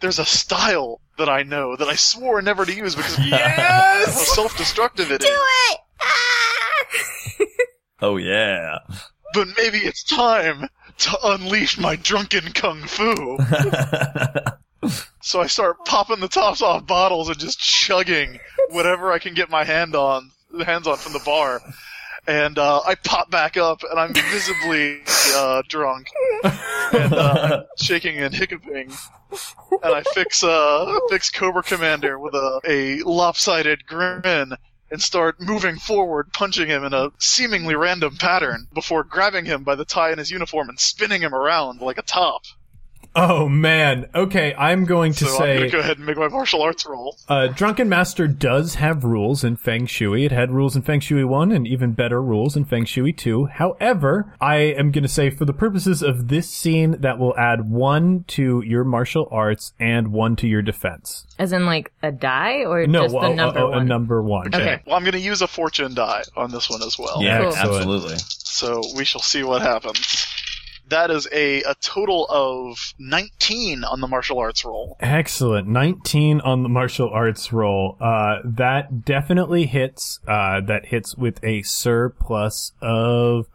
there's 0.00 0.18
a 0.18 0.24
style 0.24 1.00
that 1.20 1.28
I 1.28 1.44
know 1.44 1.76
that 1.76 1.88
I 1.88 1.94
swore 1.94 2.42
never 2.42 2.64
to 2.64 2.74
use 2.74 2.94
because 2.94 3.18
yes! 3.24 4.06
how 4.06 4.34
self-destructive 4.34 5.12
it 5.12 5.22
is. 5.22 5.28
Do 5.28 5.34
it! 5.34 5.78
Ah! 6.00 7.46
Oh 8.02 8.16
yeah. 8.16 8.78
But 9.34 9.48
maybe 9.56 9.78
it's 9.78 10.02
time 10.02 10.68
to 10.98 11.18
unleash 11.22 11.78
my 11.78 11.96
drunken 11.96 12.52
kung 12.52 12.82
fu. 12.82 13.38
so 15.20 15.40
I 15.40 15.46
start 15.46 15.84
popping 15.84 16.20
the 16.20 16.28
tops 16.28 16.62
off 16.62 16.86
bottles 16.86 17.28
and 17.28 17.38
just 17.38 17.60
chugging 17.60 18.40
whatever 18.70 19.12
I 19.12 19.18
can 19.18 19.34
get 19.34 19.50
my 19.50 19.64
hand 19.64 19.94
on, 19.94 20.30
hands 20.64 20.86
on 20.86 20.96
from 20.96 21.12
the 21.12 21.22
bar. 21.24 21.60
And 22.30 22.58
uh, 22.60 22.80
I 22.86 22.94
pop 22.94 23.28
back 23.28 23.56
up, 23.56 23.82
and 23.82 23.98
I'm 23.98 24.14
visibly 24.14 25.00
uh, 25.34 25.62
drunk, 25.66 26.06
and 26.44 27.12
uh, 27.12 27.64
shaking 27.76 28.18
and 28.18 28.32
hiccuping. 28.32 28.92
And 29.82 29.94
I 29.94 30.04
fix 30.14 30.44
uh, 30.44 31.00
fix 31.08 31.32
Cobra 31.32 31.64
Commander 31.64 32.20
with 32.20 32.34
a, 32.34 32.60
a 32.64 33.02
lopsided 33.02 33.84
grin 33.84 34.54
and 34.92 35.02
start 35.02 35.40
moving 35.40 35.76
forward, 35.76 36.32
punching 36.32 36.68
him 36.68 36.84
in 36.84 36.94
a 36.94 37.10
seemingly 37.18 37.74
random 37.74 38.16
pattern 38.16 38.68
before 38.72 39.02
grabbing 39.02 39.44
him 39.44 39.64
by 39.64 39.74
the 39.74 39.84
tie 39.84 40.12
in 40.12 40.18
his 40.18 40.30
uniform 40.30 40.68
and 40.68 40.78
spinning 40.78 41.22
him 41.22 41.34
around 41.34 41.80
like 41.80 41.98
a 41.98 42.02
top. 42.02 42.42
Oh 43.16 43.48
man. 43.48 44.06
Okay, 44.14 44.54
I'm 44.54 44.84
going 44.84 45.12
to 45.14 45.24
So 45.24 45.32
I'm 45.32 45.38
say 45.38 45.54
gonna 45.58 45.70
go 45.70 45.78
ahead 45.80 45.96
and 45.96 46.06
make 46.06 46.16
my 46.16 46.28
martial 46.28 46.62
arts 46.62 46.86
roll. 46.86 47.16
uh, 47.28 47.48
Drunken 47.48 47.88
Master 47.88 48.28
does 48.28 48.76
have 48.76 49.02
rules 49.02 49.42
in 49.42 49.56
Feng 49.56 49.86
Shui. 49.86 50.24
It 50.24 50.30
had 50.30 50.52
rules 50.52 50.76
in 50.76 50.82
Feng 50.82 51.00
Shui 51.00 51.24
1 51.24 51.50
and 51.50 51.66
even 51.66 51.92
better 51.92 52.22
rules 52.22 52.56
in 52.56 52.64
Feng 52.64 52.84
Shui 52.84 53.12
2. 53.12 53.46
However, 53.46 54.32
I 54.40 54.56
am 54.58 54.92
going 54.92 55.02
to 55.02 55.08
say 55.08 55.28
for 55.30 55.44
the 55.44 55.52
purposes 55.52 56.02
of 56.04 56.28
this 56.28 56.48
scene 56.48 57.00
that 57.00 57.18
will 57.18 57.36
add 57.36 57.68
1 57.68 58.24
to 58.28 58.62
your 58.64 58.84
martial 58.84 59.26
arts 59.32 59.72
and 59.80 60.12
1 60.12 60.36
to 60.36 60.46
your 60.46 60.62
defense. 60.62 61.26
As 61.36 61.52
in, 61.52 61.66
like, 61.66 61.90
a 62.04 62.12
die 62.12 62.64
or 62.64 62.86
No, 62.86 63.02
just 63.04 63.14
the 63.14 63.20
a- 63.22 63.34
number 63.34 63.58
a, 63.58 63.64
a 63.66 63.70
one? 63.70 63.86
number 63.88 64.22
1. 64.22 64.54
Okay. 64.54 64.82
Well, 64.86 64.94
I'm 64.94 65.04
gonna 65.04 65.16
use 65.18 65.42
a 65.42 65.48
fortune 65.48 65.94
die 65.94 66.22
on 66.36 66.52
this 66.52 66.70
one 66.70 66.82
as 66.82 66.96
well. 66.96 67.22
Yeah, 67.22 67.40
Cool. 67.42 67.56
absolutely. 67.56 68.16
So 68.18 68.82
we 68.94 69.04
shall 69.04 69.20
see 69.22 69.42
what 69.42 69.62
happens. 69.62 70.26
That 70.90 71.10
is 71.10 71.26
a, 71.32 71.62
a 71.62 71.74
total 71.80 72.26
of 72.28 72.94
19 72.98 73.82
on 73.84 74.00
the 74.00 74.06
martial 74.08 74.38
arts 74.38 74.64
roll. 74.64 74.96
Excellent. 75.00 75.66
19 75.68 76.40
on 76.42 76.62
the 76.62 76.68
martial 76.68 77.08
arts 77.10 77.52
roll. 77.52 77.96
Uh, 78.00 78.36
that 78.44 79.04
definitely 79.04 79.66
hits. 79.66 80.20
Uh, 80.28 80.60
that 80.60 80.86
hits 80.86 81.16
with 81.16 81.42
a 81.42 81.62
surplus 81.62 82.72
of 82.82 83.46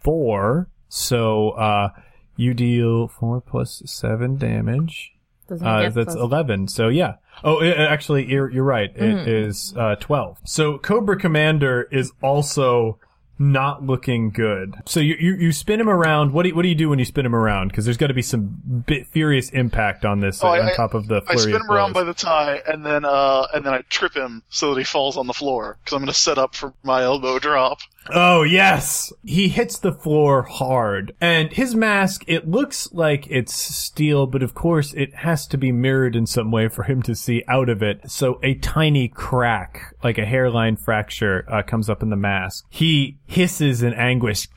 four. 0.00 0.68
So, 0.88 1.50
uh, 1.50 1.88
you 2.36 2.54
deal 2.54 3.08
four 3.08 3.40
plus 3.40 3.82
seven 3.86 4.36
damage. 4.36 5.12
Uh, 5.50 5.82
get 5.82 5.94
that's 5.94 6.14
plus- 6.14 6.16
11. 6.16 6.68
So 6.68 6.88
yeah. 6.88 7.14
Oh, 7.42 7.60
i 7.60 7.66
actually, 7.68 8.30
you're, 8.30 8.50
you're 8.50 8.64
right. 8.64 8.90
It 8.94 9.00
Mm-hmm. 9.00 9.28
is, 9.28 9.74
uh, 9.76 9.96
12. 9.96 10.38
So 10.44 10.78
Cobra 10.78 11.18
Commander 11.18 11.82
is 11.90 12.12
also 12.22 12.98
not 13.38 13.84
looking 13.84 14.30
good. 14.30 14.74
So 14.86 15.00
you, 15.00 15.16
you, 15.18 15.34
you 15.36 15.52
spin 15.52 15.80
him 15.80 15.88
around. 15.88 16.32
What 16.32 16.44
do 16.44 16.50
you, 16.50 16.54
what 16.54 16.62
do 16.62 16.68
you 16.68 16.74
do 16.74 16.88
when 16.88 16.98
you 16.98 17.04
spin 17.04 17.26
him 17.26 17.34
around? 17.34 17.72
Cause 17.72 17.84
there's 17.84 17.96
gotta 17.96 18.14
be 18.14 18.22
some 18.22 18.84
bit 18.86 19.06
furious 19.08 19.50
impact 19.50 20.04
on 20.04 20.20
this 20.20 20.42
Oh, 20.42 20.48
on 20.48 20.60
I- 20.60 20.74
top 20.74 20.94
of 20.94 21.08
the 21.08 21.22
I 21.28 21.36
spin 21.36 21.56
him 21.56 21.70
around 21.70 21.92
by 21.94 22.04
the 22.04 22.14
tie, 22.14 22.60
and 22.66 22.84
then 22.86 23.04
uh, 23.04 23.46
and 23.52 23.64
then 23.66 23.74
I 23.74 23.80
trip 23.88 24.14
him 24.14 24.42
so 24.50 24.74
that 24.74 24.80
he 24.80 24.84
falls 24.84 25.16
on 25.16 25.26
the 25.26 25.32
floor 25.32 25.78
because 25.82 25.94
I'm 25.94 26.00
going 26.00 26.06
to 26.08 26.14
set 26.14 26.38
up 26.38 26.54
for 26.54 26.72
my 26.82 27.02
elbow 27.02 27.38
drop. 27.38 27.78
Oh, 28.10 28.42
yes. 28.42 29.12
He 29.24 29.48
hits 29.48 29.78
the 29.78 29.92
floor 29.92 30.42
hard. 30.42 31.14
And 31.20 31.52
his 31.52 31.74
mask, 31.74 32.24
it 32.26 32.48
looks 32.48 32.92
like 32.92 33.26
it's 33.30 33.54
steel, 33.54 34.26
but 34.26 34.42
of 34.42 34.54
course 34.54 34.92
it 34.94 35.14
has 35.14 35.46
to 35.48 35.58
be 35.58 35.72
mirrored 35.72 36.16
in 36.16 36.26
some 36.26 36.50
way 36.50 36.68
for 36.68 36.82
him 36.82 37.02
to 37.02 37.14
see 37.14 37.42
out 37.48 37.68
of 37.68 37.82
it. 37.82 38.10
So 38.10 38.38
a 38.42 38.54
tiny 38.54 39.08
crack, 39.08 39.94
like 40.02 40.18
a 40.18 40.26
hairline 40.26 40.76
fracture, 40.76 41.44
uh, 41.50 41.62
comes 41.62 41.88
up 41.88 42.02
in 42.02 42.10
the 42.10 42.16
mask. 42.16 42.66
He 42.68 43.18
hisses 43.26 43.82
in 43.82 43.94
anguish. 43.94 44.48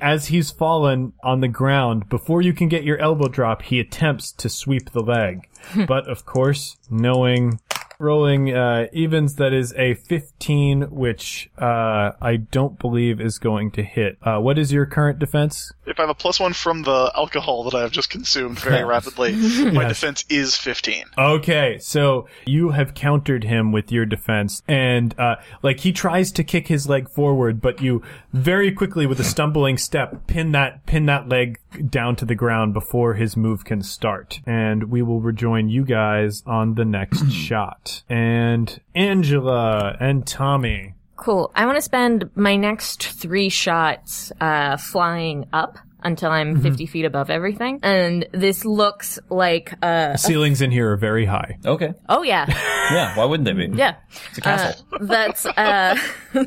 As 0.00 0.26
he's 0.26 0.52
fallen 0.52 1.12
on 1.24 1.40
the 1.40 1.48
ground, 1.48 2.08
before 2.08 2.40
you 2.40 2.52
can 2.52 2.68
get 2.68 2.84
your 2.84 2.98
elbow 2.98 3.26
drop, 3.26 3.62
he 3.62 3.80
attempts 3.80 4.30
to 4.32 4.48
sweep 4.48 4.92
the 4.92 5.02
leg. 5.02 5.48
but 5.88 6.08
of 6.08 6.24
course, 6.24 6.76
knowing 6.88 7.60
rolling 8.08 8.54
uh, 8.54 8.86
evens, 8.92 9.34
that 9.36 9.52
is 9.52 9.74
a 9.76 9.94
15, 9.94 10.82
which 10.90 11.50
uh, 11.60 12.12
I 12.22 12.36
don't 12.36 12.78
believe 12.78 13.20
is 13.20 13.38
going 13.38 13.72
to 13.72 13.82
hit. 13.82 14.18
Uh, 14.22 14.38
what 14.38 14.56
is 14.58 14.72
your 14.72 14.86
current 14.86 15.18
defense? 15.18 15.72
If 15.84 15.98
I 15.98 16.02
have 16.02 16.10
a 16.10 16.14
plus 16.14 16.38
one 16.38 16.52
from 16.52 16.82
the 16.82 17.10
alcohol 17.16 17.64
that 17.64 17.74
I 17.76 17.82
have 17.82 17.90
just 17.90 18.08
consumed 18.10 18.60
very 18.60 18.84
rapidly, 18.88 19.32
my 19.32 19.82
Yes. 19.82 19.88
defense 20.00 20.24
is 20.28 20.54
15. 20.56 21.04
Okay, 21.18 21.78
so 21.80 22.28
you 22.46 22.70
have 22.70 22.94
countered 22.94 23.42
him 23.44 23.72
with 23.72 23.90
your 23.90 24.06
defense, 24.06 24.62
and 24.68 25.18
uh, 25.18 25.36
like 25.62 25.80
he 25.80 25.92
tries 25.92 26.30
to 26.32 26.44
kick 26.44 26.68
his 26.68 26.88
leg 26.88 27.08
forward, 27.10 27.60
but 27.60 27.80
you 27.82 28.02
very 28.32 28.70
quickly, 28.70 29.06
with 29.06 29.18
a 29.18 29.24
stumbling 29.24 29.76
step, 29.78 30.26
pin 30.26 30.52
that 30.52 30.86
pin 30.86 31.06
that 31.06 31.28
leg 31.28 31.58
down 31.90 32.14
to 32.16 32.24
the 32.24 32.34
ground 32.34 32.72
before 32.74 33.14
his 33.14 33.36
move 33.36 33.64
can 33.64 33.82
start. 33.82 34.40
And 34.46 34.84
we 34.90 35.02
will 35.02 35.20
rejoin 35.20 35.68
you 35.68 35.84
guys 35.84 36.42
on 36.46 36.74
the 36.74 36.84
next 36.84 37.30
shot. 37.32 37.86
And 38.08 38.80
Angela 38.94 39.96
and 40.00 40.26
Tommy. 40.26 40.94
Cool. 41.16 41.50
I 41.54 41.66
want 41.66 41.76
to 41.76 41.82
spend 41.82 42.30
my 42.36 42.56
next 42.56 43.02
three 43.04 43.48
shots 43.48 44.30
uh, 44.40 44.76
flying 44.76 45.46
up 45.52 45.78
until 46.00 46.30
I'm 46.30 46.54
Mm-hmm. 46.54 46.62
50 46.62 46.86
feet 46.86 47.04
above 47.06 47.28
everything. 47.28 47.80
And 47.82 48.24
this 48.32 48.64
looks 48.64 49.18
like, 49.28 49.74
uh, 49.82 50.16
Ceilings 50.16 50.62
in 50.62 50.70
here 50.70 50.92
are 50.92 50.96
very 50.96 51.24
high. 51.26 51.58
Okay. 51.66 51.92
oh 52.08 52.22
yeah, 52.22 52.46
Yeah. 52.92 53.16
Why 53.16 53.24
wouldn't 53.24 53.46
they 53.46 53.66
be? 53.66 53.76
yeah. 53.76 53.96
It's 54.28 54.38
a 54.38 54.40
castle. 54.40 54.86
That's, 55.00 55.44
uh, 55.44 55.98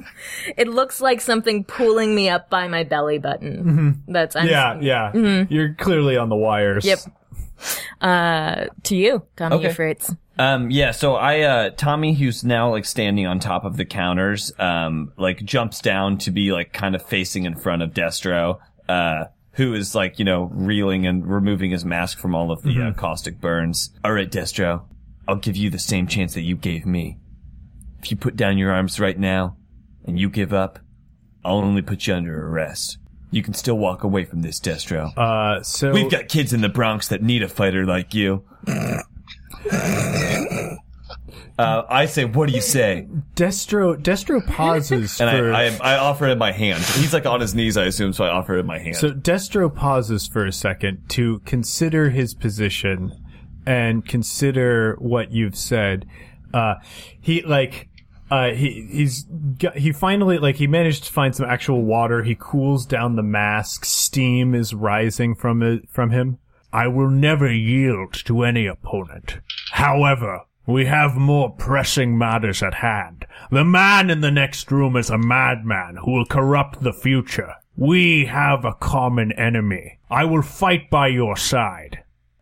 it 0.58 0.70
looks 0.70 1.02
like 1.02 1.20
something 1.20 1.66
pulling 1.66 2.16
me 2.16 2.30
up 2.30 2.50
by 2.50 2.70
my 2.70 2.84
belly 2.86 3.18
button. 3.18 4.02
That's, 4.08 4.38
I'm, 4.38 4.48
Mm-hmm. 4.48 4.84
Yeah, 4.84 5.12
yeah. 5.14 5.46
You're 5.50 5.74
clearly 5.74 6.16
on 6.16 6.30
the 6.30 6.36
wires. 6.38 6.86
Yep. 6.86 7.00
Uh, 8.00 8.66
to 8.84 8.96
you, 8.96 9.24
Tommy 9.36 9.58
Okay. 9.58 9.74
Fritz. 9.74 10.14
Um, 10.40 10.72
yeah, 10.72 10.92
so 10.92 11.16
I, 11.16 11.42
uh, 11.42 11.70
Tommy, 11.72 12.14
who's 12.14 12.44
now 12.44 12.72
like 12.72 12.86
standing 12.86 13.28
on 13.28 13.40
top 13.40 13.64
of 13.64 13.78
the 13.78 13.86
counters, 13.86 14.52
um, 14.58 15.12
like 15.18 15.44
jumps 15.44 15.82
down 15.82 16.18
to 16.20 16.32
be 16.32 16.52
like 16.52 16.74
kind 16.74 16.96
of 16.96 17.06
facing 17.06 17.44
in 17.46 17.56
front 17.56 17.84
of 17.84 17.92
Destro, 17.94 18.60
uh, 18.90 19.26
who 19.52 19.74
is 19.74 19.94
like, 19.94 20.18
you 20.18 20.26
know, 20.26 20.50
reeling 20.52 21.06
and 21.06 21.28
removing 21.28 21.72
his 21.72 21.86
mask 21.86 22.18
from 22.18 22.34
all 22.34 22.52
of 22.52 22.64
the 22.64 22.82
uh, 22.82 22.94
caustic 22.94 23.40
burns. 23.40 23.92
All 24.04 24.14
right, 24.14 24.32
Destro, 24.32 24.84
I'll 25.28 25.36
give 25.36 25.56
you 25.58 25.70
the 25.70 25.78
same 25.80 26.08
chance 26.08 26.34
that 26.34 26.42
you 26.42 26.56
gave 26.56 26.86
me. 26.86 27.20
If 28.02 28.10
you 28.10 28.18
put 28.18 28.36
down 28.36 28.58
your 28.58 28.72
arms 28.72 29.00
right 29.00 29.20
now 29.20 29.58
and 30.06 30.18
you 30.18 30.30
give 30.30 30.54
up, 30.54 30.80
I'll 31.46 31.58
only 31.58 31.84
put 31.84 32.08
you 32.08 32.16
under 32.16 32.48
arrest. 32.48 32.98
You 33.32 33.42
can 33.42 33.54
still 33.54 33.78
walk 33.78 34.04
away 34.04 34.26
from 34.26 34.42
this, 34.42 34.60
Destro. 34.60 35.18
Uh, 35.18 35.64
so 35.64 35.92
We've 35.92 36.12
got 36.12 36.28
kids 36.28 36.54
in 36.54 36.62
the 36.62 36.70
Bronx 36.70 37.08
that 37.08 37.24
need 37.24 37.44
a 37.44 37.48
fighter 37.48 37.86
like 37.86 38.14
you. 38.14 38.44
Uh, 41.60 41.86
I 41.90 42.08
say, 42.08 42.26
what 42.26 42.50
do 42.50 42.56
you 42.56 42.62
say? 42.62 43.08
Destro 43.36 43.96
Destro 44.02 44.44
pauses 44.48 45.22
And 45.22 45.30
for 45.30 45.54
I, 45.54 45.66
I, 45.66 45.96
I 45.96 45.98
offer 45.98 46.28
him 46.28 46.40
my 46.40 46.52
hand. 46.52 46.84
He's 46.84 47.14
like 47.14 47.28
on 47.28 47.40
his 47.40 47.54
knees, 47.54 47.78
I 47.78 47.86
assume, 47.86 48.14
so 48.14 48.24
I 48.24 48.30
offer 48.30 48.58
him 48.58 48.66
my 48.66 48.80
hand. 48.80 48.96
So 48.96 49.12
Destro 49.12 49.74
pauses 49.74 50.26
for 50.28 50.46
a 50.46 50.52
second 50.52 51.08
to 51.10 51.40
consider 51.40 52.10
his 52.10 52.34
position 52.34 53.14
and 53.68 54.04
consider 54.04 54.96
what 54.98 55.32
you've 55.32 55.56
said. 55.56 56.08
Uh, 56.52 56.76
he 57.20 57.44
like, 57.44 57.90
uh, 58.32 58.52
he 58.52 58.88
he's 58.90 59.24
got, 59.60 59.78
he 59.78 59.92
finally 59.92 60.38
like 60.38 60.56
he 60.56 60.66
managed 60.66 61.04
to 61.04 61.12
find 61.12 61.36
some 61.36 61.46
actual 61.46 61.84
water. 61.84 62.24
He 62.24 62.36
cools 62.40 62.86
down 62.86 63.18
the 63.18 63.24
mask. 63.24 63.84
Steam 63.84 64.56
is 64.56 64.74
rising 64.74 65.36
from 65.36 65.62
it 65.62 65.90
from 65.90 66.12
him. 66.12 66.40
I 66.72 66.88
will 66.88 67.10
never 67.10 67.52
yield 67.52 68.14
to 68.26 68.44
any 68.44 68.66
opponent. 68.66 69.40
However, 69.74 70.44
we 70.66 70.86
have 70.86 71.16
more 71.18 71.50
pressing 71.50 72.18
matters 72.18 72.64
at 72.64 72.76
hand. 72.76 73.26
The 73.52 73.66
man 73.66 74.10
in 74.10 74.22
the 74.22 74.32
next 74.32 74.72
room 74.72 74.96
is 74.96 75.10
a 75.10 75.18
madman 75.18 75.98
who 75.98 76.12
will 76.14 76.26
corrupt 76.26 76.82
the 76.82 76.94
future. 76.94 77.56
We 77.76 78.26
have 78.28 78.64
a 78.64 78.76
common 78.76 79.34
enemy. 79.34 80.00
I 80.10 80.24
will 80.24 80.44
fight 80.44 80.90
by 80.90 81.08
your 81.08 81.36
side. 81.36 82.01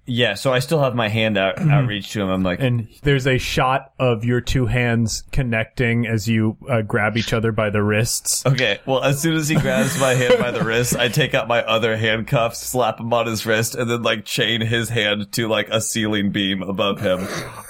Yeah, 0.10 0.34
so 0.34 0.52
I 0.52 0.60
still 0.60 0.82
have 0.82 0.96
my 0.96 1.08
hand 1.08 1.38
out, 1.38 1.60
outreach 1.70 2.12
to 2.12 2.22
him. 2.22 2.30
I'm 2.30 2.44
like, 2.44 2.60
And 2.60 2.88
there's 3.04 3.28
a 3.28 3.38
shot 3.38 3.94
of 4.00 4.26
your 4.26 4.42
two 4.42 4.66
hands 4.66 5.24
connecting 5.32 6.08
as 6.08 6.28
you 6.28 6.58
uh, 6.70 6.82
grab 6.82 7.16
each 7.18 7.32
other 7.34 7.52
by 7.52 7.70
the 7.70 7.84
wrists. 7.84 8.46
okay, 8.46 8.80
well, 8.86 9.04
as 9.04 9.22
soon 9.22 9.36
as 9.36 9.48
he 9.48 9.56
grabs 9.56 10.00
my 10.00 10.16
hand 10.16 10.40
by 10.40 10.52
the 10.52 10.64
wrist, 10.64 10.96
I 10.96 11.08
take 11.10 11.34
out 11.34 11.48
my 11.48 11.64
other 11.64 11.96
handcuffs, 11.96 12.60
slap 12.60 13.00
him 13.00 13.14
on 13.14 13.28
his 13.28 13.46
wrist, 13.46 13.76
and 13.76 13.90
then 13.90 14.02
like 14.02 14.26
chain 14.26 14.62
his 14.62 14.90
hand 14.90 15.32
to 15.34 15.48
like 15.48 15.70
a 15.70 15.80
ceiling 15.82 16.32
beam 16.32 16.62
above 16.64 17.00
him. 17.00 17.28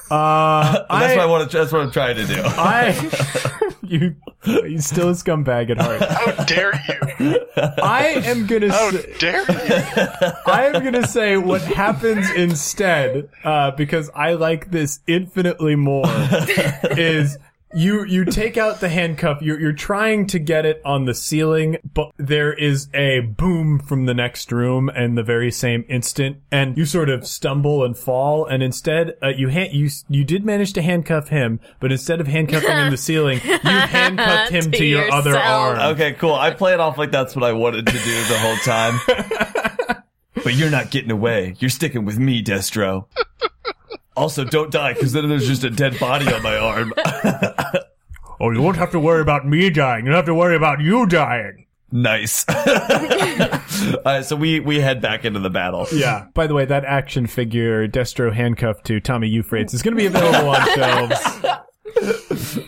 Uh, 0.09 0.71
That's 0.89 0.89
I, 0.89 1.15
what 1.15 1.19
I 1.19 1.25
want 1.25 1.51
to. 1.51 1.57
That's 1.57 1.71
what 1.71 1.81
I'm 1.81 1.91
trying 1.91 2.15
to 2.15 2.25
do. 2.25 2.41
I, 2.43 3.71
you, 3.89 4.15
he's 4.43 4.85
still 4.85 5.09
a 5.09 5.13
scumbag 5.13 5.69
at 5.71 5.77
heart. 5.77 6.01
How 6.01 6.43
dare 6.45 6.73
you? 7.19 7.45
I 7.57 8.21
am 8.25 8.45
gonna. 8.47 8.71
How 8.71 8.91
Say, 8.91 9.15
dare 9.19 9.41
you? 9.41 9.47
I 10.47 10.71
am 10.73 10.83
gonna 10.83 11.07
say 11.07 11.37
what 11.37 11.61
happens 11.61 12.29
instead, 12.31 13.29
uh, 13.43 13.71
because 13.71 14.09
I 14.15 14.33
like 14.33 14.71
this 14.71 14.99
infinitely 15.07 15.75
more. 15.75 16.05
is 16.91 17.37
you 17.73 18.03
you 18.05 18.25
take 18.25 18.57
out 18.57 18.79
the 18.79 18.89
handcuff. 18.89 19.41
You're 19.41 19.59
you're 19.59 19.73
trying 19.73 20.27
to 20.27 20.39
get 20.39 20.65
it 20.65 20.81
on 20.83 21.05
the 21.05 21.13
ceiling, 21.13 21.77
but 21.93 22.11
there 22.17 22.51
is 22.51 22.89
a 22.93 23.19
boom 23.19 23.79
from 23.79 24.05
the 24.05 24.13
next 24.13 24.51
room, 24.51 24.89
and 24.89 25.17
the 25.17 25.23
very 25.23 25.51
same 25.51 25.85
instant, 25.87 26.37
and 26.51 26.77
you 26.77 26.85
sort 26.85 27.09
of 27.09 27.27
stumble 27.27 27.83
and 27.83 27.95
fall. 27.95 28.45
And 28.45 28.63
instead, 28.63 29.15
uh, 29.21 29.29
you 29.29 29.49
ha- 29.51 29.69
you 29.71 29.89
you 30.07 30.23
did 30.23 30.43
manage 30.43 30.73
to 30.73 30.81
handcuff 30.81 31.29
him, 31.29 31.59
but 31.79 31.91
instead 31.91 32.19
of 32.19 32.27
handcuffing 32.27 32.69
in 32.69 32.89
the 32.89 32.97
ceiling, 32.97 33.39
you 33.43 33.57
handcuffed 33.63 34.51
him 34.51 34.71
to, 34.71 34.77
To 34.77 34.85
your 34.85 35.11
other 35.11 35.37
arm. 35.37 35.79
Okay, 35.93 36.13
cool. 36.13 36.33
I 36.33 36.51
play 36.51 36.73
it 36.73 36.79
off 36.79 36.97
like 36.97 37.11
that's 37.11 37.35
what 37.35 37.43
I 37.43 37.53
wanted 37.53 37.85
to 37.85 37.93
do 37.93 38.23
the 38.23 38.37
whole 38.39 38.57
time. 38.57 38.99
but 40.43 40.55
you're 40.55 40.71
not 40.71 40.89
getting 40.89 41.11
away. 41.11 41.55
You're 41.59 41.69
sticking 41.69 42.05
with 42.05 42.17
me, 42.17 42.43
Destro. 42.43 43.05
Also, 44.19 44.43
don't 44.43 44.69
die, 44.69 44.93
because 44.93 45.13
then 45.13 45.29
there's 45.29 45.47
just 45.47 45.63
a 45.63 45.69
dead 45.69 45.97
body 45.97 46.31
on 46.31 46.43
my 46.43 46.57
arm. 46.57 46.93
Oh, 48.41 48.51
you 48.51 48.61
won't 48.61 48.77
have 48.77 48.91
to 48.91 49.01
worry 49.01 49.21
about 49.21 49.45
me 49.45 49.69
dying. 49.69 50.05
You'll 50.05 50.15
have 50.15 50.23
to 50.27 50.33
worry 50.33 50.55
about 50.55 50.79
you 50.79 51.05
dying. 51.05 51.65
nice. 51.91 52.45
Alright, 52.47 52.71
uh, 54.05 54.21
so 54.23 54.37
we, 54.37 54.61
we 54.61 54.79
head 54.79 55.01
back 55.01 55.25
into 55.25 55.41
the 55.41 55.49
battle. 55.49 55.87
Yeah. 55.91 56.27
By 56.33 56.47
the 56.47 56.53
way, 56.53 56.63
that 56.63 56.85
action 56.85 57.27
figure, 57.27 57.85
Destro 57.89 58.31
handcuffed 58.33 58.85
to 58.85 59.01
Tommy 59.01 59.27
Euphrates, 59.27 59.73
is 59.73 59.81
going 59.81 59.93
to 59.93 60.01
be 60.01 60.05
available 60.05 60.51
on 60.51 60.65
shelves 60.75 62.59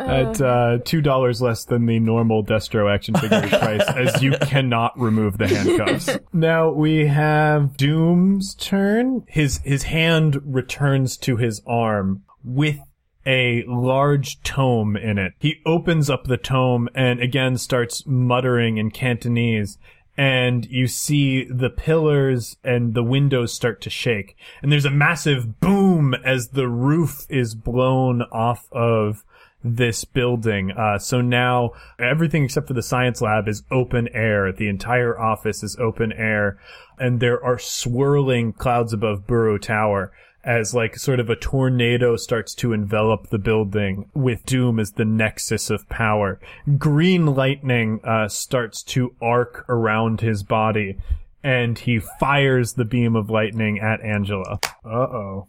at 0.00 0.40
uh, 0.40 0.78
two 0.84 1.00
dollars 1.00 1.42
less 1.42 1.64
than 1.64 1.86
the 1.86 1.98
normal 2.00 2.44
Destro 2.44 2.92
action 2.92 3.14
figure 3.14 3.40
price, 3.48 3.82
as 3.88 4.22
you 4.22 4.32
cannot 4.42 4.98
remove 4.98 5.38
the 5.38 5.48
handcuffs. 5.48 6.18
Now 6.32 6.70
we 6.70 7.06
have 7.06 7.76
Doom's 7.76 8.54
turn. 8.54 9.24
His 9.28 9.60
his 9.64 9.84
hand 9.84 10.40
returns 10.44 11.16
to 11.18 11.36
his 11.36 11.60
arm 11.66 12.22
with 12.44 12.78
a 13.26 13.64
large 13.66 14.42
tome 14.42 14.96
in 14.96 15.18
it. 15.18 15.34
He 15.38 15.60
opens 15.66 16.08
up 16.08 16.24
the 16.24 16.36
tome 16.36 16.88
and 16.94 17.20
again 17.20 17.58
starts 17.58 18.06
muttering 18.06 18.78
in 18.78 18.90
Cantonese. 18.90 19.78
And 20.16 20.66
you 20.66 20.86
see 20.86 21.44
the 21.44 21.70
pillars 21.70 22.56
and 22.62 22.92
the 22.92 23.02
windows 23.02 23.54
start 23.54 23.80
to 23.82 23.90
shake. 23.90 24.36
And 24.62 24.70
there's 24.70 24.84
a 24.84 24.90
massive 24.90 25.60
boom 25.60 26.14
as 26.24 26.48
the 26.48 26.68
roof 26.68 27.24
is 27.30 27.54
blown 27.54 28.22
off 28.22 28.68
of 28.70 29.24
this 29.62 30.04
building. 30.04 30.70
Uh, 30.72 30.98
so 30.98 31.20
now 31.20 31.72
everything 31.98 32.44
except 32.44 32.66
for 32.68 32.74
the 32.74 32.82
science 32.82 33.20
lab 33.20 33.48
is 33.48 33.62
open 33.70 34.08
air. 34.14 34.52
The 34.52 34.68
entire 34.68 35.18
office 35.18 35.62
is 35.62 35.76
open 35.76 36.12
air. 36.12 36.58
And 36.98 37.20
there 37.20 37.42
are 37.42 37.58
swirling 37.58 38.52
clouds 38.52 38.92
above 38.92 39.26
Buro 39.26 39.60
Tower 39.60 40.12
as 40.42 40.74
like 40.74 40.96
sort 40.96 41.20
of 41.20 41.28
a 41.28 41.36
tornado 41.36 42.16
starts 42.16 42.54
to 42.54 42.72
envelop 42.72 43.28
the 43.28 43.38
building 43.38 44.08
with 44.14 44.44
Doom 44.46 44.80
as 44.80 44.92
the 44.92 45.04
nexus 45.04 45.68
of 45.68 45.88
power. 45.88 46.40
Green 46.78 47.26
lightning 47.26 48.00
uh, 48.04 48.28
starts 48.28 48.82
to 48.82 49.14
arc 49.20 49.66
around 49.68 50.20
his 50.20 50.42
body 50.42 50.96
and 51.42 51.78
he 51.78 51.98
fires 51.98 52.74
the 52.74 52.84
beam 52.84 53.16
of 53.16 53.30
lightning 53.30 53.78
at 53.78 54.00
Angela. 54.02 54.58
Uh-oh. 54.84 55.48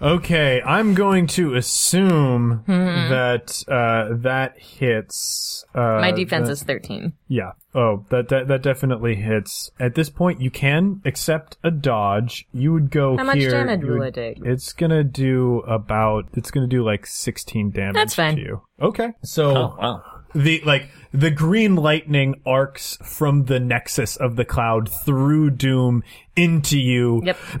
Okay, 0.00 0.62
I'm 0.62 0.94
going 0.94 1.26
to 1.28 1.54
assume 1.54 2.62
that 2.66 3.64
uh, 3.66 4.16
that 4.18 4.56
hits. 4.58 5.64
Uh, 5.74 5.98
My 6.00 6.12
defense 6.12 6.46
that- 6.46 6.52
is 6.52 6.62
13. 6.62 7.12
yeah. 7.26 7.52
Oh, 7.74 8.04
that, 8.10 8.28
that 8.28 8.48
that 8.48 8.62
definitely 8.62 9.16
hits. 9.16 9.70
At 9.78 9.94
this 9.94 10.08
point, 10.08 10.40
you 10.40 10.50
can 10.50 11.00
accept 11.04 11.58
a 11.62 11.70
dodge. 11.70 12.46
You 12.52 12.72
would 12.72 12.90
go 12.90 13.16
How 13.16 13.24
much 13.24 13.38
damage 13.40 13.82
you 13.82 13.88
will 13.88 13.98
would- 13.98 14.08
I 14.18 14.32
take? 14.34 14.38
It's 14.44 14.72
gonna 14.72 15.04
do 15.04 15.58
about. 15.60 16.26
It's 16.34 16.50
gonna 16.50 16.66
do 16.66 16.82
like 16.84 17.04
16 17.06 17.70
damage. 17.70 17.94
That's 17.94 18.14
fine. 18.14 18.36
To 18.36 18.40
you. 18.42 18.62
Okay. 18.80 19.10
So 19.22 19.50
Oh, 19.56 19.76
wow. 19.78 20.02
the 20.34 20.62
like 20.64 20.88
the 21.12 21.30
green 21.30 21.76
lightning 21.76 22.40
arcs 22.46 22.96
from 23.04 23.44
the 23.44 23.60
nexus 23.60 24.16
of 24.16 24.36
the 24.36 24.44
cloud 24.44 24.88
through 25.04 25.50
Doom 25.50 26.02
into 26.36 26.78
you. 26.78 27.22
Yep. 27.24 27.36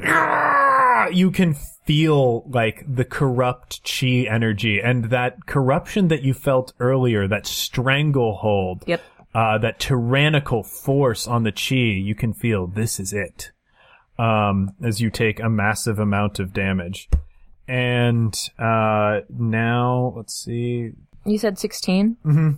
You 1.12 1.30
can 1.30 1.54
feel 1.86 2.48
like 2.50 2.84
the 2.86 3.04
corrupt 3.04 3.80
chi 3.84 4.26
energy 4.30 4.80
and 4.80 5.04
that 5.06 5.46
corruption 5.46 6.08
that 6.08 6.22
you 6.22 6.34
felt 6.34 6.72
earlier, 6.80 7.26
that 7.28 7.46
stranglehold, 7.46 8.84
Yep. 8.86 9.02
uh, 9.34 9.58
that 9.58 9.78
tyrannical 9.78 10.62
force 10.62 11.26
on 11.26 11.42
the 11.44 11.52
chi. 11.52 11.74
You 11.76 12.14
can 12.14 12.32
feel 12.34 12.66
this 12.66 13.00
is 13.00 13.12
it. 13.12 13.50
Um, 14.18 14.72
as 14.82 15.00
you 15.00 15.10
take 15.10 15.38
a 15.40 15.48
massive 15.48 15.98
amount 15.98 16.38
of 16.40 16.52
damage. 16.52 17.08
And, 17.68 18.34
uh, 18.58 19.20
now, 19.30 20.12
let's 20.16 20.34
see. 20.34 20.90
You 21.24 21.38
said 21.38 21.58
16? 21.58 22.16
Mm-hmm. 22.24 22.50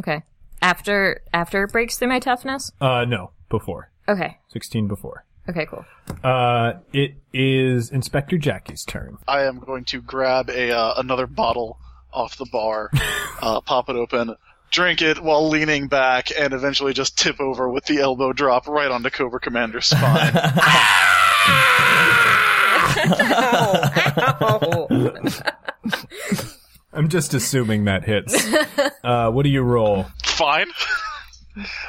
Okay. 0.00 0.22
After 0.62 1.20
after 1.32 1.64
it 1.64 1.72
breaks 1.72 1.98
through 1.98 2.08
my 2.08 2.18
toughness? 2.18 2.72
Uh, 2.80 3.04
no, 3.06 3.30
before. 3.50 3.92
Okay. 4.08 4.38
16 4.48 4.88
before. 4.88 5.24
Okay, 5.48 5.66
cool. 5.66 5.84
Uh, 6.22 6.74
it 6.92 7.16
is 7.32 7.90
Inspector 7.90 8.36
Jackie's 8.38 8.84
turn. 8.84 9.18
I 9.28 9.42
am 9.42 9.58
going 9.58 9.84
to 9.86 10.00
grab 10.00 10.48
a 10.48 10.70
uh, 10.70 10.94
another 10.96 11.26
bottle 11.26 11.78
off 12.12 12.36
the 12.36 12.46
bar, 12.50 12.90
uh, 13.42 13.60
pop 13.60 13.90
it 13.90 13.96
open, 13.96 14.36
drink 14.70 15.02
it 15.02 15.22
while 15.22 15.48
leaning 15.48 15.88
back, 15.88 16.28
and 16.38 16.54
eventually 16.54 16.94
just 16.94 17.18
tip 17.18 17.40
over 17.40 17.68
with 17.68 17.84
the 17.84 17.98
elbow 17.98 18.32
drop 18.32 18.68
right 18.68 18.90
onto 18.90 19.10
Cobra 19.10 19.40
Commander's 19.40 19.86
spine. 19.86 20.32
I'm 26.92 27.08
just 27.08 27.34
assuming 27.34 27.84
that 27.84 28.04
hits. 28.04 28.34
Uh, 29.02 29.30
what 29.30 29.42
do 29.42 29.50
you 29.50 29.62
roll? 29.62 30.06
Fine. 30.22 30.68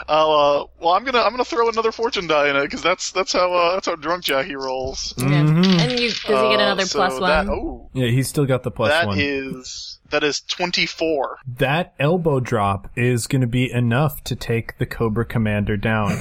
I'll, 0.07 0.31
uh, 0.31 0.65
well, 0.79 0.93
I'm 0.93 1.03
gonna 1.03 1.21
I'm 1.21 1.31
gonna 1.31 1.43
throw 1.45 1.67
another 1.69 1.91
fortune 1.91 2.27
die 2.27 2.49
in 2.49 2.55
it 2.55 2.61
because 2.63 2.81
that's 2.83 3.11
that's 3.11 3.33
how 3.33 3.51
uh, 3.53 3.73
that's 3.73 3.87
how 3.87 3.95
drunk 3.95 4.23
Jackie 4.23 4.55
rolls. 4.55 5.13
Yeah. 5.17 5.25
And 5.27 5.65
you 5.99 6.09
does 6.09 6.21
he 6.21 6.27
get 6.29 6.33
Uh, 6.33 6.49
another 6.53 6.85
so 6.85 6.99
plus 6.99 7.19
that- 7.19 7.47
one? 7.47 7.49
oh, 7.49 7.89
Yeah, 7.93 8.07
he's 8.09 8.27
still 8.27 8.45
got 8.45 8.63
the 8.63 8.71
plus 8.71 8.89
that 8.91 9.07
one. 9.07 9.17
is 9.19 9.99
that 10.11 10.23
is 10.23 10.41
24. 10.41 11.39
that 11.57 11.93
elbow 11.99 12.39
drop 12.39 12.89
is 12.95 13.25
going 13.25 13.41
to 13.41 13.47
be 13.47 13.71
enough 13.71 14.23
to 14.25 14.35
take 14.35 14.77
the 14.77 14.85
Cobra 14.85 15.25
Commander 15.25 15.77
down. 15.77 16.15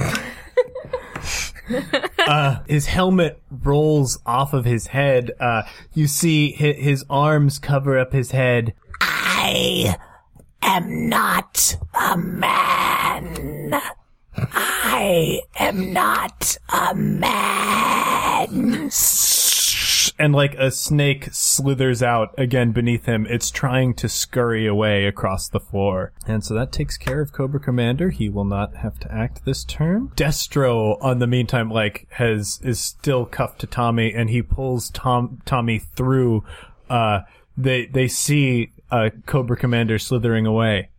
uh, 2.27 2.59
his 2.67 2.87
helmet 2.87 3.41
rolls 3.49 4.19
off 4.25 4.53
of 4.53 4.65
his 4.65 4.87
head. 4.87 5.31
Uh, 5.39 5.63
you 5.93 6.07
see 6.07 6.51
his, 6.51 6.75
his 6.77 7.05
arms 7.09 7.59
cover 7.59 7.97
up 7.99 8.11
his 8.13 8.31
head. 8.31 8.73
I 9.01 9.95
am 10.61 11.09
not 11.09 11.77
a 11.93 12.17
man. 12.17 13.81
I 14.37 15.41
am 15.59 15.93
not 15.93 16.57
a 16.69 16.93
man. 16.95 18.91
And 20.17 20.33
like 20.33 20.55
a 20.55 20.71
snake 20.71 21.29
slithers 21.33 22.01
out 22.01 22.33
again 22.37 22.71
beneath 22.71 23.05
him, 23.05 23.27
it's 23.29 23.51
trying 23.51 23.93
to 23.95 24.07
scurry 24.07 24.65
away 24.65 25.05
across 25.05 25.49
the 25.49 25.59
floor. 25.59 26.13
And 26.25 26.43
so 26.43 26.53
that 26.53 26.71
takes 26.71 26.97
care 26.97 27.19
of 27.21 27.33
Cobra 27.33 27.59
Commander. 27.59 28.11
He 28.11 28.29
will 28.29 28.45
not 28.45 28.77
have 28.77 28.97
to 28.99 29.11
act 29.11 29.43
this 29.43 29.65
turn. 29.65 30.11
Destro, 30.15 30.97
on 31.01 31.19
the 31.19 31.27
meantime, 31.27 31.69
like 31.69 32.07
has 32.11 32.59
is 32.63 32.79
still 32.79 33.25
cuffed 33.25 33.59
to 33.59 33.67
Tommy, 33.67 34.13
and 34.13 34.29
he 34.29 34.41
pulls 34.41 34.89
Tom 34.89 35.41
Tommy 35.45 35.79
through. 35.79 36.45
Uh, 36.89 37.21
they 37.57 37.85
they 37.85 38.07
see 38.07 38.71
uh, 38.91 39.09
Cobra 39.25 39.57
Commander 39.57 39.99
slithering 39.99 40.45
away. 40.45 40.89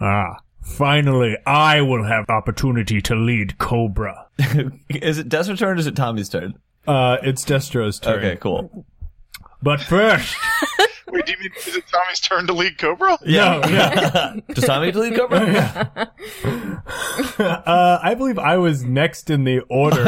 Ah, 0.00 0.38
finally, 0.62 1.36
I 1.46 1.80
will 1.80 2.04
have 2.04 2.26
opportunity 2.28 3.00
to 3.02 3.14
lead 3.14 3.58
Cobra. 3.58 4.26
Is 4.88 5.18
it 5.18 5.28
Destro's 5.28 5.58
turn 5.58 5.76
or 5.76 5.80
is 5.80 5.86
it 5.86 5.96
Tommy's 5.96 6.28
turn? 6.28 6.54
Uh, 6.86 7.16
it's 7.22 7.44
Destro's 7.44 7.98
turn. 7.98 8.18
Okay, 8.18 8.36
cool. 8.36 8.84
But 9.62 9.80
first, 9.80 10.36
Wait, 10.62 10.65
do 11.26 11.32
you 11.32 11.38
mean 11.38 11.50
is 11.66 11.76
it 11.76 11.84
Tommy's 11.88 12.20
turn 12.20 12.46
to 12.46 12.52
lead 12.54 12.78
Cobra? 12.78 13.18
No, 13.24 13.60
yeah. 13.68 14.36
Does 14.54 14.64
Tommy 14.64 14.86
get 14.86 14.94
to 14.94 15.00
lead 15.00 15.16
Cobra? 15.16 16.12
Uh, 17.38 17.98
I 18.02 18.14
believe 18.14 18.38
I 18.38 18.56
was 18.56 18.82
next 18.84 19.28
in 19.28 19.44
the 19.44 19.60
order. 19.68 20.04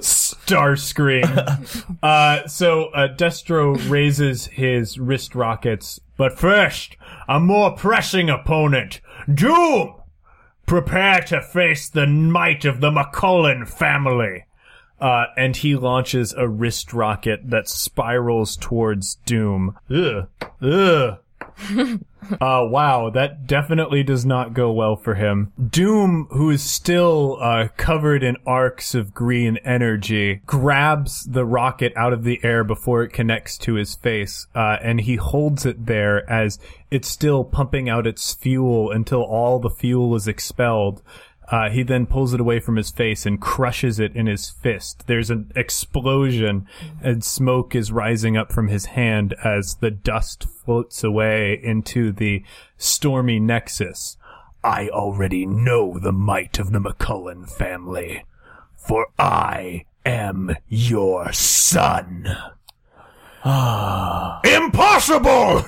Starscream. 0.00 1.98
Uh, 2.02 2.46
so 2.46 2.86
uh, 2.86 3.08
Destro 3.14 3.76
raises 3.90 4.46
his 4.46 4.98
wrist 4.98 5.34
rockets. 5.34 6.00
but 6.16 6.38
first, 6.38 6.96
a 7.28 7.40
more 7.40 7.72
pressing 7.76 8.30
opponent. 8.30 9.00
Doom! 9.32 9.94
Prepare 10.66 11.20
to 11.22 11.40
face 11.42 11.88
the 11.88 12.06
might 12.06 12.64
of 12.64 12.80
the 12.80 12.90
McCullen 12.90 13.68
family. 13.68 14.44
Uh, 15.00 15.26
and 15.36 15.56
he 15.56 15.76
launches 15.76 16.32
a 16.32 16.48
wrist 16.48 16.92
rocket 16.92 17.50
that 17.50 17.68
spirals 17.68 18.56
towards 18.56 19.16
Doom. 19.26 19.76
Ugh. 19.90 20.28
Ugh. 20.62 21.18
Uh, 22.40 22.66
wow, 22.68 23.10
that 23.10 23.46
definitely 23.46 24.02
does 24.02 24.24
not 24.24 24.52
go 24.52 24.72
well 24.72 24.96
for 24.96 25.14
him. 25.14 25.52
Doom, 25.70 26.26
who 26.30 26.50
is 26.50 26.62
still 26.62 27.38
uh, 27.40 27.68
covered 27.76 28.22
in 28.22 28.36
arcs 28.46 28.94
of 28.94 29.14
green 29.14 29.58
energy, 29.58 30.40
grabs 30.46 31.24
the 31.24 31.44
rocket 31.44 31.92
out 31.94 32.12
of 32.12 32.24
the 32.24 32.40
air 32.42 32.64
before 32.64 33.02
it 33.02 33.12
connects 33.12 33.56
to 33.58 33.74
his 33.74 33.94
face, 33.94 34.46
uh, 34.54 34.76
and 34.82 35.02
he 35.02 35.16
holds 35.16 35.64
it 35.64 35.86
there 35.86 36.28
as 36.28 36.58
it's 36.90 37.08
still 37.08 37.44
pumping 37.44 37.88
out 37.88 38.06
its 38.06 38.34
fuel 38.34 38.90
until 38.90 39.22
all 39.22 39.58
the 39.58 39.70
fuel 39.70 40.14
is 40.16 40.26
expelled. 40.26 41.02
Uh, 41.48 41.70
he 41.70 41.82
then 41.82 42.06
pulls 42.06 42.34
it 42.34 42.40
away 42.40 42.58
from 42.58 42.76
his 42.76 42.90
face 42.90 43.24
and 43.24 43.40
crushes 43.40 44.00
it 44.00 44.14
in 44.16 44.26
his 44.26 44.50
fist. 44.50 45.04
There's 45.06 45.30
an 45.30 45.52
explosion 45.54 46.66
and 47.02 47.22
smoke 47.22 47.74
is 47.74 47.92
rising 47.92 48.36
up 48.36 48.52
from 48.52 48.68
his 48.68 48.86
hand 48.86 49.34
as 49.44 49.76
the 49.76 49.90
dust 49.90 50.46
floats 50.64 51.04
away 51.04 51.60
into 51.62 52.10
the 52.10 52.42
stormy 52.76 53.38
nexus. 53.38 54.16
I 54.64 54.88
already 54.88 55.46
know 55.46 55.98
the 55.98 56.12
might 56.12 56.58
of 56.58 56.72
the 56.72 56.80
McCullen 56.80 57.48
family, 57.48 58.24
for 58.74 59.06
I 59.16 59.84
am 60.04 60.56
your 60.68 61.32
son. 61.32 62.36
Impossible! 64.44 65.64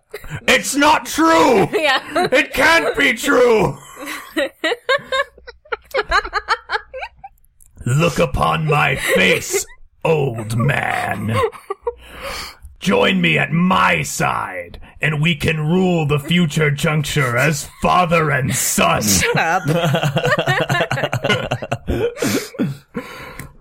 it's 0.48 0.74
not 0.74 1.06
true! 1.06 1.68
yeah. 1.72 2.28
It 2.32 2.52
can't 2.52 2.96
be 2.96 3.14
true! 3.14 3.78
Look 7.86 8.18
upon 8.18 8.66
my 8.66 8.96
face, 8.96 9.64
old 10.04 10.56
man. 10.56 11.34
Join 12.78 13.20
me 13.20 13.38
at 13.38 13.52
my 13.52 14.02
side, 14.02 14.80
and 15.00 15.20
we 15.20 15.34
can 15.34 15.60
rule 15.60 16.06
the 16.06 16.18
future 16.18 16.70
juncture 16.70 17.36
as 17.36 17.68
father 17.82 18.30
and 18.30 18.54
son. 18.54 19.02
Shut 19.02 19.36
up. 19.36 19.62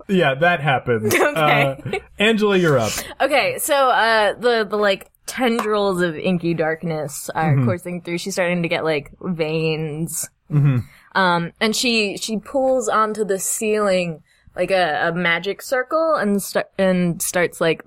Yeah, 0.10 0.34
that 0.36 0.60
happens. 0.60 1.16
Uh, 1.40 1.76
Angela, 2.18 2.58
you're 2.58 2.80
up. 2.80 2.92
Okay, 3.22 3.60
so 3.60 3.76
uh 3.76 4.34
the 4.34 4.66
the 4.68 4.78
like 4.78 5.12
tendrils 5.30 6.02
of 6.02 6.16
inky 6.18 6.54
darkness 6.54 7.30
are 7.30 7.56
coursing 7.64 8.02
through. 8.02 8.18
She's 8.18 8.34
starting 8.34 8.64
to 8.64 8.68
get 8.68 8.84
like 8.84 9.12
veins. 9.22 10.30
Um 10.52 11.52
and 11.62 11.76
she 11.76 12.18
she 12.18 12.38
pulls 12.38 12.90
onto 12.90 13.24
the 13.24 13.40
ceiling 13.40 14.24
like 14.56 14.72
a, 14.72 15.10
a 15.10 15.14
magic 15.14 15.62
circle 15.62 16.16
and 16.16 16.42
and 16.78 17.22
starts 17.22 17.62
like 17.62 17.84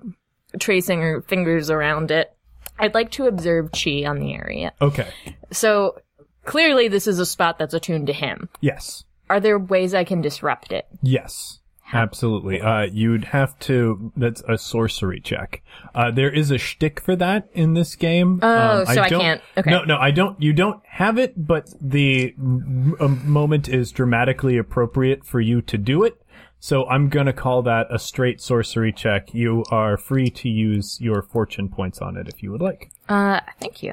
tracing 0.59 1.01
her 1.01 1.21
fingers 1.21 1.69
around 1.69 2.09
it. 2.11 2.33
I'd 2.79 2.93
like 2.93 3.11
to 3.11 3.27
observe 3.27 3.71
chi 3.71 4.05
on 4.05 4.19
the 4.19 4.33
area. 4.33 4.73
Okay. 4.81 5.07
So 5.51 5.99
clearly 6.45 6.87
this 6.87 7.05
is 7.05 7.19
a 7.19 7.25
spot 7.25 7.59
that's 7.59 7.73
attuned 7.73 8.07
to 8.07 8.13
him. 8.13 8.49
Yes. 8.61 9.03
Are 9.29 9.39
there 9.39 9.59
ways 9.59 9.93
I 9.93 10.03
can 10.03 10.21
disrupt 10.21 10.71
it? 10.71 10.87
Yes. 11.01 11.59
Absolutely. 11.93 12.59
Uh, 12.61 12.83
you'd 12.91 13.25
have 13.25 13.57
to, 13.59 14.11
that's 14.15 14.41
a 14.47 14.57
sorcery 14.57 15.19
check. 15.19 15.61
Uh, 15.93 16.11
there 16.11 16.31
is 16.31 16.51
a 16.51 16.57
shtick 16.57 16.99
for 17.01 17.15
that 17.15 17.49
in 17.53 17.73
this 17.73 17.95
game. 17.95 18.39
Oh, 18.41 18.83
so 18.85 19.01
I 19.01 19.09
don't- 19.09 19.21
can't- 19.21 19.41
okay. 19.57 19.69
No, 19.71 19.83
no, 19.83 19.97
I 19.97 20.11
don't, 20.11 20.41
you 20.41 20.53
don't 20.53 20.81
have 20.85 21.17
it, 21.17 21.33
but 21.47 21.69
the 21.79 22.33
m- 22.37 22.95
m- 22.99 23.29
moment 23.31 23.69
is 23.69 23.91
dramatically 23.91 24.57
appropriate 24.57 25.25
for 25.25 25.39
you 25.39 25.61
to 25.61 25.77
do 25.77 26.03
it. 26.03 26.19
So 26.59 26.87
I'm 26.87 27.09
gonna 27.09 27.33
call 27.33 27.61
that 27.63 27.87
a 27.89 27.99
straight 27.99 28.39
sorcery 28.39 28.93
check. 28.93 29.33
You 29.33 29.65
are 29.69 29.97
free 29.97 30.29
to 30.29 30.47
use 30.49 30.97
your 31.01 31.21
fortune 31.21 31.67
points 31.67 31.99
on 31.99 32.15
it 32.15 32.29
if 32.29 32.41
you 32.41 32.51
would 32.53 32.61
like. 32.61 32.89
Uh, 33.09 33.41
thank 33.59 33.83
you. 33.83 33.91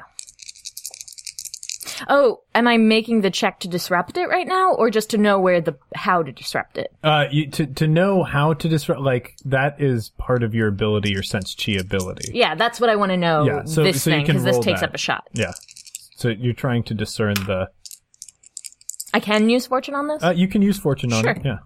Oh, 2.07 2.41
am 2.55 2.67
I 2.67 2.77
making 2.77 3.21
the 3.21 3.29
check 3.31 3.59
to 3.61 3.67
disrupt 3.67 4.17
it 4.17 4.27
right 4.27 4.47
now, 4.47 4.73
or 4.73 4.89
just 4.89 5.09
to 5.11 5.17
know 5.17 5.39
where 5.39 5.61
the 5.61 5.77
how 5.95 6.23
to 6.23 6.31
disrupt 6.31 6.77
it? 6.77 6.91
Uh, 7.03 7.25
you, 7.31 7.49
to, 7.51 7.65
to 7.67 7.87
know 7.87 8.23
how 8.23 8.53
to 8.53 8.67
disrupt, 8.69 9.01
like, 9.01 9.35
that 9.45 9.81
is 9.81 10.09
part 10.17 10.43
of 10.43 10.53
your 10.55 10.67
ability, 10.67 11.11
your 11.11 11.23
sense 11.23 11.55
chi 11.55 11.73
ability. 11.73 12.31
Yeah, 12.33 12.55
that's 12.55 12.79
what 12.79 12.89
I 12.89 12.95
want 12.95 13.11
to 13.11 13.17
know. 13.17 13.45
Yeah, 13.45 13.63
so- 13.65 13.83
this 13.83 14.03
so 14.03 14.11
thing 14.11 14.25
can 14.25 14.35
because 14.37 14.43
this 14.43 14.63
takes 14.65 14.81
that. 14.81 14.89
up 14.89 14.95
a 14.95 14.97
shot. 14.97 15.27
Yeah. 15.33 15.51
So 16.15 16.29
you're 16.29 16.53
trying 16.53 16.83
to 16.83 16.93
discern 16.93 17.33
the. 17.33 17.69
I 19.13 19.19
can 19.19 19.49
use 19.49 19.65
fortune 19.67 19.95
on 19.95 20.07
this. 20.07 20.23
Uh, 20.23 20.29
you 20.31 20.47
can 20.47 20.61
use 20.61 20.77
fortune 20.77 21.11
on 21.13 21.23
Sure. 21.23 21.31
it. 21.31 21.41
Yeah. 21.43 21.57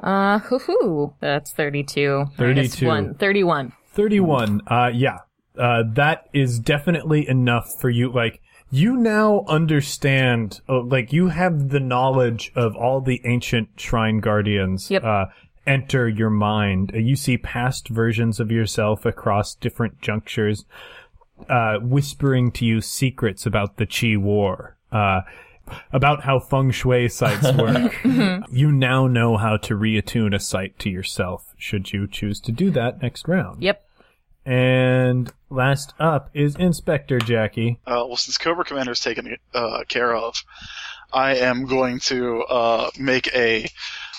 Uh, 0.00 0.38
hoo 0.38 0.58
hoo. 0.58 1.14
That's 1.20 1.52
thirty-two. 1.52 2.26
minus 2.38 2.74
32. 2.76 2.86
one. 2.86 3.14
Thirty-one. 3.14 3.72
31. 3.94 4.60
Uh, 4.68 4.90
yeah. 4.94 5.18
Uh, 5.58 5.82
that 5.94 6.28
is 6.32 6.60
definitely 6.60 7.28
enough 7.28 7.68
for 7.80 7.90
you. 7.90 8.12
Like, 8.12 8.40
you 8.70 8.96
now 8.96 9.44
understand, 9.48 10.60
uh, 10.68 10.82
like, 10.82 11.12
you 11.12 11.28
have 11.28 11.70
the 11.70 11.80
knowledge 11.80 12.52
of 12.54 12.76
all 12.76 13.00
the 13.00 13.20
ancient 13.24 13.68
shrine 13.76 14.20
guardians. 14.20 14.90
Yep. 14.90 15.04
Uh, 15.04 15.24
enter 15.66 16.08
your 16.08 16.30
mind. 16.30 16.92
Uh, 16.94 16.98
you 16.98 17.16
see 17.16 17.38
past 17.38 17.88
versions 17.88 18.40
of 18.40 18.50
yourself 18.50 19.04
across 19.06 19.54
different 19.54 20.00
junctures, 20.00 20.64
uh, 21.48 21.78
whispering 21.80 22.50
to 22.52 22.64
you 22.64 22.80
secrets 22.80 23.46
about 23.46 23.76
the 23.76 23.86
Chi 23.86 24.16
War. 24.16 24.76
Uh, 24.90 25.20
about 25.92 26.22
how 26.22 26.38
feng 26.38 26.70
shui 26.70 27.08
sites 27.08 27.52
work. 27.52 27.92
you 28.50 28.72
now 28.72 29.06
know 29.06 29.36
how 29.36 29.56
to 29.58 29.74
reattune 29.74 30.34
a 30.34 30.38
site 30.38 30.78
to 30.78 30.88
yourself, 30.88 31.54
should 31.58 31.92
you 31.92 32.06
choose 32.06 32.40
to 32.40 32.52
do 32.52 32.70
that 32.70 33.02
next 33.02 33.28
round. 33.28 33.62
Yep. 33.62 33.87
And 34.48 35.30
last 35.50 35.92
up 36.00 36.30
is 36.32 36.56
Inspector 36.56 37.18
Jackie. 37.18 37.80
Uh, 37.86 38.08
well, 38.08 38.16
since 38.16 38.38
Cobra 38.38 38.64
Commander 38.64 38.92
is 38.92 39.00
taken 39.00 39.36
uh, 39.52 39.84
care 39.88 40.16
of, 40.16 40.42
I 41.12 41.36
am 41.36 41.66
going 41.66 42.00
to 42.04 42.44
uh, 42.44 42.90
make 42.98 43.28
a, 43.34 43.68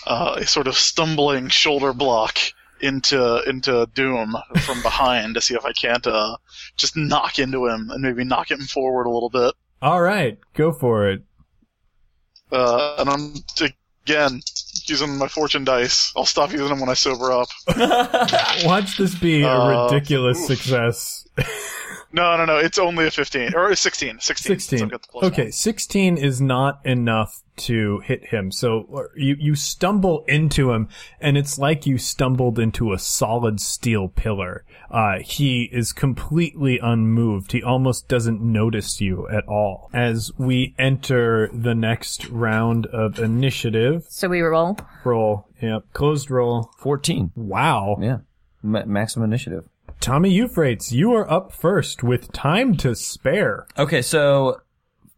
uh, 0.06 0.36
a 0.38 0.46
sort 0.46 0.68
of 0.68 0.78
stumbling 0.78 1.48
shoulder 1.50 1.94
block 1.94 2.38
into 2.80 3.42
into 3.50 3.90
Doom 3.96 4.36
from 4.60 4.84
behind 4.84 5.34
to 5.34 5.42
see 5.42 5.56
if 5.56 5.66
I 5.66 5.74
can't 5.74 6.06
uh, 6.06 6.38
just 6.78 6.96
knock 6.96 7.40
into 7.40 7.66
him 7.66 7.90
and 7.90 8.04
maybe 8.04 8.24
knock 8.24 8.52
him 8.52 8.60
forward 8.60 9.08
a 9.08 9.10
little 9.10 9.32
bit. 9.32 9.56
All 9.82 10.00
right, 10.00 10.38
go 10.54 10.72
for 10.72 11.10
it. 11.10 11.24
Uh, 12.52 12.98
and 13.00 13.10
I'm 13.10 13.34
again 14.10 14.42
using 14.86 15.18
my 15.18 15.28
fortune 15.28 15.64
dice. 15.64 16.12
I'll 16.16 16.26
stop 16.26 16.52
using 16.52 16.70
them 16.70 16.80
when 16.80 16.90
I 16.90 16.94
sober 16.96 17.32
up. 17.32 17.50
Watch 18.66 18.98
this 18.98 19.14
be 19.16 19.44
a 19.44 19.48
Uh, 19.50 19.86
ridiculous 19.92 20.46
success. 20.48 21.26
No, 22.12 22.36
no, 22.38 22.46
no. 22.46 22.58
It's 22.58 22.80
only 22.80 23.06
a 23.06 23.12
15 23.12 23.54
or 23.56 23.70
a 23.70 23.76
16. 23.76 24.20
16. 24.20 24.60
16. 24.60 24.82
I've 24.84 24.90
got 24.92 25.02
the 25.04 25.08
plus 25.10 25.26
Okay, 25.26 25.44
one. 25.44 25.52
16 25.52 26.18
is 26.18 26.42
not 26.42 26.84
enough 26.84 27.44
to 27.58 28.00
hit 28.00 28.26
him. 28.28 28.52
So 28.52 29.08
you, 29.16 29.36
you 29.38 29.54
stumble 29.54 30.24
into 30.28 30.72
him 30.72 30.88
and 31.22 31.38
it's 31.38 31.60
like 31.60 31.86
you 31.86 31.98
stumbled 32.00 32.58
into 32.58 32.94
a 32.94 32.98
solid 33.00 33.60
steel 33.62 34.08
pillar. 34.08 34.66
Uh, 34.90 35.20
he 35.24 35.70
is 35.72 35.94
completely 35.94 36.80
unmoved. 36.82 37.52
He 37.52 37.62
almost 37.62 38.08
doesn't 38.08 38.42
notice 38.42 39.00
you 39.00 39.28
at 39.30 39.48
all. 39.48 39.92
As 39.94 40.32
we 40.40 40.74
enter 40.80 41.50
the 41.54 41.76
next 41.76 42.28
round 42.30 42.88
of 42.88 43.20
initiative, 43.20 44.06
So 44.10 44.30
we 44.30 44.42
roll. 44.42 44.78
roll, 45.04 45.48
yep, 45.62 45.84
closed 45.94 46.32
roll. 46.32 46.72
14. 46.80 47.34
Wow. 47.36 47.98
Yeah. 48.02 48.18
Ma- 48.64 48.86
maximum 48.86 49.30
initiative. 49.30 49.66
Tommy 50.00 50.32
Euphrates, 50.32 50.94
you 50.94 51.14
are 51.14 51.30
up 51.30 51.52
first 51.52 52.04
with 52.04 52.32
time 52.32 52.78
to 52.78 52.96
spare. 52.96 53.68
Okay, 53.78 54.02
so, 54.02 54.62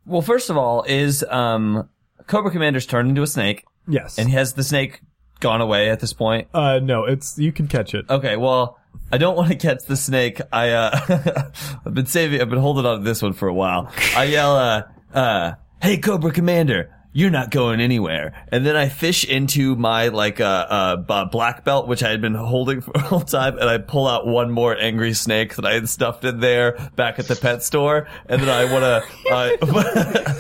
well, 0.06 0.22
first 0.24 0.50
of 0.50 0.58
all, 0.58 0.84
is 0.84 1.24
um, 1.30 1.88
Cobra 2.28 2.50
Commander's 2.52 2.86
turned 2.88 3.10
into 3.10 3.22
a 3.22 3.28
snake, 3.28 3.66
Yes. 3.88 4.18
and 4.18 4.30
has 4.32 4.54
the 4.54 4.64
snake 4.64 5.02
gone 5.40 5.62
away 5.62 5.90
at 5.90 6.00
this 6.00 6.14
point? 6.14 6.48
uh, 6.54 6.80
no, 6.80 7.06
it's, 7.06 7.38
you 7.38 7.52
can 7.52 7.68
catch 7.68 7.94
it. 7.94 8.06
Okay, 8.10 8.38
well, 8.38 8.80
I 9.12 9.18
don't 9.20 9.36
want 9.38 9.50
to 9.52 9.56
catch 9.56 9.86
the 9.86 9.96
snake. 9.96 10.42
I, 10.52 10.70
uh, 10.72 11.52
I've 11.86 11.94
been 11.94 12.08
saving, 12.08 12.42
I've 12.42 12.50
been 12.50 12.60
holding 12.60 12.86
on 12.86 13.00
to 13.00 13.04
this 13.04 13.22
one 13.22 13.34
for 13.34 13.48
a 13.48 13.54
while. 13.54 13.92
I 14.16 14.24
yell, 14.26 14.56
uh, 14.56 14.84
uh, 15.14 15.52
hey, 15.82 15.98
Cobra 15.98 16.32
Commander, 16.32 16.92
you're 17.14 17.30
not 17.30 17.52
going 17.52 17.82
anywhere. 17.82 18.34
And 18.50 18.66
then 18.66 18.76
I 18.76 18.90
fish 18.90 19.26
into 19.26 19.76
my, 19.76 20.08
like, 20.08 20.40
uh, 20.40 21.04
uh, 21.08 21.26
black 21.26 21.64
belt, 21.64 21.88
which 21.88 22.04
I 22.04 22.10
had 22.10 22.22
been 22.22 22.36
holding 22.52 22.82
for 22.82 22.92
a 22.96 23.00
whole 23.02 23.22
time, 23.22 23.58
and 23.58 23.70
I 23.70 23.78
pull 23.78 24.08
out 24.08 24.26
one 24.26 24.52
more 24.52 24.78
angry 24.78 25.14
snake 25.14 25.56
that 25.56 25.66
I 25.66 25.74
had 25.74 25.90
stuffed 25.90 26.24
in 26.24 26.40
there 26.40 26.78
back 26.96 27.20
at 27.20 27.28
the 27.28 27.36
pet 27.36 27.64
store. 27.64 28.08
And 28.28 28.42
then 28.42 28.50
I 28.50 28.66
want 28.72 28.84
to, 28.84 29.34
uh, 29.34 29.50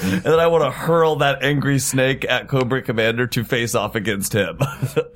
and 0.01 0.23
then 0.23 0.39
I 0.39 0.47
want 0.47 0.63
to 0.63 0.71
hurl 0.71 1.17
that 1.17 1.43
angry 1.43 1.79
snake 1.79 2.25
at 2.25 2.47
Cobra 2.47 2.81
Commander 2.81 3.27
to 3.27 3.43
face 3.43 3.75
off 3.75 3.95
against 3.95 4.33
him. 4.33 4.59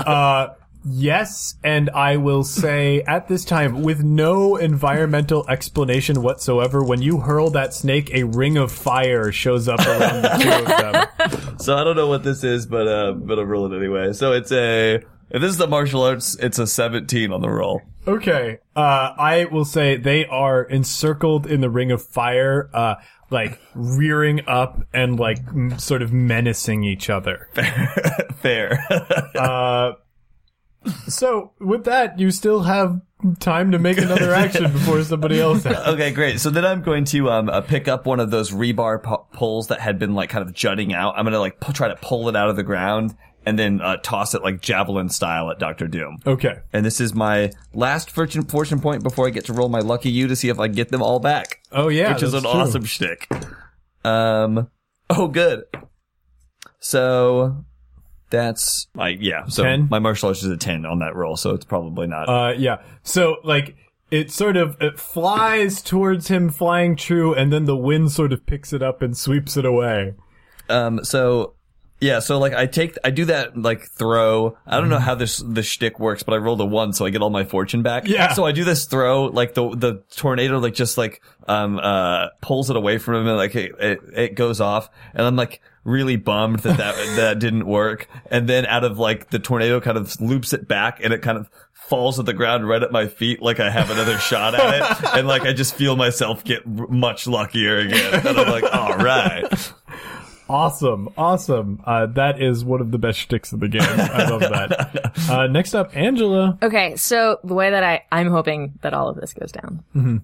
Uh, 0.05 0.49
yes, 0.85 1.55
and 1.63 1.89
I 1.89 2.17
will 2.17 2.43
say 2.43 3.01
at 3.01 3.27
this 3.27 3.43
time, 3.45 3.81
with 3.81 4.03
no 4.03 4.55
environmental 4.55 5.47
explanation 5.49 6.21
whatsoever, 6.21 6.83
when 6.83 7.01
you 7.01 7.19
hurl 7.19 7.49
that 7.51 7.73
snake, 7.73 8.11
a 8.13 8.23
ring 8.23 8.57
of 8.57 8.71
fire 8.71 9.31
shows 9.31 9.67
up 9.67 9.79
around 9.79 10.21
the 10.21 10.29
two 10.41 10.49
of 10.49 10.67
them. 10.67 11.55
So 11.59 11.75
I 11.75 11.83
don't 11.83 11.95
know 11.95 12.07
what 12.07 12.23
this 12.23 12.43
is, 12.43 12.67
but 12.67 12.87
uh, 12.87 13.13
but 13.13 13.39
I'm 13.39 13.47
rolling 13.47 13.75
anyway. 13.75 14.13
So 14.13 14.33
it's 14.33 14.51
a 14.51 14.95
if 14.95 15.41
this 15.41 15.49
is 15.51 15.57
the 15.57 15.67
martial 15.67 16.03
arts, 16.03 16.35
it's 16.35 16.59
a 16.59 16.67
17 16.67 17.31
on 17.31 17.41
the 17.41 17.49
roll. 17.49 17.81
Okay. 18.07 18.59
Uh, 18.75 19.13
I 19.17 19.45
will 19.45 19.65
say 19.65 19.97
they 19.97 20.25
are 20.27 20.63
encircled 20.63 21.47
in 21.47 21.61
the 21.61 21.69
ring 21.69 21.91
of 21.91 22.03
fire, 22.05 22.69
uh, 22.73 22.95
like 23.31 23.59
rearing 23.73 24.41
up 24.47 24.83
and 24.93 25.19
like 25.19 25.39
m- 25.47 25.79
sort 25.79 26.03
of 26.03 26.13
menacing 26.13 26.83
each 26.83 27.09
other. 27.09 27.47
Fair. 28.35 28.85
Uh, 29.35 29.93
so 31.07 31.51
with 31.59 31.85
that, 31.85 32.19
you 32.19 32.31
still 32.31 32.63
have 32.63 33.01
time 33.39 33.71
to 33.71 33.79
make 33.79 33.97
another 33.97 34.33
action 34.35 34.71
before 34.71 35.03
somebody 35.03 35.39
else 35.39 35.63
has. 35.63 35.77
okay, 35.87 36.11
great. 36.11 36.39
So 36.39 36.49
then 36.49 36.65
I'm 36.65 36.81
going 36.81 37.05
to 37.05 37.29
um 37.31 37.49
uh, 37.49 37.61
pick 37.61 37.87
up 37.87 38.05
one 38.05 38.19
of 38.19 38.31
those 38.31 38.51
rebar 38.51 39.01
pu- 39.01 39.25
poles 39.37 39.67
that 39.67 39.79
had 39.79 39.97
been 39.99 40.13
like 40.13 40.29
kind 40.29 40.43
of 40.45 40.53
jutting 40.53 40.93
out. 40.93 41.15
I'm 41.17 41.25
gonna 41.25 41.39
like 41.39 41.59
pu- 41.59 41.73
try 41.73 41.87
to 41.87 41.95
pull 41.95 42.29
it 42.29 42.35
out 42.35 42.49
of 42.49 42.55
the 42.55 42.63
ground 42.63 43.15
and 43.47 43.59
then 43.59 43.79
uh, 43.79 43.97
toss 43.97 44.33
it 44.33 44.41
like 44.41 44.59
javelin 44.59 45.07
style 45.09 45.51
at 45.51 45.59
Doctor 45.59 45.87
Doom. 45.87 46.17
Okay. 46.25 46.57
And 46.73 46.83
this 46.85 46.99
is 46.99 47.13
my 47.13 47.51
last 47.73 48.09
fortune 48.09 48.43
fortune 48.43 48.79
point 48.81 49.03
before 49.03 49.27
I 49.27 49.29
get 49.29 49.45
to 49.45 49.53
roll 49.53 49.69
my 49.69 49.79
lucky 49.79 50.09
U 50.09 50.27
to 50.27 50.35
see 50.35 50.49
if 50.49 50.59
I 50.59 50.67
get 50.67 50.89
them 50.89 51.01
all 51.03 51.19
back. 51.19 51.61
Oh 51.71 51.87
yeah, 51.89 52.13
which 52.13 52.23
is 52.23 52.33
an 52.33 52.41
true. 52.41 52.49
awesome 52.49 52.83
shtick. 52.85 53.27
Um, 54.03 54.69
oh 55.09 55.27
good. 55.27 55.63
So 56.79 57.65
that's 58.29 58.87
like 58.95 59.17
yeah. 59.21 59.45
So 59.47 59.63
10? 59.63 59.87
my 59.89 59.99
martial 59.99 60.29
arts 60.29 60.43
is 60.43 60.49
a 60.49 60.57
ten 60.57 60.85
on 60.85 60.99
that 60.99 61.15
roll, 61.15 61.37
so 61.37 61.51
it's 61.51 61.65
probably 61.65 62.07
not. 62.07 62.29
Uh, 62.29 62.53
yeah. 62.57 62.81
So 63.03 63.37
like 63.43 63.75
it 64.11 64.31
sort 64.31 64.57
of 64.57 64.77
it 64.79 64.99
flies 64.99 65.81
towards 65.81 66.27
him, 66.27 66.49
flying 66.49 66.95
true, 66.95 67.33
and 67.33 67.51
then 67.51 67.65
the 67.65 67.77
wind 67.77 68.11
sort 68.11 68.33
of 68.33 68.45
picks 68.45 68.73
it 68.73 68.81
up 68.81 69.01
and 69.01 69.17
sweeps 69.17 69.57
it 69.57 69.65
away. 69.65 70.13
Um, 70.69 71.03
so 71.03 71.53
yeah, 72.01 72.19
so 72.19 72.39
like 72.39 72.53
I 72.53 72.65
take, 72.65 72.97
I 73.03 73.09
do 73.09 73.25
that 73.25 73.57
like 73.57 73.89
throw. 73.89 74.57
I 74.67 74.79
don't 74.79 74.89
know 74.89 74.99
how 74.99 75.15
this 75.15 75.37
the 75.37 75.63
shtick 75.63 75.99
works, 75.99 76.23
but 76.23 76.33
I 76.33 76.37
rolled 76.37 76.59
a 76.59 76.65
one, 76.65 76.91
so 76.91 77.05
I 77.05 77.09
get 77.09 77.21
all 77.21 77.29
my 77.29 77.45
fortune 77.45 77.83
back. 77.83 78.07
Yeah. 78.07 78.33
So 78.33 78.45
I 78.45 78.51
do 78.51 78.63
this 78.65 78.85
throw, 78.85 79.25
like 79.25 79.53
the 79.53 79.69
the 79.69 80.03
tornado, 80.15 80.59
like 80.59 80.73
just 80.73 80.97
like 80.97 81.21
um 81.47 81.79
uh 81.81 82.29
pulls 82.41 82.69
it 82.69 82.75
away 82.75 82.97
from 82.97 83.15
him, 83.15 83.27
and 83.27 83.37
like 83.37 83.55
it 83.55 83.71
it, 83.79 83.99
it 84.13 84.35
goes 84.35 84.59
off, 84.59 84.89
and 85.13 85.25
I'm 85.25 85.37
like 85.37 85.61
really 85.85 86.17
bummed 86.17 86.59
that 86.59 86.77
that 86.77 86.95
that 87.15 87.39
didn't 87.39 87.65
work. 87.65 88.07
And 88.29 88.47
then 88.47 88.65
out 88.65 88.83
of 88.83 88.99
like 88.99 89.29
the 89.29 89.39
tornado 89.39 89.79
kind 89.79 89.97
of 89.97 90.19
loops 90.19 90.51
it 90.51 90.67
back, 90.67 90.99
and 91.01 91.13
it 91.13 91.21
kind 91.21 91.37
of 91.37 91.49
falls 91.73 92.15
to 92.17 92.23
the 92.23 92.33
ground 92.33 92.67
right 92.67 92.81
at 92.81 92.91
my 92.91 93.07
feet 93.07 93.41
like 93.43 93.59
I 93.59 93.69
have 93.69 93.91
another 93.91 94.17
shot 94.17 94.55
at 94.55 94.73
it 94.73 95.09
and 95.13 95.27
like 95.27 95.43
I 95.43 95.53
just 95.53 95.75
feel 95.75 95.95
myself 95.95 96.43
get 96.43 96.65
much 96.65 97.27
luckier 97.27 97.77
again 97.77 98.25
and 98.25 98.39
I'm 98.39 98.49
like 98.49 98.63
all 98.63 98.97
right 98.97 99.73
Awesome, 100.49 101.09
awesome. 101.17 101.81
Uh, 101.85 102.05
that 102.07 102.41
is 102.41 102.63
one 102.63 102.81
of 102.81 102.91
the 102.91 102.97
best 102.97 103.19
shticks 103.19 103.51
of 103.51 103.59
the 103.59 103.67
game. 103.67 103.81
I 103.81 104.29
love 104.29 104.41
that. 104.41 105.11
Uh, 105.27 105.47
next 105.47 105.73
up, 105.73 105.95
Angela. 105.97 106.55
Okay, 106.61 106.95
so 106.97 107.39
the 107.43 107.55
way 107.55 107.71
that 107.71 107.83
I, 107.83 108.03
I'm 108.11 108.29
hoping 108.29 108.77
that 108.81 108.93
all 108.93 109.09
of 109.09 109.15
this 109.15 109.33
goes 109.33 109.51
down. 109.51 109.83
Mm-hmm. 109.95 110.17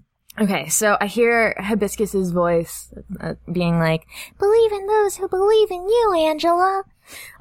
Okay, 0.43 0.69
so 0.69 0.95
I 1.01 1.07
hear 1.07 1.55
Hibiscus's 1.57 2.31
voice 2.31 2.93
uh, 3.19 3.33
being 3.51 3.79
like, 3.79 4.05
believe 4.37 4.71
in 4.73 4.85
those 4.85 5.17
who 5.17 5.27
believe 5.27 5.71
in 5.71 5.81
you, 5.87 6.13
Angela. 6.27 6.83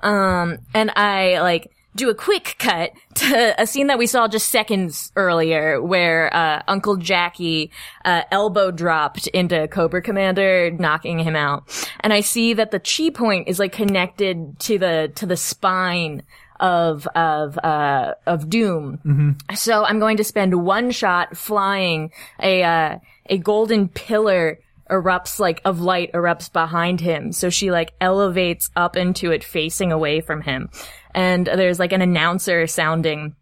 Um, 0.03 0.59
and 0.73 0.91
I 0.97 1.41
like 1.41 1.71
do 1.97 2.09
a 2.09 2.15
quick 2.15 2.57
cut 2.59 2.93
to 3.15 3.55
a 3.61 3.67
scene 3.67 3.89
that 3.89 3.99
we 3.99 4.07
saw 4.07 4.29
just 4.29 4.49
seconds 4.49 5.13
earlier 5.17 5.83
where, 5.83 6.35
uh, 6.35 6.63
Uncle 6.69 6.97
Jackie, 6.97 7.71
uh, 8.05 8.23
elbow 8.31 8.71
dropped 8.71 9.27
into 9.29 9.67
Cobra 9.69 10.01
Commander, 10.01 10.71
knocking 10.71 11.19
him 11.19 11.35
out. 11.35 11.65
And 12.01 12.13
I 12.13 12.21
see 12.21 12.55
that 12.55 12.71
the 12.71 12.81
chi 12.81 13.11
point 13.11 13.49
is 13.49 13.59
like 13.59 13.73
connected 13.73 14.59
to 14.61 14.79
the, 14.79 15.13
to 15.17 15.27
the 15.27 15.37
spine 15.37 16.23
of, 16.61 17.07
of, 17.09 17.59
uh, 17.59 18.15
of 18.27 18.49
Doom. 18.49 19.39
So 19.55 19.85
I'm 19.85 19.99
going 19.99 20.19
to 20.19 20.25
spend 20.25 20.65
one 20.65 20.91
shot 20.91 21.37
flying 21.37 22.13
a, 22.41 22.63
uh, 22.63 22.99
a 23.27 23.39
golden 23.39 23.89
pillar 23.89 24.61
erupts 24.91 25.39
like 25.39 25.61
of 25.65 25.81
light 25.81 26.13
erupts 26.13 26.53
behind 26.53 27.01
him. 27.01 27.33
So 27.33 27.49
she 27.49 27.71
like 27.71 27.93
elevates 28.01 28.71
up 28.77 28.97
into 28.97 29.31
it 29.31 29.45
facing 29.45 29.93
away 29.93 30.21
from 30.21 30.43
him. 30.43 30.69
And 31.15 31.47
there's 31.47 31.79
like 31.79 31.93
an 31.93 32.03
announcer 32.03 32.67
sounding 32.67 33.35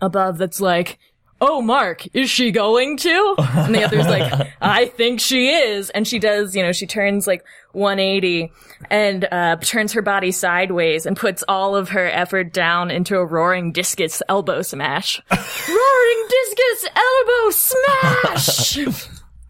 above 0.00 0.38
that's 0.38 0.60
like, 0.60 0.98
Oh, 1.44 1.60
Mark, 1.60 2.06
is 2.14 2.30
she 2.30 2.52
going 2.52 2.96
to? 2.98 3.34
And 3.36 3.74
the 3.74 3.82
other's 3.82 4.06
like, 4.06 4.52
I 4.60 4.84
think 4.86 5.18
she 5.18 5.48
is. 5.48 5.90
And 5.90 6.06
she 6.06 6.20
does, 6.20 6.54
you 6.54 6.62
know, 6.62 6.70
she 6.70 6.86
turns 6.86 7.26
like 7.26 7.44
180 7.72 8.52
and, 8.90 9.24
uh, 9.24 9.56
turns 9.56 9.92
her 9.94 10.02
body 10.02 10.30
sideways 10.30 11.04
and 11.04 11.16
puts 11.16 11.42
all 11.48 11.74
of 11.74 11.88
her 11.88 12.06
effort 12.06 12.52
down 12.52 12.92
into 12.92 13.16
a 13.16 13.26
roaring 13.26 13.72
discus 13.72 14.22
elbow 14.28 14.62
smash. 14.62 15.20
roaring 15.32 16.28
discus 16.28 16.90
elbow 16.94 17.50
smash! 17.50 18.78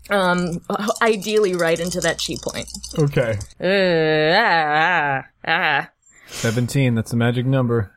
um, 0.11 0.61
ideally 1.03 1.55
right 1.55 1.79
into 1.79 2.01
that 2.01 2.23
chi 2.27 2.37
point. 2.43 2.69
Okay. 2.99 3.39
Uh, 3.61 4.35
ah, 4.41 5.23
ah, 5.47 5.81
ah. 5.85 5.91
17, 6.33 6.95
that's 6.95 7.11
the 7.11 7.17
magic 7.17 7.47
number. 7.47 7.93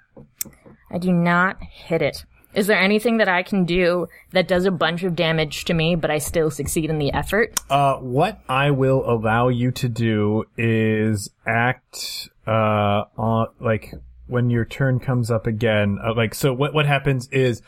I 0.91 0.97
do 0.97 1.11
not 1.11 1.57
hit 1.61 2.01
it. 2.01 2.25
Is 2.53 2.67
there 2.67 2.79
anything 2.79 3.17
that 3.17 3.27
I 3.27 3.43
can 3.43 3.65
do 3.65 4.07
that 4.31 4.47
does 4.47 4.65
a 4.65 4.71
bunch 4.71 5.03
of 5.03 5.15
damage 5.15 5.65
to 5.65 5.73
me, 5.73 5.95
but 5.95 6.09
I 6.09 6.19
still 6.19 6.49
succeed 6.49 6.89
in 6.89 6.99
the 6.99 7.11
effort? 7.11 7.59
Uh, 7.69 7.95
what 7.95 8.39
I 8.47 8.71
will 8.71 9.03
allow 9.05 9.49
you 9.49 9.71
to 9.71 9.89
do 9.89 10.45
is 10.57 11.31
act, 11.45 12.29
uh, 12.47 13.03
on, 13.17 13.47
like, 13.59 13.93
when 14.27 14.49
your 14.49 14.63
turn 14.63 14.99
comes 14.99 15.29
up 15.29 15.47
again, 15.47 15.99
uh, 16.01 16.13
like, 16.15 16.33
so 16.33 16.53
what, 16.53 16.73
what 16.73 16.85
happens 16.85 17.27
is, 17.29 17.61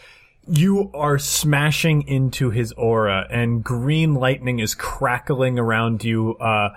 you 0.49 0.89
are 0.93 1.20
smashing 1.20 2.03
into 2.03 2.51
his 2.51 2.72
aura 2.74 3.28
and 3.30 3.61
green 3.61 4.13
lightning 4.13 4.59
is 4.59 4.74
crackling 4.74 5.59
around 5.59 6.05
you, 6.05 6.36
uh, 6.38 6.70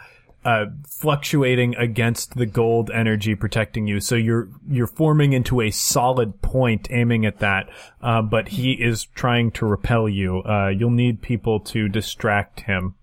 uh, 0.44 0.66
fluctuating 0.86 1.74
against 1.76 2.36
the 2.36 2.46
gold 2.46 2.90
energy 2.90 3.34
protecting 3.34 3.86
you. 3.86 4.00
So 4.00 4.14
you're, 4.14 4.48
you're 4.68 4.86
forming 4.86 5.32
into 5.32 5.60
a 5.60 5.70
solid 5.70 6.40
point 6.42 6.88
aiming 6.90 7.26
at 7.26 7.38
that. 7.40 7.68
Uh, 8.00 8.22
but 8.22 8.48
he 8.48 8.72
is 8.72 9.04
trying 9.14 9.50
to 9.52 9.66
repel 9.66 10.08
you. 10.08 10.42
Uh, 10.42 10.68
you'll 10.68 10.90
need 10.90 11.22
people 11.22 11.60
to 11.60 11.88
distract 11.88 12.60
him. 12.60 12.94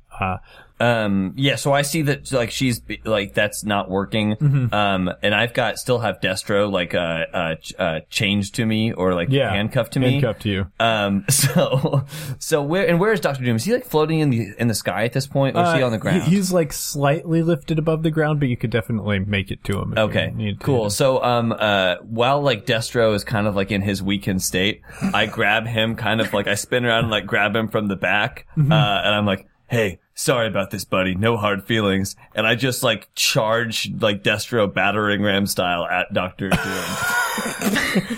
Uh, 0.80 0.84
Um, 0.97 1.34
yeah, 1.36 1.55
so 1.55 1.73
I 1.73 1.82
see 1.82 2.01
that 2.03 2.32
like 2.32 2.51
she's 2.51 2.82
like 3.03 3.34
that's 3.34 3.63
not 3.63 3.89
working. 3.89 4.36
Mm-hmm. 4.36 4.73
Um, 4.73 5.11
and 5.21 5.34
I've 5.36 5.53
got 5.53 5.78
still 5.80 5.99
have 5.99 6.19
Destro 6.21 6.71
like 6.71 6.93
uh 6.95 7.25
uh, 7.34 7.55
uh 7.78 7.99
chained 8.09 8.51
to 8.53 8.65
me 8.65 8.93
or 8.93 9.13
like 9.13 9.30
yeah. 9.30 9.51
handcuffed 9.51 9.93
to 9.93 9.99
me. 9.99 10.11
Handcuffed 10.13 10.41
to 10.43 10.49
you. 10.49 10.67
Um, 10.80 11.25
so 11.30 12.05
so 12.39 12.61
where 12.61 12.88
and 12.88 12.99
where 12.99 13.11
is 13.11 13.19
Doctor 13.19 13.43
Doom? 13.43 13.55
Is 13.57 13.63
he 13.65 13.73
like 13.73 13.86
floating 13.86 14.19
in 14.19 14.30
the 14.30 14.47
in 14.57 14.67
the 14.67 14.73
sky 14.73 15.03
at 15.05 15.13
this 15.13 15.28
point, 15.28 15.55
or 15.57 15.63
is 15.63 15.73
he 15.73 15.82
on 15.84 15.91
the 15.91 15.97
Uh, 15.97 16.01
ground? 16.01 16.23
he- 16.23 16.36
he's 16.36 16.51
like 16.51 16.71
slightly 16.73 17.41
lifted 17.41 17.80
above 17.80 18.03
the 18.03 18.11
ground, 18.11 18.39
but 18.39 18.49
you 18.49 18.57
could 18.57 18.69
definitely 18.71 19.19
make 19.19 19.51
it 19.51 19.63
to 19.65 19.80
him. 19.80 19.93
Okay, 19.97 20.34
to. 20.38 20.55
cool. 20.59 20.89
So, 20.89 21.23
um, 21.23 21.53
uh, 21.57 21.95
while 22.03 22.41
like 22.41 22.65
Destro 22.65 23.13
is 23.15 23.23
kind 23.23 23.47
of 23.47 23.55
like 23.55 23.71
in 23.71 23.82
his 23.82 24.01
weakened 24.03 24.41
state, 24.41 24.82
I 25.13 25.25
grab 25.38 25.65
him 25.67 25.95
kind 25.95 26.21
of 26.21 26.34
like 26.34 26.47
I 26.47 26.55
spin 26.55 26.86
around 26.86 27.05
and 27.05 27.11
like 27.11 27.25
grab 27.25 27.55
him 27.55 27.67
from 27.67 27.88
the 27.88 27.95
back, 27.95 28.45
Mm-hmm. 28.57 28.71
uh, 28.71 29.01
and 29.03 29.15
I'm 29.15 29.25
like, 29.25 29.47
"Hey, 29.67 29.99
sorry 30.18 30.47
about 30.47 30.72
this, 30.72 30.84
buddy. 30.84 31.15
No 31.15 31.38
hard 31.38 31.63
feelings." 31.63 32.15
And 32.36 32.45
I 32.45 32.55
just 32.55 32.84
like 32.84 33.07
charge 33.15 33.89
like 34.01 34.24
Destro 34.24 34.72
battering 34.74 35.22
ram 35.24 35.45
style 35.45 35.86
at 35.86 36.13
Doctor 36.13 36.49
Doom. 36.49 36.57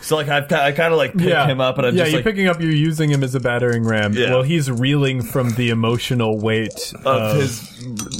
so 0.00 0.14
like 0.16 0.28
I've, 0.28 0.52
I 0.52 0.72
kind 0.72 0.92
of 0.92 0.98
like 0.98 1.12
pick 1.14 1.28
Yeah, 1.28 1.46
him 1.46 1.60
up, 1.60 1.78
and 1.78 1.86
I'm 1.88 1.94
yeah, 1.94 2.04
just 2.04 2.12
you're 2.12 2.18
like 2.20 2.24
picking 2.24 2.46
up. 2.46 2.60
You're 2.60 2.70
using 2.70 3.10
him 3.10 3.24
as 3.24 3.34
a 3.34 3.40
battering 3.40 3.84
ram. 3.84 4.12
Yeah. 4.12 4.30
Well, 4.30 4.42
he's 4.42 4.70
reeling 4.70 5.22
from 5.22 5.50
the 5.54 5.70
emotional 5.70 6.38
weight 6.38 6.92
of 7.04 7.06
of, 7.06 7.36
his 7.36 7.60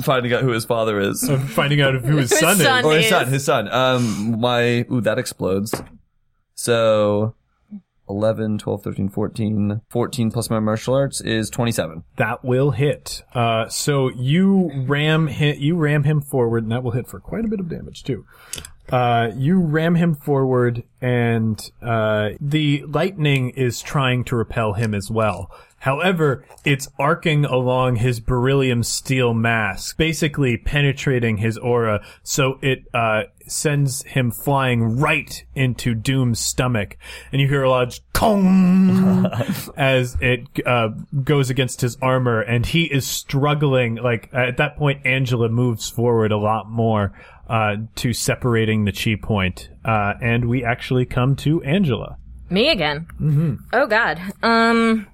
finding 0.02 0.32
out 0.32 0.42
who 0.42 0.50
his 0.50 0.64
father 0.64 1.00
is. 1.00 1.22
of 1.28 1.50
finding 1.50 1.80
out 1.80 1.94
who 1.94 2.16
his 2.16 2.30
son 2.30 2.56
son 2.56 2.80
is. 2.80 2.84
Or 2.84 2.96
his 2.96 3.08
son, 3.08 3.26
his 3.28 3.44
son. 3.44 3.68
Um, 3.72 4.40
my, 4.40 4.86
ooh, 4.90 5.00
that 5.02 5.18
explodes. 5.18 5.80
So, 6.54 7.34
11, 8.08 8.58
12, 8.58 8.82
13, 8.82 9.08
14. 9.08 9.80
14 9.88 10.30
plus 10.30 10.50
my 10.50 10.60
martial 10.60 10.94
arts 10.94 11.20
is 11.20 11.50
27. 11.50 12.04
That 12.16 12.44
will 12.44 12.70
hit. 12.70 13.22
Uh, 13.34 13.68
so 13.68 14.10
you 14.10 14.70
ram 14.86 15.26
hit. 15.26 15.58
You 15.58 15.76
ram 15.76 16.04
him 16.04 16.20
forward, 16.20 16.64
and 16.64 16.72
that 16.72 16.82
will 16.82 16.92
hit 16.92 17.06
for 17.06 17.20
quite 17.20 17.44
a 17.44 17.48
bit 17.48 17.60
of 17.60 17.68
damage 17.68 18.04
too. 18.04 18.24
Uh, 18.90 19.30
you 19.36 19.60
ram 19.60 19.94
him 19.96 20.14
forward, 20.14 20.82
and 21.00 21.70
uh, 21.82 22.30
the 22.40 22.82
lightning 22.86 23.50
is 23.50 23.82
trying 23.82 24.24
to 24.24 24.36
repel 24.36 24.72
him 24.72 24.94
as 24.94 25.10
well. 25.10 25.50
However, 25.80 26.44
it's 26.64 26.88
arcing 26.98 27.44
along 27.44 27.96
his 27.96 28.20
beryllium 28.20 28.82
steel 28.82 29.32
mask, 29.32 29.96
basically 29.96 30.56
penetrating 30.56 31.36
his 31.36 31.56
aura, 31.56 32.04
so 32.22 32.58
it 32.62 32.84
uh, 32.92 33.24
sends 33.46 34.02
him 34.02 34.30
flying 34.30 34.98
right 34.98 35.44
into 35.54 35.94
Doom's 35.94 36.40
stomach. 36.40 36.96
And 37.32 37.40
you 37.40 37.48
hear 37.48 37.62
a 37.62 37.70
large 37.70 38.00
kong 38.12 39.26
as 39.76 40.16
it 40.20 40.48
uh, 40.66 40.88
goes 41.22 41.48
against 41.48 41.80
his 41.80 41.96
armor, 42.02 42.40
and 42.40 42.66
he 42.66 42.84
is 42.84 43.06
struggling. 43.06 43.96
Like 43.96 44.30
at 44.32 44.56
that 44.56 44.76
point, 44.76 45.06
Angela 45.06 45.48
moves 45.48 45.88
forward 45.88 46.32
a 46.32 46.38
lot 46.38 46.68
more 46.68 47.12
uh, 47.48 47.76
to 47.96 48.12
separating 48.12 48.84
the 48.84 48.92
chi 48.92 49.14
point, 49.20 49.70
uh, 49.84 50.14
and 50.20 50.48
we 50.48 50.64
actually 50.64 51.06
come 51.06 51.36
to 51.36 51.62
Angela. 51.62 52.18
Me 52.50 52.68
again. 52.68 53.06
Mm-hmm. 53.20 53.54
Oh 53.72 53.86
God. 53.86 54.20
Um. 54.42 55.06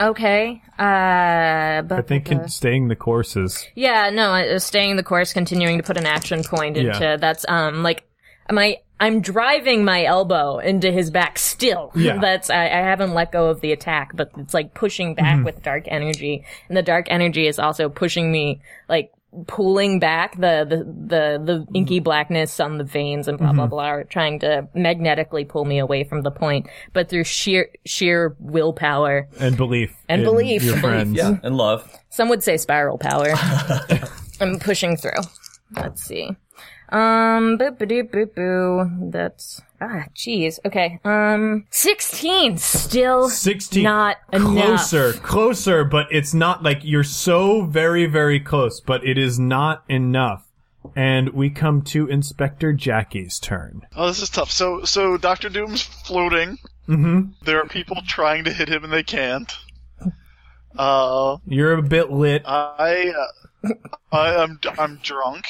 Okay. 0.00 0.62
Uh. 0.78 1.82
But, 1.82 1.98
I 1.98 2.02
think 2.02 2.28
staying 2.48 2.88
the 2.88 2.96
course 2.96 3.36
is 3.36 3.66
yeah. 3.74 4.10
No. 4.10 4.32
uh, 4.32 4.58
Staying 4.58 4.96
the 4.96 5.02
course, 5.02 5.32
continuing 5.32 5.76
to 5.78 5.82
put 5.84 5.96
an 5.96 6.06
action 6.06 6.42
point 6.42 6.76
into 6.76 6.98
Yeah. 6.98 7.16
that's 7.16 7.44
um 7.48 7.82
like 7.82 8.04
my. 8.50 8.78
I'm 9.02 9.22
driving 9.22 9.82
my 9.82 10.04
elbow 10.04 10.58
into 10.58 10.92
his 10.92 11.10
back 11.10 11.38
still. 11.38 11.90
Yeah. 11.96 12.18
That's 12.18 12.50
I, 12.50 12.64
I 12.64 12.82
haven't 12.82 13.14
let 13.14 13.32
go 13.32 13.48
of 13.48 13.62
the 13.62 13.72
attack, 13.72 14.14
but 14.14 14.30
it's 14.36 14.52
like 14.52 14.74
pushing 14.74 15.14
back 15.14 15.36
Mm-hmm. 15.36 15.44
with 15.44 15.62
dark 15.62 15.84
energy, 15.88 16.44
and 16.68 16.76
the 16.76 16.82
dark 16.82 17.06
energy 17.08 17.46
is 17.46 17.58
also 17.58 17.88
pushing 17.88 18.30
me 18.30 18.60
like 18.90 19.10
pulling 19.46 20.00
back 20.00 20.34
the 20.36 20.66
the 20.68 20.76
the, 20.84 21.38
the 21.44 21.66
inky 21.74 22.00
blackness 22.00 22.58
on 22.60 22.78
the 22.78 22.84
veins 22.84 23.28
and 23.28 23.38
blah 23.38 23.52
blah 23.52 23.64
Mm-hmm. 23.64 23.70
blah, 23.70 23.84
are 23.84 24.04
trying 24.04 24.40
to 24.40 24.68
magnetically 24.74 25.44
pull 25.44 25.64
me 25.64 25.78
away 25.78 26.04
from 26.04 26.22
the 26.22 26.30
point, 26.30 26.66
but 26.92 27.08
through 27.08 27.24
sheer 27.24 27.68
sheer 27.86 28.36
willpower. 28.40 29.28
and 29.38 29.56
belief 29.56 29.94
And 30.08 30.24
belief. 30.24 30.62
your 30.62 30.72
Belief, 30.74 30.80
friends. 30.84 31.16
Yeah, 31.16 31.38
and 31.42 31.56
love. 31.56 31.88
Some 32.10 32.28
would 32.28 32.42
say 32.42 32.56
spiral 32.56 32.98
power. 32.98 33.32
I'm 34.40 34.58
pushing 34.58 34.96
through. 34.96 35.20
Let's 35.76 36.02
see. 36.02 36.30
Um, 36.92 37.56
boop 37.58 37.78
boo 37.78 37.86
doo 37.86 38.02
boo 38.04 38.26
boo. 38.26 39.10
That's 39.10 39.62
ah, 39.80 40.04
jeez. 40.14 40.58
Okay. 40.64 40.98
Um, 41.04 41.66
sixteen. 41.70 42.58
Still 42.58 43.28
16 43.30 43.82
not 43.82 44.16
enough. 44.32 44.52
closer 44.52 45.12
closer 45.12 45.84
but 45.84 46.06
it's 46.10 46.34
not 46.34 46.62
like 46.62 46.78
you're 46.82 47.04
so 47.04 47.62
very 47.62 48.06
very 48.06 48.40
close 48.40 48.80
but 48.80 49.06
it 49.06 49.16
is 49.16 49.38
not 49.38 49.84
enough 49.88 50.44
and 50.96 51.28
we 51.30 51.48
come 51.50 51.82
to 51.82 52.08
inspector 52.08 52.72
jackie's 52.72 53.38
turn 53.38 53.82
Oh, 53.94 54.08
this 54.08 54.20
is 54.22 54.30
tough. 54.30 54.50
So, 54.50 54.82
so 54.84 55.16
Doctor 55.16 55.48
Doom's 55.48 55.82
floating. 55.82 56.58
mm-hmm 56.88 57.30
There 57.44 57.60
are 57.62 57.66
people 57.68 57.98
trying 58.06 58.44
to 58.44 58.52
hit 58.52 58.68
him 58.68 58.82
and 58.84 58.92
they 58.92 59.02
can't. 59.04 59.52
Uh, 60.76 61.36
you're 61.46 61.74
a 61.74 61.82
bit 61.82 62.10
lit 62.10 62.42
I, 62.46 63.12
uh, 63.64 63.68
I, 64.12 64.36
I'm, 64.36 64.58
I'm 64.78 64.96
drunk. 65.02 65.44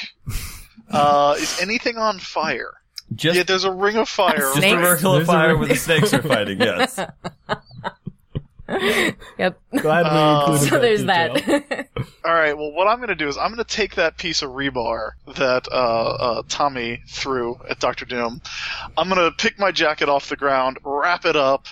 Uh, 0.91 1.35
is 1.37 1.59
anything 1.61 1.97
on 1.97 2.19
fire? 2.19 2.71
Just, 3.15 3.35
Yeah, 3.37 3.43
there's 3.43 3.63
a 3.65 3.71
ring 3.71 3.97
of 3.97 4.07
fire. 4.07 4.37
just 4.37 4.57
a 4.57 4.59
Snakes? 4.59 4.81
circle 4.81 5.15
of 5.15 5.25
fire 5.25 5.57
where 5.57 5.67
the 5.67 5.75
snakes 5.75 6.13
are 6.13 6.21
fighting. 6.21 6.59
Yes. 6.59 6.99
Yep. 9.37 9.59
glad 9.81 10.03
we 10.05 10.09
Uh, 10.11 10.39
included 10.53 10.69
so 10.69 10.79
there's 10.79 11.01
detail. 11.01 11.33
that. 11.33 11.87
All 12.25 12.33
right. 12.33 12.57
Well, 12.57 12.71
what 12.71 12.87
I'm 12.87 12.99
going 12.99 13.09
to 13.09 13.15
do 13.15 13.27
is 13.27 13.37
I'm 13.37 13.49
going 13.53 13.57
to 13.57 13.63
take 13.65 13.95
that 13.95 14.17
piece 14.17 14.41
of 14.43 14.51
rebar 14.51 15.11
that 15.35 15.67
uh, 15.69 15.75
uh, 15.75 16.43
Tommy 16.47 17.01
threw 17.09 17.59
at 17.69 17.79
Doctor 17.79 18.05
Doom. 18.05 18.41
I'm 18.97 19.09
going 19.09 19.19
to 19.29 19.35
pick 19.35 19.59
my 19.59 19.71
jacket 19.73 20.07
off 20.07 20.29
the 20.29 20.37
ground, 20.37 20.77
wrap 20.85 21.25
it 21.25 21.35
up, 21.35 21.67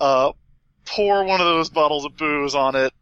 uh, 0.00 0.32
pour 0.84 1.24
one 1.24 1.40
of 1.40 1.46
those 1.46 1.70
bottles 1.70 2.04
of 2.04 2.14
booze 2.18 2.54
on 2.54 2.76
it, 2.76 2.92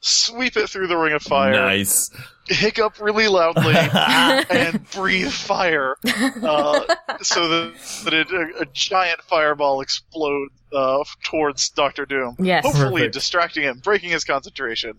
sweep 0.00 0.56
it 0.56 0.70
through 0.70 0.86
the 0.86 0.96
ring 0.96 1.12
of 1.12 1.22
fire, 1.22 1.52
Nice. 1.52 2.10
Hiccup 2.48 3.00
really 3.00 3.28
loudly, 3.28 3.74
and 4.50 4.90
breathe 4.90 5.30
fire, 5.30 5.96
uh, 6.04 6.80
so 7.22 7.48
that, 7.48 7.74
that 8.04 8.14
it, 8.14 8.30
a, 8.30 8.62
a 8.62 8.66
giant 8.66 9.22
fireball 9.22 9.80
explodes 9.80 10.52
uh, 10.72 11.04
towards 11.24 11.70
Doctor 11.70 12.06
Doom. 12.06 12.36
Yes. 12.38 12.64
Hopefully 12.64 13.02
Perfect. 13.02 13.14
distracting 13.14 13.62
him, 13.64 13.78
breaking 13.78 14.10
his 14.10 14.24
concentration, 14.24 14.98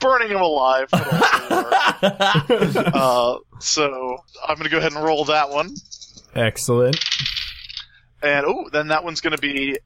burning 0.00 0.28
him 0.28 0.40
alive. 0.40 0.88
would 0.92 1.02
also 1.02 1.62
work. 1.62 2.94
uh, 2.94 3.36
so 3.58 4.18
I'm 4.46 4.56
going 4.56 4.64
to 4.64 4.70
go 4.70 4.78
ahead 4.78 4.92
and 4.92 5.02
roll 5.02 5.24
that 5.26 5.50
one, 5.50 5.74
excellent 6.34 6.98
and 8.22 8.46
oh, 8.46 8.68
then 8.72 8.88
that 8.88 9.04
one's 9.04 9.20
going 9.20 9.36
to 9.36 9.40
be 9.40 9.78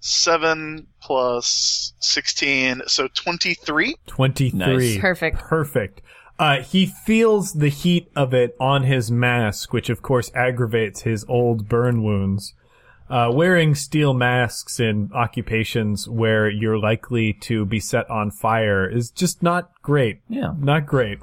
uh, 0.00 0.06
seven 0.06 0.86
plus 1.00 1.92
sixteen, 2.00 2.82
so 2.86 3.08
twenty-three. 3.08 3.96
23 4.06 4.58
Nice. 4.58 4.98
Perfect. 4.98 5.38
perfect 5.38 6.00
uh, 6.40 6.62
he 6.62 6.86
feels 6.86 7.52
the 7.52 7.68
heat 7.68 8.10
of 8.16 8.32
it 8.32 8.56
on 8.58 8.84
his 8.84 9.10
mask, 9.10 9.74
which 9.74 9.90
of 9.90 10.00
course 10.00 10.30
aggravates 10.34 11.02
his 11.02 11.22
old 11.28 11.68
burn 11.68 12.02
wounds. 12.02 12.54
Uh, 13.10 13.30
wearing 13.30 13.74
steel 13.74 14.14
masks 14.14 14.80
in 14.80 15.10
occupations 15.12 16.08
where 16.08 16.48
you're 16.48 16.78
likely 16.78 17.34
to 17.34 17.66
be 17.66 17.78
set 17.78 18.08
on 18.08 18.30
fire 18.30 18.88
is 18.88 19.10
just 19.10 19.42
not 19.42 19.70
great. 19.82 20.20
Yeah. 20.28 20.54
Not 20.58 20.86
great. 20.86 21.18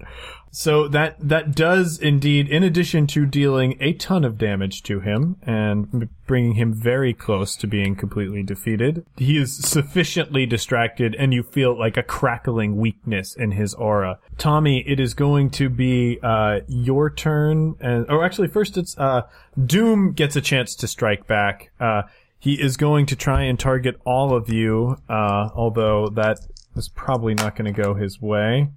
So 0.51 0.87
that 0.87 1.17
that 1.19 1.55
does 1.55 1.99
indeed, 1.99 2.49
in 2.49 2.63
addition 2.63 3.05
to 3.07 3.27
dealing 3.27 3.77
a 3.79 3.93
ton 3.93 4.23
of 4.23 4.39
damage 4.39 4.81
to 4.83 5.01
him 5.01 5.35
and 5.43 6.09
bringing 6.25 6.53
him 6.55 6.73
very 6.73 7.13
close 7.13 7.55
to 7.57 7.67
being 7.67 7.95
completely 7.95 8.41
defeated, 8.41 9.05
he 9.17 9.37
is 9.37 9.55
sufficiently 9.55 10.47
distracted, 10.47 11.15
and 11.15 11.31
you 11.31 11.43
feel 11.43 11.77
like 11.77 11.95
a 11.95 12.01
crackling 12.01 12.77
weakness 12.77 13.35
in 13.35 13.51
his 13.51 13.75
aura. 13.75 14.17
Tommy, 14.39 14.83
it 14.87 14.99
is 14.99 15.13
going 15.13 15.51
to 15.51 15.69
be 15.69 16.17
uh, 16.23 16.61
your 16.67 17.11
turn, 17.11 17.75
and 17.79 18.09
or 18.09 18.25
actually, 18.25 18.47
first 18.47 18.77
it's 18.77 18.97
uh, 18.97 19.23
Doom 19.63 20.13
gets 20.13 20.35
a 20.35 20.41
chance 20.41 20.73
to 20.75 20.87
strike 20.87 21.27
back. 21.27 21.71
Uh, 21.79 22.03
he 22.39 22.61
is 22.61 22.77
going 22.77 23.05
to 23.07 23.15
try 23.15 23.43
and 23.43 23.59
target 23.59 23.99
all 24.05 24.33
of 24.33 24.49
you, 24.49 24.97
uh, 25.09 25.49
although 25.53 26.09
that 26.09 26.39
is 26.77 26.89
probably 26.89 27.33
not 27.33 27.55
going 27.55 27.73
to 27.73 27.81
go 27.81 27.93
his 27.93 28.21
way. 28.21 28.69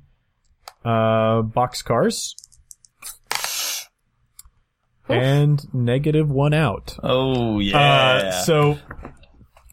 Uh, 0.84 1.42
boxcars. 1.42 2.34
And 5.09 5.62
negative 5.74 6.30
one 6.30 6.55
out. 6.55 6.96
Oh 7.03 7.59
yeah. 7.59 7.78
Uh, 7.78 8.42
so 8.42 8.78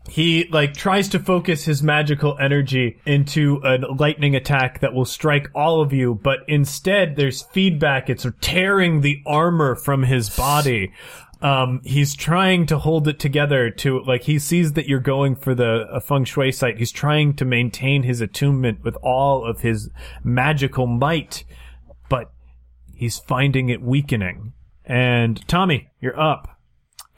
he 0.09 0.47
like 0.51 0.73
tries 0.73 1.09
to 1.09 1.19
focus 1.19 1.65
his 1.65 1.83
magical 1.83 2.37
energy 2.39 2.99
into 3.05 3.61
a 3.63 3.77
lightning 3.93 4.35
attack 4.35 4.79
that 4.79 4.93
will 4.93 5.05
strike 5.05 5.47
all 5.53 5.81
of 5.81 5.93
you, 5.93 6.15
but 6.15 6.39
instead 6.47 7.15
there's 7.15 7.43
feedback. 7.43 8.09
It's 8.09 8.25
tearing 8.41 9.01
the 9.01 9.21
armor 9.27 9.75
from 9.75 10.03
his 10.03 10.29
body. 10.35 10.91
Um, 11.41 11.81
he's 11.83 12.15
trying 12.15 12.65
to 12.67 12.79
hold 12.79 13.07
it 13.07 13.19
together 13.19 13.69
to 13.69 14.03
like 14.03 14.23
he 14.23 14.39
sees 14.39 14.73
that 14.73 14.87
you're 14.87 14.99
going 14.99 15.35
for 15.35 15.53
the 15.53 15.87
a 15.91 15.99
feng 15.99 16.25
shui 16.25 16.51
site. 16.51 16.77
He's 16.77 16.91
trying 16.91 17.35
to 17.35 17.45
maintain 17.45 18.03
his 18.03 18.21
attunement 18.21 18.83
with 18.83 18.95
all 19.03 19.45
of 19.45 19.61
his 19.61 19.89
magical 20.23 20.87
might, 20.87 21.43
but 22.09 22.31
he's 22.95 23.19
finding 23.19 23.69
it 23.69 23.81
weakening. 23.81 24.53
And 24.83 25.45
Tommy, 25.47 25.89
you're 25.99 26.19
up. 26.19 26.56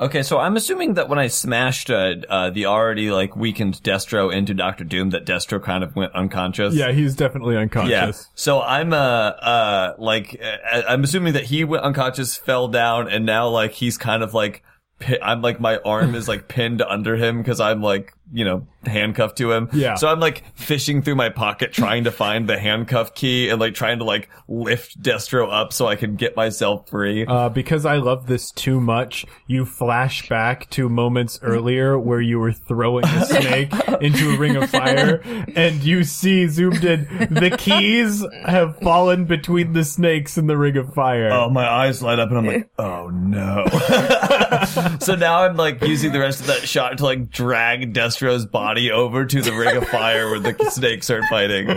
Okay, 0.01 0.23
so 0.23 0.39
I'm 0.39 0.55
assuming 0.55 0.93
that 0.93 1.09
when 1.09 1.19
I 1.19 1.27
smashed 1.27 1.89
uh, 1.89 2.15
uh, 2.29 2.49
the 2.51 2.67
already 2.67 3.11
like 3.11 3.35
weakened 3.35 3.81
Destro 3.83 4.33
into 4.33 4.53
Doctor 4.53 4.85
Doom, 4.85 5.09
that 5.09 5.25
Destro 5.25 5.61
kind 5.61 5.83
of 5.83 5.93
went 5.93 6.13
unconscious. 6.15 6.73
Yeah, 6.73 6.93
he's 6.93 7.15
definitely 7.15 7.57
unconscious. 7.57 7.91
Yeah. 7.91 8.11
So 8.35 8.61
I'm 8.61 8.93
uh 8.93 8.95
uh 8.95 9.95
like 9.97 10.39
uh, 10.41 10.83
I'm 10.87 11.03
assuming 11.03 11.33
that 11.33 11.43
he 11.43 11.65
went 11.65 11.83
unconscious, 11.83 12.37
fell 12.37 12.69
down, 12.69 13.09
and 13.09 13.25
now 13.25 13.49
like 13.49 13.71
he's 13.71 13.97
kind 13.97 14.23
of 14.23 14.33
like 14.33 14.63
pi- 14.99 15.19
I'm 15.21 15.41
like 15.41 15.59
my 15.59 15.79
arm 15.83 16.15
is 16.15 16.29
like 16.29 16.47
pinned 16.47 16.81
under 16.81 17.17
him 17.17 17.39
because 17.39 17.59
I'm 17.59 17.81
like 17.81 18.13
you 18.31 18.45
know 18.45 18.67
handcuffed 18.85 19.37
to 19.37 19.51
him. 19.51 19.69
Yeah. 19.73 19.95
So 19.95 20.07
I'm 20.07 20.19
like 20.19 20.43
fishing 20.55 21.01
through 21.01 21.15
my 21.15 21.29
pocket 21.29 21.73
trying 21.73 22.05
to 22.05 22.11
find 22.11 22.47
the 22.47 22.57
handcuff 22.57 23.13
key 23.13 23.49
and 23.49 23.59
like 23.59 23.73
trying 23.73 23.99
to 23.99 24.05
like 24.05 24.29
lift 24.47 25.01
Destro 25.01 25.51
up 25.51 25.73
so 25.73 25.87
I 25.87 25.95
can 25.95 26.15
get 26.15 26.35
myself 26.35 26.89
free. 26.89 27.25
Uh, 27.25 27.49
because 27.49 27.85
I 27.85 27.97
love 27.97 28.27
this 28.27 28.51
too 28.51 28.79
much, 28.79 29.25
you 29.47 29.65
flash 29.65 30.27
back 30.29 30.69
to 30.71 30.87
moments 30.89 31.39
earlier 31.41 31.99
where 31.99 32.21
you 32.21 32.39
were 32.39 32.53
throwing 32.53 33.05
a 33.05 33.25
snake 33.25 33.73
into 34.01 34.31
a 34.31 34.37
ring 34.37 34.55
of 34.55 34.69
fire, 34.69 35.21
and 35.55 35.83
you 35.83 36.03
see 36.03 36.47
zoomed 36.47 36.83
in 36.83 37.05
the 37.29 37.55
keys 37.57 38.25
have 38.45 38.77
fallen 38.79 39.25
between 39.25 39.73
the 39.73 39.83
snakes 39.83 40.37
in 40.37 40.47
the 40.47 40.57
ring 40.57 40.77
of 40.77 40.93
fire. 40.93 41.29
Oh, 41.31 41.49
my 41.49 41.67
eyes 41.67 42.01
light 42.01 42.19
up 42.19 42.29
and 42.29 42.37
I'm 42.37 42.45
like, 42.45 42.69
oh 42.77 43.09
no. 43.09 43.65
so 44.99 45.15
now 45.15 45.43
I'm 45.43 45.57
like 45.57 45.81
using 45.81 46.11
the 46.11 46.19
rest 46.19 46.41
of 46.41 46.47
that 46.47 46.67
shot 46.67 46.97
to 46.99 47.03
like 47.03 47.29
drag 47.29 47.93
Destro's 48.19 48.45
body 48.45 48.91
over 48.91 49.25
to 49.25 49.41
the 49.41 49.53
ring 49.53 49.77
of 49.77 49.87
fire 49.87 50.29
where 50.29 50.39
the 50.39 50.53
snakes 50.71 51.09
are 51.09 51.25
fighting. 51.27 51.69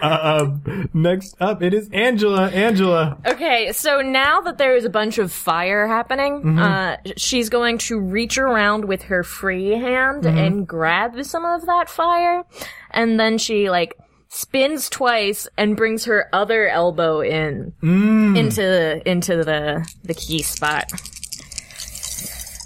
Um, 0.00 0.88
next 0.94 1.34
up, 1.40 1.60
it 1.60 1.74
is 1.74 1.88
Angela. 1.92 2.48
Angela. 2.50 3.18
Okay, 3.26 3.72
so 3.72 4.00
now 4.00 4.40
that 4.42 4.58
there 4.58 4.76
is 4.76 4.84
a 4.84 4.88
bunch 4.90 5.18
of 5.18 5.32
fire 5.32 5.88
happening, 5.88 6.34
Mm-hmm. 6.42 6.58
uh, 6.60 6.96
she's 7.16 7.48
going 7.48 7.78
to 7.78 7.98
reach 7.98 8.38
around 8.38 8.84
with 8.84 9.02
her 9.02 9.24
free 9.24 9.70
hand 9.70 10.22
Mm-hmm. 10.22 10.38
and 10.38 10.68
grab 10.68 11.24
some 11.24 11.44
of 11.44 11.66
that 11.66 11.88
fire, 11.90 12.44
and 12.92 13.18
then 13.18 13.36
she 13.38 13.68
like 13.68 13.96
spins 14.28 14.88
twice 14.88 15.48
and 15.58 15.76
brings 15.76 16.04
her 16.04 16.28
other 16.32 16.68
elbow 16.68 17.20
in 17.22 17.72
Mm. 17.82 18.36
into 18.38 19.08
into 19.08 19.42
the 19.42 19.84
the 20.04 20.14
key 20.14 20.42
spot. 20.42 20.84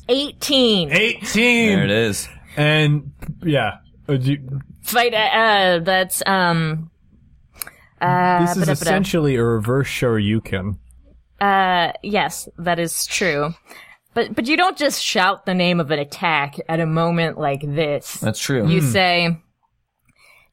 Eighteen. 0.08 0.90
18. 0.90 1.22
There 1.32 1.84
it 1.84 1.90
is. 1.90 2.28
And, 2.56 3.12
yeah. 3.42 3.78
Uh, 4.08 4.14
you- 4.14 4.60
Fight. 4.82 5.14
Uh, 5.14 5.16
uh, 5.16 5.78
that's 5.80 6.22
um. 6.26 6.90
Uh, 8.00 8.40
this 8.40 8.50
is 8.52 8.56
ba-da-ba-da. 8.56 8.72
essentially 8.72 9.36
a 9.36 9.44
reverse 9.44 9.86
Shoryuken. 9.88 10.78
Uh, 11.40 11.92
yes, 12.02 12.48
that 12.58 12.78
is 12.78 13.06
true. 13.06 13.54
But 14.14 14.34
but 14.34 14.46
you 14.48 14.56
don't 14.56 14.76
just 14.76 15.02
shout 15.02 15.46
the 15.46 15.54
name 15.54 15.80
of 15.80 15.90
an 15.90 15.98
attack 15.98 16.56
at 16.68 16.80
a 16.80 16.86
moment 16.86 17.38
like 17.38 17.60
this. 17.60 18.14
That's 18.14 18.40
true. 18.40 18.66
You 18.66 18.80
say, 18.80 19.38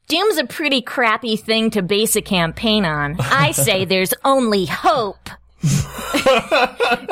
Doom's 0.07 0.37
a 0.37 0.45
pretty 0.45 0.81
crappy 0.81 1.35
thing 1.37 1.71
to 1.71 1.81
base 1.81 2.15
a 2.15 2.21
campaign 2.21 2.85
on. 2.85 3.15
I 3.19 3.51
say 3.53 3.85
there's 3.85 4.13
only 4.23 4.65
hope. 4.65 5.29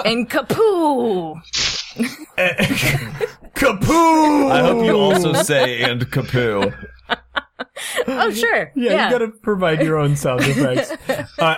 and 0.05 0.29
kapoo! 0.29 1.41
Kapoo! 3.55 4.51
I 4.51 4.61
hope 4.61 4.85
you 4.85 4.95
also 4.95 5.33
say 5.33 5.81
and 5.81 6.01
kapoo. 6.11 6.73
Oh, 8.07 8.31
sure. 8.31 8.71
Yeah, 8.75 9.05
you 9.05 9.11
gotta 9.11 9.29
provide 9.41 9.81
your 9.81 9.97
own 9.97 10.15
sound 10.15 10.41
effects. 10.43 10.91
Uh, 11.39 11.55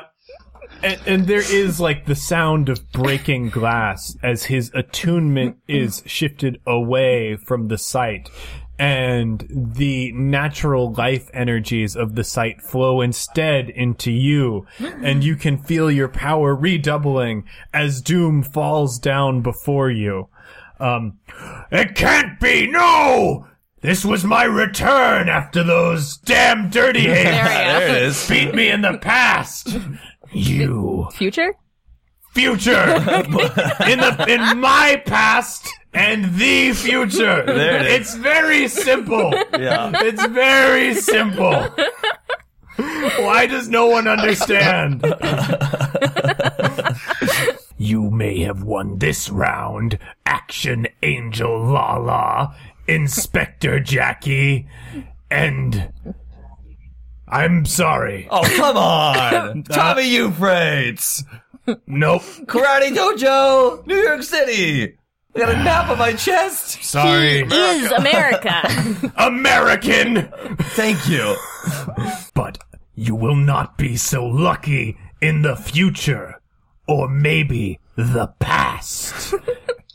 and, 0.83 0.99
and 1.05 1.27
there 1.27 1.39
is 1.39 1.79
like 1.79 2.05
the 2.05 2.15
sound 2.15 2.69
of 2.69 2.91
breaking 2.91 3.49
glass 3.49 4.15
as 4.23 4.45
his 4.45 4.71
attunement 4.73 5.57
is 5.67 6.03
shifted 6.05 6.59
away 6.67 7.35
from 7.35 7.67
the 7.67 7.77
site. 7.77 8.29
And 8.79 9.47
the 9.49 10.11
natural 10.11 10.93
life 10.93 11.29
energies 11.33 11.95
of 11.95 12.13
the 12.15 12.23
site 12.23 12.61
flow 12.61 13.01
instead 13.01 13.69
into 13.69 14.11
you. 14.11 14.67
And 14.79 15.23
you 15.23 15.35
can 15.35 15.57
feel 15.57 15.89
your 15.89 16.07
power 16.07 16.53
redoubling 16.55 17.45
as 17.73 18.01
Doom 18.01 18.43
falls 18.43 18.99
down 18.99 19.41
before 19.41 19.89
you. 19.89 20.29
Um, 20.79 21.17
It 21.71 21.95
can't 21.95 22.39
be, 22.39 22.67
no! 22.67 23.47
This 23.81 24.05
was 24.05 24.23
my 24.23 24.43
return 24.43 25.27
after 25.29 25.63
those 25.63 26.17
damn 26.17 26.69
dirty 26.69 27.05
There 27.07 27.23
hands 27.23 27.47
we 27.49 27.53
There 27.55 27.97
it 27.97 28.03
is. 28.03 28.27
beat 28.29 28.53
me 28.55 28.69
in 28.69 28.81
the 28.81 28.97
past. 28.99 29.75
You 30.31 31.07
Future? 31.13 31.53
future 32.33 32.69
in 33.87 33.97
the 33.99 34.25
in 34.29 34.59
my 34.59 35.01
past 35.07 35.67
and 35.97 36.35
the 36.35 36.73
future. 36.73 37.43
There 37.57 37.77
it 37.77 37.87
is. 37.87 37.93
It's 37.99 38.15
very 38.15 38.67
simple. 38.67 39.33
Yeah. 39.57 39.91
It's 39.95 40.25
very 40.27 40.93
simple. 40.93 41.67
Why 42.77 43.47
does 43.47 43.67
no 43.69 43.87
one 43.87 44.07
understand? 44.07 45.03
you 47.77 48.11
may 48.11 48.41
have 48.41 48.63
won 48.63 48.99
this 48.99 49.29
round, 49.29 49.97
Action 50.25 50.87
Angel 51.01 51.59
Lala, 51.59 52.55
Inspector 52.87 53.79
Jackie, 53.79 54.67
and 55.31 55.91
I'm 57.27 57.65
sorry. 57.65 58.27
Oh, 58.29 58.43
come 58.55 58.77
on. 58.77 59.17
Uh, 59.17 59.53
Tommy 59.73 60.07
Euphrates. 60.09 61.23
Nope. 61.85 62.21
Karate 62.45 62.95
Dojo, 62.95 63.85
New 63.87 63.95
York 63.97 64.23
City. 64.23 64.96
I 65.37 65.39
got 65.41 65.53
a 65.53 65.57
map 65.57 65.89
on 65.89 65.99
my 65.99 66.13
chest. 66.13 66.83
Sorry. 66.83 67.45
He 67.45 67.53
Is 67.53 67.91
America. 67.91 69.13
American! 69.17 70.31
Thank 70.73 71.07
you. 71.07 71.35
But 72.33 72.57
you 72.95 73.13
will 73.13 73.35
not 73.35 73.77
be 73.77 73.97
so 73.97 74.25
lucky 74.25 74.97
in 75.21 75.43
the 75.43 75.55
future. 75.55 76.41
Or 76.87 77.07
maybe 77.07 77.79
the 77.95 78.33
past. 78.39 79.35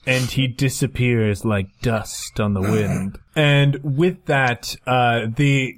and 0.06 0.26
he 0.26 0.46
disappears 0.46 1.44
like 1.44 1.66
dust 1.80 2.38
on 2.38 2.54
the 2.54 2.60
wind. 2.60 3.18
And 3.34 3.80
with 3.82 4.26
that, 4.26 4.76
uh, 4.86 5.26
the 5.34 5.74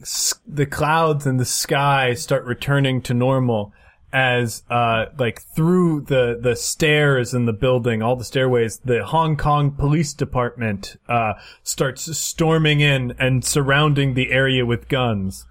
the 0.46 0.66
clouds 0.66 1.24
and 1.24 1.40
the 1.40 1.46
sky 1.46 2.12
start 2.12 2.44
returning 2.44 3.00
to 3.02 3.14
normal 3.14 3.72
as 4.14 4.62
uh, 4.70 5.06
like 5.18 5.42
through 5.42 6.02
the 6.02 6.38
the 6.40 6.54
stairs 6.54 7.34
in 7.34 7.46
the 7.46 7.52
building, 7.52 8.00
all 8.00 8.14
the 8.14 8.24
stairways, 8.24 8.78
the 8.78 9.04
Hong 9.04 9.36
Kong 9.36 9.72
Police 9.72 10.14
Department 10.14 10.96
uh, 11.08 11.34
starts 11.64 12.16
storming 12.16 12.80
in 12.80 13.12
and 13.18 13.44
surrounding 13.44 14.14
the 14.14 14.30
area 14.30 14.64
with 14.64 14.88
guns. 14.88 15.46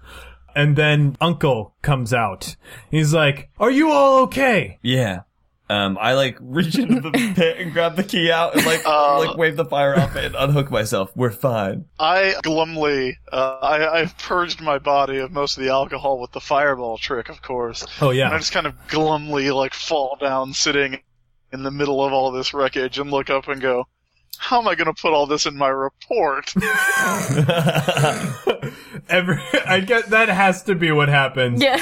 And 0.56 0.76
then 0.76 1.16
Uncle 1.20 1.74
comes 1.82 2.14
out. 2.14 2.56
He's 2.90 3.12
like, 3.12 3.50
"Are 3.58 3.70
you 3.70 3.90
all 3.92 4.22
okay?" 4.22 4.78
Yeah. 4.82 5.22
Um, 5.70 5.96
I 5.98 6.12
like 6.12 6.36
reach 6.40 6.76
into 6.78 7.00
the 7.00 7.10
pit 7.34 7.56
and 7.58 7.72
grab 7.72 7.96
the 7.96 8.04
key 8.04 8.30
out 8.30 8.54
and 8.54 8.66
like 8.66 8.82
Uh, 8.84 9.18
like 9.26 9.36
wave 9.38 9.56
the 9.56 9.64
fire 9.64 9.98
off 9.98 10.14
it 10.14 10.26
and 10.26 10.34
unhook 10.34 10.70
myself. 10.70 11.10
We're 11.16 11.30
fine. 11.30 11.86
I 11.98 12.34
glumly, 12.42 13.16
uh, 13.32 13.58
I, 13.62 14.00
I've 14.00 14.18
purged 14.18 14.60
my 14.60 14.76
body 14.78 15.18
of 15.18 15.32
most 15.32 15.56
of 15.56 15.64
the 15.64 15.70
alcohol 15.70 16.20
with 16.20 16.32
the 16.32 16.40
fireball 16.40 16.98
trick, 16.98 17.30
of 17.30 17.40
course. 17.40 17.86
Oh 18.02 18.10
yeah. 18.10 18.26
And 18.26 18.34
I 18.34 18.38
just 18.38 18.52
kind 18.52 18.66
of 18.66 18.74
glumly, 18.88 19.54
like, 19.54 19.72
fall 19.72 20.18
down 20.20 20.52
sitting 20.52 21.00
in 21.52 21.62
the 21.62 21.70
middle 21.70 22.04
of 22.04 22.12
all 22.12 22.30
this 22.32 22.52
wreckage 22.52 22.98
and 22.98 23.10
look 23.10 23.30
up 23.30 23.48
and 23.48 23.62
go, 23.62 23.84
how 24.36 24.60
am 24.60 24.68
I 24.68 24.74
going 24.74 24.92
to 24.92 25.00
put 25.00 25.14
all 25.14 25.26
this 25.26 25.46
in 25.46 25.56
my 25.56 25.68
report? 25.68 26.52
Every, 29.08 29.38
I 29.66 29.80
get 29.80 30.10
that 30.10 30.28
has 30.28 30.64
to 30.64 30.74
be 30.74 30.92
what 30.92 31.08
happens. 31.08 31.62
yeah. 31.62 31.78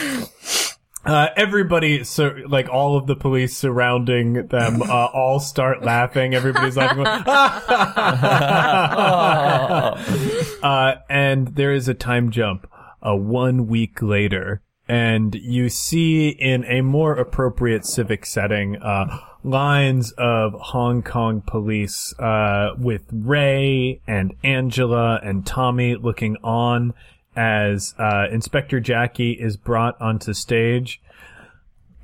Uh, 1.05 1.29
everybody, 1.37 2.05
so 2.05 2.33
like 2.49 2.69
all 2.69 2.97
of 2.97 3.09
the 3.09 3.17
police 3.17 3.57
surrounding 3.57 4.47
them, 4.49 4.83
uh, 4.83 5.07
all 5.07 5.41
start 5.41 5.83
laughing. 5.83 6.33
Everybody's 6.35 6.77
laughing. 6.77 7.03
going, 7.03 7.09
uh, 10.63 10.95
and 11.11 11.49
there 11.57 11.73
is 11.73 11.89
a 11.89 11.95
time 11.95 12.31
jump, 12.31 12.69
uh, 13.03 13.17
one 13.17 13.67
week 13.67 14.01
later, 14.01 14.63
and 14.87 15.35
you 15.35 15.69
see 15.69 16.29
in 16.29 16.65
a 16.67 16.83
more 16.83 17.15
appropriate 17.15 17.85
civic 17.85 18.25
setting, 18.25 18.77
uh, 18.77 19.19
lines 19.43 20.13
of 20.13 20.53
Hong 20.55 21.03
Kong 21.03 21.43
police, 21.45 22.15
uh, 22.21 22.75
with 22.79 23.03
Ray 23.13 24.01
and 24.07 24.35
Angela 24.45 25.19
and 25.23 25.45
Tommy 25.45 25.97
looking 25.97 26.37
on 26.45 26.95
as, 27.37 27.95
uh, 27.99 28.26
Inspector 28.30 28.78
Jackie 28.80 29.33
is 29.33 29.57
brought 29.57 30.01
onto 30.01 30.33
stage. 30.33 31.01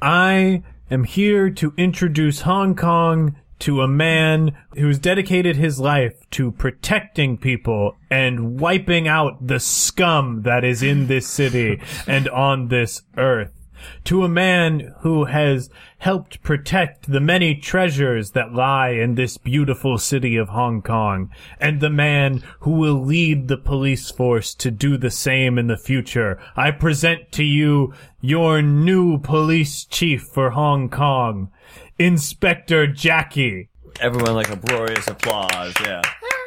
I 0.00 0.62
am 0.90 1.04
here 1.04 1.50
to 1.50 1.74
introduce 1.76 2.42
Hong 2.42 2.74
Kong 2.74 3.36
to 3.60 3.82
a 3.82 3.88
man 3.88 4.56
who's 4.76 4.98
dedicated 4.98 5.56
his 5.56 5.80
life 5.80 6.14
to 6.30 6.52
protecting 6.52 7.36
people 7.36 7.96
and 8.10 8.60
wiping 8.60 9.08
out 9.08 9.44
the 9.44 9.58
scum 9.58 10.42
that 10.42 10.64
is 10.64 10.82
in 10.82 11.08
this 11.08 11.26
city 11.26 11.80
and 12.06 12.28
on 12.28 12.68
this 12.68 13.02
earth. 13.16 13.57
To 14.04 14.24
a 14.24 14.28
man 14.28 14.94
who 15.00 15.24
has 15.24 15.70
helped 15.98 16.42
protect 16.42 17.10
the 17.10 17.20
many 17.20 17.54
treasures 17.54 18.30
that 18.32 18.52
lie 18.52 18.90
in 18.90 19.14
this 19.14 19.36
beautiful 19.36 19.98
city 19.98 20.36
of 20.36 20.50
Hong 20.50 20.82
Kong, 20.82 21.30
and 21.60 21.80
the 21.80 21.90
man 21.90 22.42
who 22.60 22.72
will 22.72 23.04
lead 23.04 23.48
the 23.48 23.56
police 23.56 24.10
force 24.10 24.54
to 24.54 24.70
do 24.70 24.96
the 24.96 25.10
same 25.10 25.58
in 25.58 25.66
the 25.66 25.76
future. 25.76 26.40
I 26.56 26.70
present 26.70 27.32
to 27.32 27.44
you 27.44 27.94
your 28.20 28.62
new 28.62 29.18
police 29.18 29.84
chief 29.84 30.22
for 30.22 30.50
Hong 30.50 30.88
Kong, 30.88 31.50
Inspector 31.98 32.86
Jackie. 32.88 33.68
Everyone 34.00 34.34
like 34.34 34.50
uproarious 34.50 35.08
applause. 35.08 35.74
Yeah. 35.80 36.02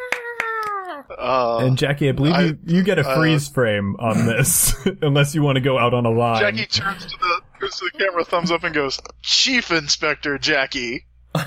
Uh, 1.18 1.58
And 1.60 1.78
Jackie, 1.78 2.10
I 2.10 2.12
believe 2.14 2.34
I- 2.34 2.42
you, 2.44 2.58
you 2.66 2.84
get 2.84 3.00
a 3.00 3.08
uh, 3.08 3.16
freeze 3.16 3.48
frame 3.50 3.96
on 4.00 4.26
this, 4.26 4.74
unless 5.02 5.34
you 5.36 5.42
want 5.44 5.56
to 5.58 5.62
go 5.62 5.78
out 5.78 5.94
on 5.94 6.06
a 6.06 6.12
line. 6.12 6.40
Jackie 6.42 6.66
turns 6.66 7.06
to 7.06 7.18
the 7.18 7.42
turns 7.60 7.78
to 7.80 7.90
the 7.92 7.98
camera, 8.00 8.24
thumbs 8.24 8.52
up, 8.52 8.64
and 8.64 8.74
goes, 8.74 9.00
"Chief 9.22 9.72
Inspector 9.72 10.38
Jackie." 10.40 11.06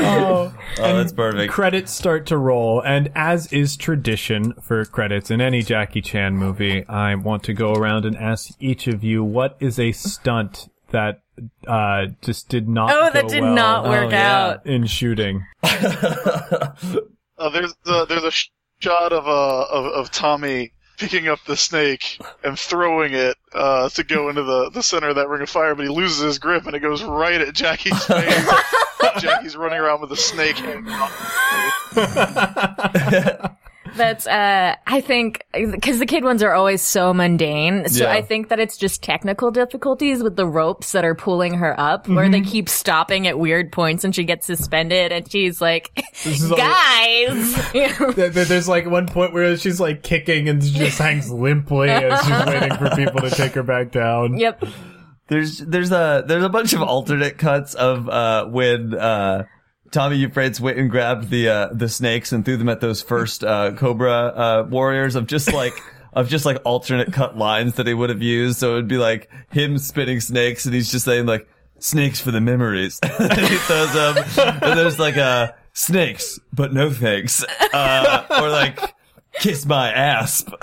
Oh. 0.00 0.54
Oh, 0.80 0.96
that's 0.96 1.12
perfect. 1.12 1.50
Credits 1.52 1.92
start 1.92 2.26
to 2.26 2.36
roll, 2.38 2.80
and 2.82 3.10
as 3.14 3.52
is 3.52 3.76
tradition 3.76 4.52
for 4.62 4.84
credits 4.84 5.30
in 5.30 5.40
any 5.40 5.62
Jackie 5.62 6.02
Chan 6.02 6.36
movie, 6.36 6.86
I 6.86 7.14
want 7.16 7.42
to 7.44 7.52
go 7.54 7.72
around 7.72 8.04
and 8.04 8.16
ask 8.16 8.50
each 8.60 8.86
of 8.86 9.02
you 9.02 9.24
what 9.24 9.56
is 9.60 9.78
a 9.80 9.90
stunt 9.92 10.68
that 10.90 11.20
uh, 11.66 12.06
just 12.22 12.48
did 12.48 12.68
not 12.68 12.90
Oh, 12.90 13.06
go 13.08 13.12
that 13.12 13.28
did 13.28 13.42
well 13.42 13.54
not 13.54 13.84
work 13.84 14.10
yeah. 14.12 14.46
out. 14.46 14.66
in 14.66 14.86
shooting. 14.86 15.44
Uh, 15.62 17.50
there's 17.52 17.74
a, 17.86 18.06
there's 18.08 18.24
a 18.24 18.30
sh- 18.32 18.48
shot 18.80 19.12
of 19.12 19.26
uh 19.28 19.64
of, 19.70 19.84
of 19.86 20.10
Tommy 20.10 20.72
picking 20.98 21.28
up 21.28 21.38
the 21.46 21.56
snake 21.56 22.18
and 22.42 22.58
throwing 22.58 23.14
it 23.14 23.36
uh, 23.54 23.88
to 23.90 24.02
go 24.02 24.28
into 24.28 24.42
the, 24.42 24.68
the 24.70 24.82
center 24.82 25.10
of 25.10 25.14
that 25.14 25.28
ring 25.28 25.40
of 25.42 25.48
fire, 25.48 25.76
but 25.76 25.84
he 25.84 25.88
loses 25.88 26.18
his 26.18 26.40
grip 26.40 26.66
and 26.66 26.74
it 26.74 26.80
goes 26.80 27.04
right 27.04 27.40
at 27.40 27.54
Jackie's 27.54 28.04
face. 28.04 28.48
Jackie's 29.20 29.56
running 29.56 29.78
around 29.78 30.00
with 30.00 30.10
a 30.10 30.16
snake 30.16 30.56
hanging 30.56 30.88
off. 30.88 31.94
That's, 33.98 34.26
uh, 34.26 34.74
I 34.86 35.00
think, 35.02 35.44
because 35.52 35.98
the 35.98 36.06
kid 36.06 36.24
ones 36.24 36.42
are 36.42 36.52
always 36.52 36.80
so 36.80 37.12
mundane. 37.12 37.88
So 37.88 38.04
Yeah. 38.04 38.12
I 38.12 38.22
think 38.22 38.48
that 38.48 38.58
it's 38.58 38.76
just 38.78 39.02
technical 39.02 39.50
difficulties 39.50 40.22
with 40.22 40.36
the 40.36 40.46
ropes 40.46 40.92
that 40.92 41.04
are 41.04 41.14
pulling 41.14 41.54
her 41.54 41.78
up, 41.78 42.08
where 42.08 42.28
they 42.28 42.40
keep 42.40 42.68
stopping 42.68 43.26
at 43.26 43.38
weird 43.38 43.70
points 43.72 44.04
and 44.04 44.14
she 44.14 44.24
gets 44.24 44.46
suspended 44.46 45.12
and 45.12 45.30
she's 45.30 45.60
like, 45.60 45.90
is 46.24 46.50
all- 46.50 46.56
guys! 46.56 47.74
You 47.74 47.88
know? 48.00 48.12
There- 48.12 48.30
there- 48.30 48.44
There's 48.44 48.68
like 48.68 48.86
one 48.86 49.06
point 49.06 49.32
where 49.34 49.56
she's 49.56 49.80
like 49.80 50.02
kicking 50.02 50.48
and 50.48 50.62
she 50.64 50.70
just 50.78 50.98
hangs 50.98 51.30
limply 51.30 51.90
as 51.90 52.20
she's 52.24 52.46
waiting 52.46 52.76
for 52.78 52.90
people 52.96 53.20
to 53.20 53.30
take 53.30 53.52
her 53.52 53.62
back 53.62 53.90
down. 53.92 54.38
yep. 54.38 54.64
There's 55.28 55.58
there's 55.58 55.92
a 55.92 56.24
there's 56.26 56.42
a 56.44 56.48
bunch 56.48 56.72
of 56.72 56.80
alternate 56.80 57.36
cuts 57.36 57.74
of 57.74 58.08
uh 58.08 58.46
when 58.46 58.94
uh 58.94 59.44
Tommy 59.90 60.16
Euphrates 60.16 60.60
went 60.60 60.78
and 60.78 60.90
grabbed 60.90 61.30
the 61.30 61.48
uh 61.48 61.68
the 61.72 61.88
snakes 61.88 62.32
and 62.32 62.44
threw 62.44 62.56
them 62.56 62.68
at 62.68 62.80
those 62.80 63.02
first 63.02 63.44
uh 63.44 63.72
Cobra 63.72 64.12
uh 64.12 64.66
warriors 64.68 65.14
of 65.14 65.26
just 65.26 65.52
like 65.52 65.74
of 66.12 66.28
just 66.28 66.44
like 66.44 66.58
alternate 66.64 67.12
cut 67.12 67.36
lines 67.36 67.74
that 67.74 67.86
he 67.86 67.94
would 67.94 68.10
have 68.10 68.22
used. 68.22 68.58
So 68.58 68.72
it 68.72 68.74
would 68.76 68.88
be 68.88 68.98
like 68.98 69.30
him 69.50 69.78
spinning 69.78 70.20
snakes 70.20 70.64
and 70.64 70.74
he's 70.74 70.90
just 70.90 71.04
saying 71.04 71.26
like 71.26 71.48
snakes 71.78 72.20
for 72.20 72.30
the 72.30 72.40
memories. 72.40 72.98
and 73.02 73.40
he 73.40 73.56
throws 73.56 73.92
them 73.92 74.16
and 74.62 74.78
there's 74.78 74.98
like 74.98 75.16
uh 75.16 75.52
snakes, 75.72 76.38
but 76.52 76.72
no 76.72 76.90
thanks. 76.90 77.44
Uh 77.72 78.24
or 78.40 78.48
like 78.48 78.94
kiss 79.34 79.64
my 79.66 79.92
ass. 79.92 80.44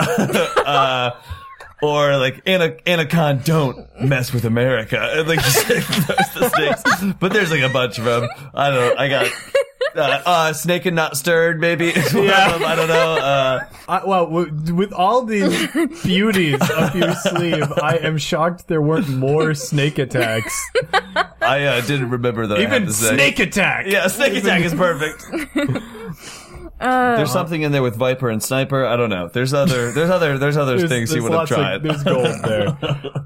or 1.82 2.16
like 2.16 2.42
Ana- 2.46 2.76
Anaconda, 2.86 3.42
don't 3.44 4.00
mess 4.00 4.32
with 4.32 4.44
America. 4.44 4.98
And 5.00 5.28
like 5.28 5.42
just 5.42 5.68
like, 5.68 5.86
those 5.88 6.06
the 6.34 6.50
snakes. 6.54 7.14
But 7.20 7.32
there's 7.32 7.50
like 7.50 7.62
a 7.62 7.68
bunch 7.68 7.98
of 7.98 8.04
them. 8.04 8.28
I 8.54 8.70
don't 8.70 8.78
know. 8.78 8.94
I 8.98 9.08
got 9.08 9.30
uh, 9.96 10.22
uh 10.26 10.52
snake 10.52 10.86
and 10.86 10.96
not 10.96 11.16
stirred, 11.16 11.60
maybe. 11.60 11.88
is 11.88 12.14
one 12.14 12.24
of 12.24 12.28
them. 12.28 12.64
I 12.64 12.74
don't 12.76 12.88
know. 12.88 13.14
Uh, 13.14 13.64
I, 13.88 14.04
well, 14.04 14.26
w- 14.26 14.74
with 14.74 14.92
all 14.92 15.24
these 15.24 15.68
beauties 16.02 16.60
up 16.60 16.94
your 16.94 17.14
sleeve, 17.14 17.70
I 17.82 17.98
am 18.02 18.18
shocked 18.18 18.68
there 18.68 18.82
weren't 18.82 19.08
more 19.08 19.54
snake 19.54 19.98
attacks. 19.98 20.58
I 21.40 21.64
uh, 21.64 21.80
didn't 21.82 22.10
remember 22.10 22.46
that. 22.48 22.60
Even 22.60 22.90
snake 22.90 23.38
attack. 23.38 23.86
Yeah, 23.86 24.08
snake 24.08 24.34
attack 24.34 24.62
is 24.62 24.74
perfect. 24.74 25.24
Uh, 26.78 27.16
there's 27.16 27.30
uh-huh. 27.30 27.38
something 27.38 27.62
in 27.62 27.72
there 27.72 27.82
with 27.82 27.96
Viper 27.96 28.28
and 28.28 28.42
Sniper. 28.42 28.84
I 28.84 28.96
don't 28.96 29.08
know. 29.10 29.28
There's 29.32 29.54
other. 29.54 29.92
There's 29.92 30.10
other. 30.10 30.36
There's 30.36 30.56
other 30.56 30.76
There's- 30.76 30.90
things 30.90 31.10
he 31.10 31.20
would 31.20 31.32
have 31.32 31.38
lots 31.38 31.50
of- 31.50 31.56
tried. 31.56 31.82
there's 31.82 32.02
gold 32.02 32.26
there. 32.44 32.76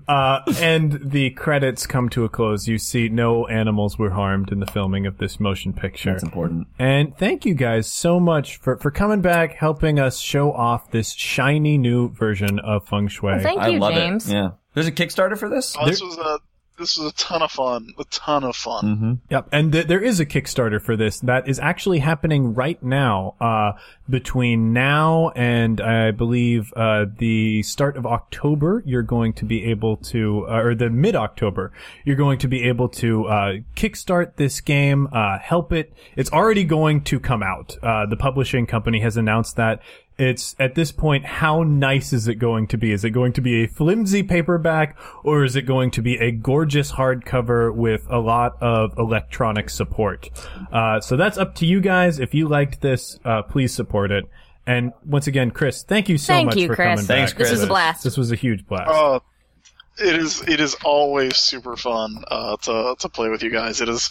uh, 0.08 0.40
and 0.60 1.00
the 1.10 1.30
credits 1.30 1.86
come 1.86 2.08
to 2.10 2.24
a 2.24 2.28
close. 2.28 2.68
You 2.68 2.78
see 2.78 3.08
no 3.08 3.46
animals 3.48 3.98
were 3.98 4.10
harmed 4.10 4.52
in 4.52 4.60
the 4.60 4.66
filming 4.66 5.06
of 5.06 5.18
this 5.18 5.40
motion 5.40 5.72
picture. 5.72 6.12
That's 6.12 6.22
important. 6.22 6.68
And 6.78 7.16
thank 7.16 7.44
you 7.44 7.54
guys 7.54 7.86
so 7.86 8.20
much 8.20 8.58
for, 8.58 8.76
for 8.78 8.90
coming 8.90 9.20
back, 9.20 9.54
helping 9.54 9.98
us 9.98 10.18
show 10.20 10.52
off 10.52 10.90
this 10.90 11.12
shiny 11.12 11.76
new 11.76 12.10
version 12.10 12.60
of 12.60 12.86
Feng 12.86 13.08
Shui. 13.08 13.40
Thank 13.40 13.60
I 13.60 13.68
you, 13.70 13.78
love 13.80 13.94
James. 13.94 14.28
it. 14.28 14.34
Yeah. 14.34 14.50
There's 14.74 14.86
a 14.86 14.92
Kickstarter 14.92 15.36
for 15.36 15.48
this. 15.48 15.74
Oh, 15.78 15.84
this 15.86 16.00
was 16.00 16.16
a 16.16 16.38
this 16.80 16.98
was 16.98 17.12
a 17.12 17.14
ton 17.14 17.42
of 17.42 17.52
fun. 17.52 17.92
A 17.98 18.04
ton 18.04 18.42
of 18.42 18.56
fun. 18.56 18.84
Mm-hmm. 18.84 19.12
Yep, 19.30 19.48
and 19.52 19.72
th- 19.72 19.86
there 19.86 20.02
is 20.02 20.18
a 20.18 20.26
Kickstarter 20.26 20.82
for 20.82 20.96
this 20.96 21.20
that 21.20 21.46
is 21.46 21.60
actually 21.60 22.00
happening 22.00 22.54
right 22.54 22.82
now. 22.82 23.34
Uh, 23.40 23.72
between 24.08 24.72
now 24.72 25.28
and 25.36 25.80
I 25.80 26.10
believe 26.10 26.72
uh, 26.74 27.06
the 27.18 27.62
start 27.62 27.96
of 27.96 28.06
October, 28.06 28.82
you're 28.84 29.02
going 29.02 29.34
to 29.34 29.44
be 29.44 29.66
able 29.66 29.98
to, 29.98 30.46
uh, 30.48 30.62
or 30.62 30.74
the 30.74 30.90
mid 30.90 31.14
October, 31.14 31.72
you're 32.04 32.16
going 32.16 32.38
to 32.40 32.48
be 32.48 32.64
able 32.64 32.88
to 32.88 33.26
uh, 33.26 33.52
kickstart 33.76 34.36
this 34.36 34.60
game, 34.60 35.08
uh, 35.12 35.38
help 35.38 35.72
it. 35.72 35.92
It's 36.16 36.32
already 36.32 36.64
going 36.64 37.02
to 37.04 37.20
come 37.20 37.42
out. 37.42 37.76
Uh, 37.82 38.06
the 38.06 38.16
publishing 38.16 38.66
company 38.66 39.00
has 39.00 39.16
announced 39.16 39.56
that. 39.56 39.80
It's 40.20 40.54
at 40.58 40.74
this 40.74 40.92
point, 40.92 41.24
how 41.24 41.62
nice 41.62 42.12
is 42.12 42.28
it 42.28 42.34
going 42.34 42.66
to 42.66 42.76
be? 42.76 42.92
Is 42.92 43.04
it 43.04 43.10
going 43.10 43.32
to 43.32 43.40
be 43.40 43.64
a 43.64 43.66
flimsy 43.66 44.22
paperback 44.22 44.98
or 45.24 45.44
is 45.44 45.56
it 45.56 45.62
going 45.62 45.90
to 45.92 46.02
be 46.02 46.18
a 46.18 46.30
gorgeous 46.30 46.92
hardcover 46.92 47.74
with 47.74 48.06
a 48.10 48.18
lot 48.18 48.58
of 48.60 48.92
electronic 48.98 49.70
support? 49.70 50.28
Uh, 50.70 51.00
so 51.00 51.16
that's 51.16 51.38
up 51.38 51.54
to 51.54 51.66
you 51.66 51.80
guys. 51.80 52.18
If 52.18 52.34
you 52.34 52.48
liked 52.48 52.82
this, 52.82 53.18
uh, 53.24 53.44
please 53.44 53.72
support 53.72 54.10
it. 54.10 54.26
And 54.66 54.92
once 55.06 55.26
again, 55.26 55.52
Chris, 55.52 55.84
thank 55.84 56.10
you 56.10 56.18
so 56.18 56.34
Thank 56.34 56.46
much 56.48 56.56
you, 56.56 56.66
for 56.66 56.74
Chris. 56.74 56.86
coming 56.86 57.06
Thanks, 57.06 57.32
back. 57.32 57.36
Chris. 57.38 57.48
This 57.48 57.58
was 57.60 57.64
a 57.64 57.68
blast. 57.68 58.04
This 58.04 58.18
was 58.18 58.30
a 58.30 58.36
huge 58.36 58.66
blast. 58.66 58.90
Uh, 58.90 59.20
it 59.98 60.16
is 60.16 60.42
it 60.48 60.60
is 60.60 60.76
always 60.84 61.36
super 61.38 61.76
fun 61.76 62.24
uh, 62.28 62.56
to 62.58 62.94
to 62.98 63.08
play 63.08 63.30
with 63.30 63.42
you 63.42 63.50
guys. 63.50 63.80
It 63.80 63.88
is 63.88 64.10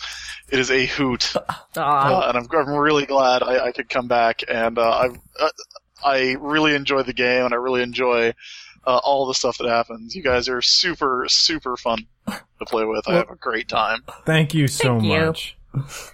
it 0.49 0.59
is 0.59 0.71
a 0.71 0.85
hoot, 0.85 1.33
Aw. 1.77 1.77
uh, 1.77 2.29
and 2.29 2.37
I'm 2.37 2.47
I'm 2.67 2.73
really 2.75 3.05
glad 3.05 3.43
I, 3.43 3.67
I 3.67 3.71
could 3.71 3.89
come 3.89 4.07
back. 4.07 4.41
And 4.47 4.77
uh, 4.77 5.09
I 6.03 6.35
really 6.39 6.75
enjoy 6.75 7.03
the 7.03 7.13
game, 7.13 7.45
and 7.45 7.53
I 7.53 7.57
really 7.57 7.81
enjoy 7.81 8.33
uh, 8.85 8.97
all 8.97 9.27
the 9.27 9.33
stuff 9.33 9.57
that 9.57 9.67
happens. 9.67 10.15
You 10.15 10.23
guys 10.23 10.49
are 10.49 10.61
super 10.61 11.25
super 11.27 11.77
fun 11.77 12.07
to 12.27 12.65
play 12.65 12.85
with. 12.85 13.07
I 13.07 13.15
have 13.15 13.29
a 13.29 13.35
great 13.35 13.67
time. 13.67 14.03
Thank 14.25 14.53
you 14.53 14.67
so 14.67 14.99
Thank 14.99 15.03
you. 15.03 15.19
much. 15.19 15.57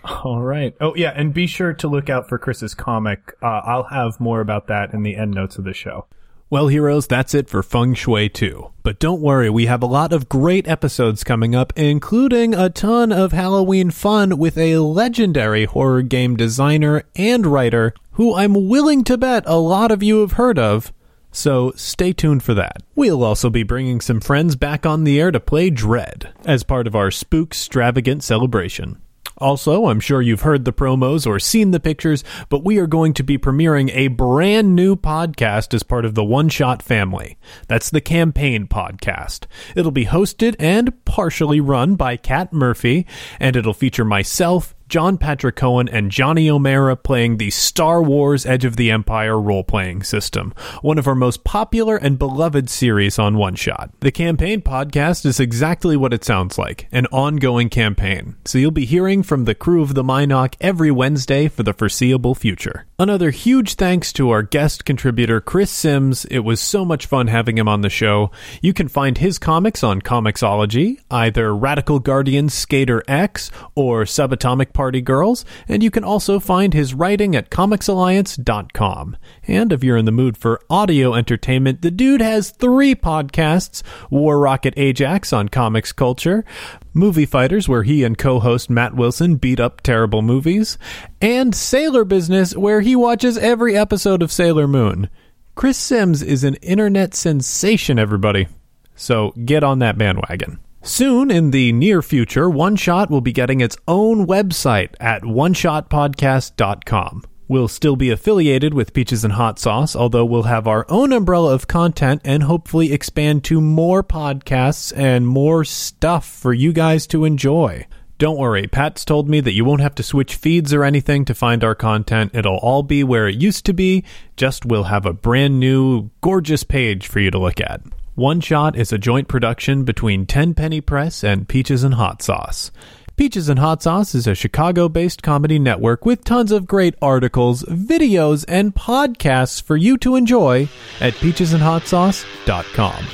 All 0.03 0.41
right. 0.41 0.75
Oh 0.81 0.93
yeah, 0.95 1.13
and 1.15 1.33
be 1.33 1.47
sure 1.47 1.73
to 1.73 1.87
look 1.87 2.09
out 2.09 2.27
for 2.27 2.37
Chris's 2.37 2.73
comic. 2.73 3.33
Uh, 3.41 3.61
I'll 3.63 3.83
have 3.83 4.19
more 4.19 4.41
about 4.41 4.67
that 4.67 4.93
in 4.93 5.03
the 5.03 5.15
end 5.15 5.31
notes 5.31 5.57
of 5.57 5.63
the 5.63 5.73
show. 5.73 6.07
Well, 6.55 6.69
heroes, 6.69 7.05
that's 7.05 7.33
it 7.33 7.49
for 7.49 7.61
Feng 7.61 7.95
Shui 7.95 8.29
2. 8.29 8.71
But 8.81 8.97
don't 8.97 9.19
worry, 9.19 9.49
we 9.49 9.65
have 9.65 9.83
a 9.83 9.85
lot 9.85 10.13
of 10.13 10.29
great 10.29 10.69
episodes 10.69 11.25
coming 11.25 11.53
up, 11.53 11.73
including 11.75 12.53
a 12.53 12.69
ton 12.69 13.11
of 13.11 13.33
Halloween 13.33 13.91
fun 13.91 14.37
with 14.37 14.57
a 14.57 14.77
legendary 14.77 15.65
horror 15.65 16.01
game 16.01 16.37
designer 16.37 17.03
and 17.13 17.45
writer 17.45 17.93
who 18.11 18.33
I'm 18.33 18.69
willing 18.69 19.03
to 19.03 19.17
bet 19.17 19.43
a 19.45 19.57
lot 19.57 19.91
of 19.91 20.01
you 20.01 20.21
have 20.21 20.31
heard 20.39 20.57
of. 20.57 20.93
So 21.29 21.73
stay 21.75 22.13
tuned 22.13 22.41
for 22.41 22.53
that. 22.53 22.83
We'll 22.95 23.25
also 23.25 23.49
be 23.49 23.63
bringing 23.63 23.99
some 23.99 24.21
friends 24.21 24.55
back 24.55 24.85
on 24.85 25.03
the 25.03 25.19
air 25.19 25.31
to 25.31 25.41
play 25.41 25.69
Dread 25.69 26.29
as 26.45 26.63
part 26.63 26.87
of 26.87 26.95
our 26.95 27.11
Spook 27.11 27.53
Stravagant 27.53 28.23
celebration. 28.23 29.01
Also, 29.37 29.87
I'm 29.87 29.99
sure 29.99 30.21
you've 30.21 30.41
heard 30.41 30.63
the 30.63 30.71
promos 30.71 31.27
or 31.27 31.39
seen 31.39 31.71
the 31.71 31.79
pictures, 31.79 32.23
but 32.49 32.63
we 32.63 32.77
are 32.77 32.87
going 32.87 33.13
to 33.15 33.23
be 33.23 33.37
premiering 33.37 33.91
a 33.93 34.07
brand 34.07 34.75
new 34.75 34.95
podcast 34.95 35.73
as 35.73 35.83
part 35.83 36.05
of 36.05 36.15
the 36.15 36.23
One 36.23 36.47
Shot 36.47 36.81
family. 36.81 37.37
That's 37.67 37.89
the 37.89 38.01
Campaign 38.01 38.67
Podcast. 38.67 39.45
It'll 39.75 39.91
be 39.91 40.05
hosted 40.05 40.55
and 40.57 41.03
partially 41.05 41.59
run 41.59 41.95
by 41.95 42.15
Kat 42.15 42.53
Murphy, 42.53 43.05
and 43.39 43.55
it'll 43.55 43.73
feature 43.73 44.05
myself, 44.05 44.73
John 44.87 45.17
Patrick 45.17 45.55
Coan 45.55 45.89
and 45.91 46.11
Johnny 46.11 46.47
O'Mara 46.47 46.95
playing 46.95 47.37
the 47.37 47.49
Star 47.49 48.03
Wars 48.03 48.45
Edge 48.45 48.65
of 48.65 48.75
the 48.75 48.91
Empire 48.91 49.41
role 49.41 49.63
playing 49.63 50.03
system, 50.03 50.53
one 50.83 50.99
of 50.99 51.07
our 51.07 51.15
most 51.15 51.43
popular 51.43 51.97
and 51.97 52.19
beloved 52.19 52.69
series 52.69 53.17
on 53.17 53.35
One 53.35 53.55
Shot. 53.55 53.89
The 54.01 54.11
campaign 54.11 54.61
podcast 54.61 55.25
is 55.25 55.39
exactly 55.39 55.97
what 55.97 56.13
it 56.13 56.23
sounds 56.23 56.59
like 56.59 56.87
an 56.91 57.07
ongoing 57.07 57.69
campaign, 57.69 58.35
so 58.45 58.59
you'll 58.59 58.69
be 58.69 58.85
hearing 58.85 59.23
from 59.23 59.45
the 59.45 59.55
crew 59.55 59.81
of 59.81 59.95
the 59.95 60.03
Minoc 60.03 60.55
every 60.61 60.91
Wednesday 60.91 61.47
for 61.47 61.63
the 61.63 61.73
foreseeable 61.73 62.35
future. 62.35 62.85
Another 62.99 63.31
huge 63.31 63.73
thanks 63.73 64.13
to 64.13 64.29
our 64.29 64.43
guest 64.43 64.85
contributor, 64.85 65.41
Chris 65.41 65.71
Sims. 65.71 66.25
It 66.25 66.39
was 66.39 66.61
so 66.61 66.85
much 66.85 67.07
fun 67.07 67.27
having 67.27 67.57
him 67.57 67.67
on 67.67 67.81
the 67.81 67.89
show. 67.89 68.29
You 68.61 68.71
can 68.71 68.87
find 68.87 69.17
his 69.17 69.39
comics 69.39 69.83
on 69.83 70.01
Comixology, 70.01 70.99
either 71.09 71.55
Radical 71.55 71.99
Guardians 71.99 72.53
Skater 72.53 73.03
X 73.07 73.49
or 73.73 74.03
Subatomic 74.03 74.73
Party 74.75 75.01
Girls, 75.01 75.43
and 75.67 75.81
you 75.81 75.89
can 75.89 76.03
also 76.03 76.39
find 76.39 76.73
his 76.73 76.93
writing 76.93 77.35
at 77.35 77.49
comicsalliance.com. 77.49 79.17
And 79.47 79.73
if 79.73 79.83
you're 79.83 79.97
in 79.97 80.05
the 80.05 80.11
mood 80.11 80.37
for 80.37 80.61
audio 80.69 81.15
entertainment, 81.15 81.81
the 81.81 81.89
dude 81.89 82.21
has 82.21 82.51
three 82.51 82.93
podcasts 82.93 83.81
War 84.11 84.37
Rocket 84.37 84.75
Ajax 84.77 85.33
on 85.33 85.49
comics 85.49 85.91
culture, 85.91 86.45
Movie 86.93 87.25
Fighters, 87.25 87.67
where 87.67 87.83
he 87.83 88.03
and 88.03 88.17
co 88.17 88.39
host 88.39 88.69
Matt 88.69 88.95
Wilson 88.95 89.37
beat 89.37 89.59
up 89.59 89.81
terrible 89.81 90.21
movies, 90.21 90.77
and 91.19 91.55
Sailor 91.55 92.05
Business, 92.05 92.55
where 92.55 92.81
he 92.81 92.95
watches 92.95 93.37
every 93.37 93.75
episode 93.75 94.21
of 94.21 94.31
Sailor 94.31 94.67
Moon. 94.67 95.09
Chris 95.55 95.77
Sims 95.77 96.21
is 96.21 96.43
an 96.43 96.55
internet 96.55 97.15
sensation, 97.15 97.97
everybody. 97.97 98.47
So 98.95 99.31
get 99.45 99.63
on 99.63 99.79
that 99.79 99.97
bandwagon. 99.97 100.59
Soon, 100.87 101.31
in 101.31 101.49
the 101.49 101.71
near 101.71 102.03
future, 102.03 102.47
One 102.47 102.75
Shot 102.75 103.09
will 103.09 103.19
be 103.19 103.31
getting 103.31 103.59
its 103.59 103.75
own 103.87 104.27
website 104.27 104.93
at 104.99 105.23
oneshotpodcast.com. 105.23 107.23
We'll 107.47 107.67
still 107.67 107.95
be 107.95 108.11
affiliated 108.11 108.75
with 108.75 108.93
Peaches 108.93 109.23
and 109.23 109.33
Hot 109.33 109.57
Sauce, 109.57 109.95
although 109.95 110.25
we'll 110.25 110.43
have 110.43 110.67
our 110.67 110.85
own 110.87 111.11
umbrella 111.11 111.55
of 111.55 111.65
content 111.65 112.21
and 112.23 112.43
hopefully 112.43 112.93
expand 112.93 113.43
to 113.45 113.59
more 113.59 114.03
podcasts 114.03 114.95
and 114.95 115.27
more 115.27 115.65
stuff 115.65 116.23
for 116.23 116.53
you 116.53 116.71
guys 116.71 117.07
to 117.07 117.25
enjoy. 117.25 117.87
Don't 118.19 118.37
worry, 118.37 118.67
Pat's 118.67 119.03
told 119.03 119.27
me 119.27 119.39
that 119.39 119.53
you 119.53 119.65
won't 119.65 119.81
have 119.81 119.95
to 119.95 120.03
switch 120.03 120.35
feeds 120.35 120.71
or 120.71 120.83
anything 120.83 121.25
to 121.25 121.33
find 121.33 121.63
our 121.63 121.73
content. 121.73 122.35
It'll 122.35 122.57
all 122.57 122.83
be 122.83 123.03
where 123.03 123.27
it 123.27 123.41
used 123.41 123.65
to 123.65 123.73
be, 123.73 124.03
just 124.37 124.65
we'll 124.65 124.83
have 124.83 125.07
a 125.07 125.13
brand 125.13 125.59
new, 125.59 126.11
gorgeous 126.21 126.63
page 126.63 127.07
for 127.07 127.19
you 127.19 127.31
to 127.31 127.39
look 127.39 127.59
at. 127.59 127.81
One 128.15 128.39
Shot 128.39 128.77
is 128.77 128.93
a 128.93 128.97
joint 128.97 129.27
production 129.27 129.83
between 129.83 130.25
Tenpenny 130.25 130.79
Press 130.79 131.21
and 131.21 131.49
Peaches 131.49 131.83
and 131.83 131.95
Hot 131.95 132.21
Sauce. 132.21 132.71
Peaches 133.17 133.49
and 133.49 133.59
Hot 133.59 133.83
Sauce 133.83 134.15
is 134.15 134.25
a 134.25 134.33
Chicago 134.33 134.87
based 134.87 135.21
comedy 135.21 135.59
network 135.59 136.05
with 136.05 136.23
tons 136.23 136.53
of 136.53 136.65
great 136.65 136.95
articles, 137.01 137.63
videos, 137.63 138.45
and 138.47 138.73
podcasts 138.73 139.61
for 139.61 139.75
you 139.75 139.97
to 139.97 140.15
enjoy 140.15 140.69
at 141.01 141.11
peachesandhotsauce.com. 141.15 143.05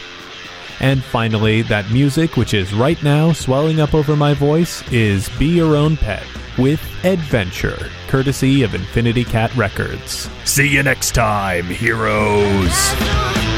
And 0.82 1.04
finally, 1.04 1.64
that 1.64 1.90
music, 1.90 2.38
which 2.38 2.54
is 2.54 2.72
right 2.72 3.02
now 3.02 3.34
swelling 3.34 3.80
up 3.80 3.96
over 3.96 4.16
my 4.16 4.36
voice, 4.36 4.84
is 4.92 5.30
Be 5.40 5.48
Your 5.48 5.76
Own 5.76 5.98
Pet 5.98 6.24
with 6.60 6.80
Adventure, 7.04 7.90
courtesy 8.08 8.62
of 8.62 8.76
Infinity 8.76 9.24
Cat 9.24 9.52
Records. 9.56 10.30
See 10.46 10.68
you 10.68 10.84
next 10.84 11.16
time, 11.16 11.66
heroes. 11.66 13.51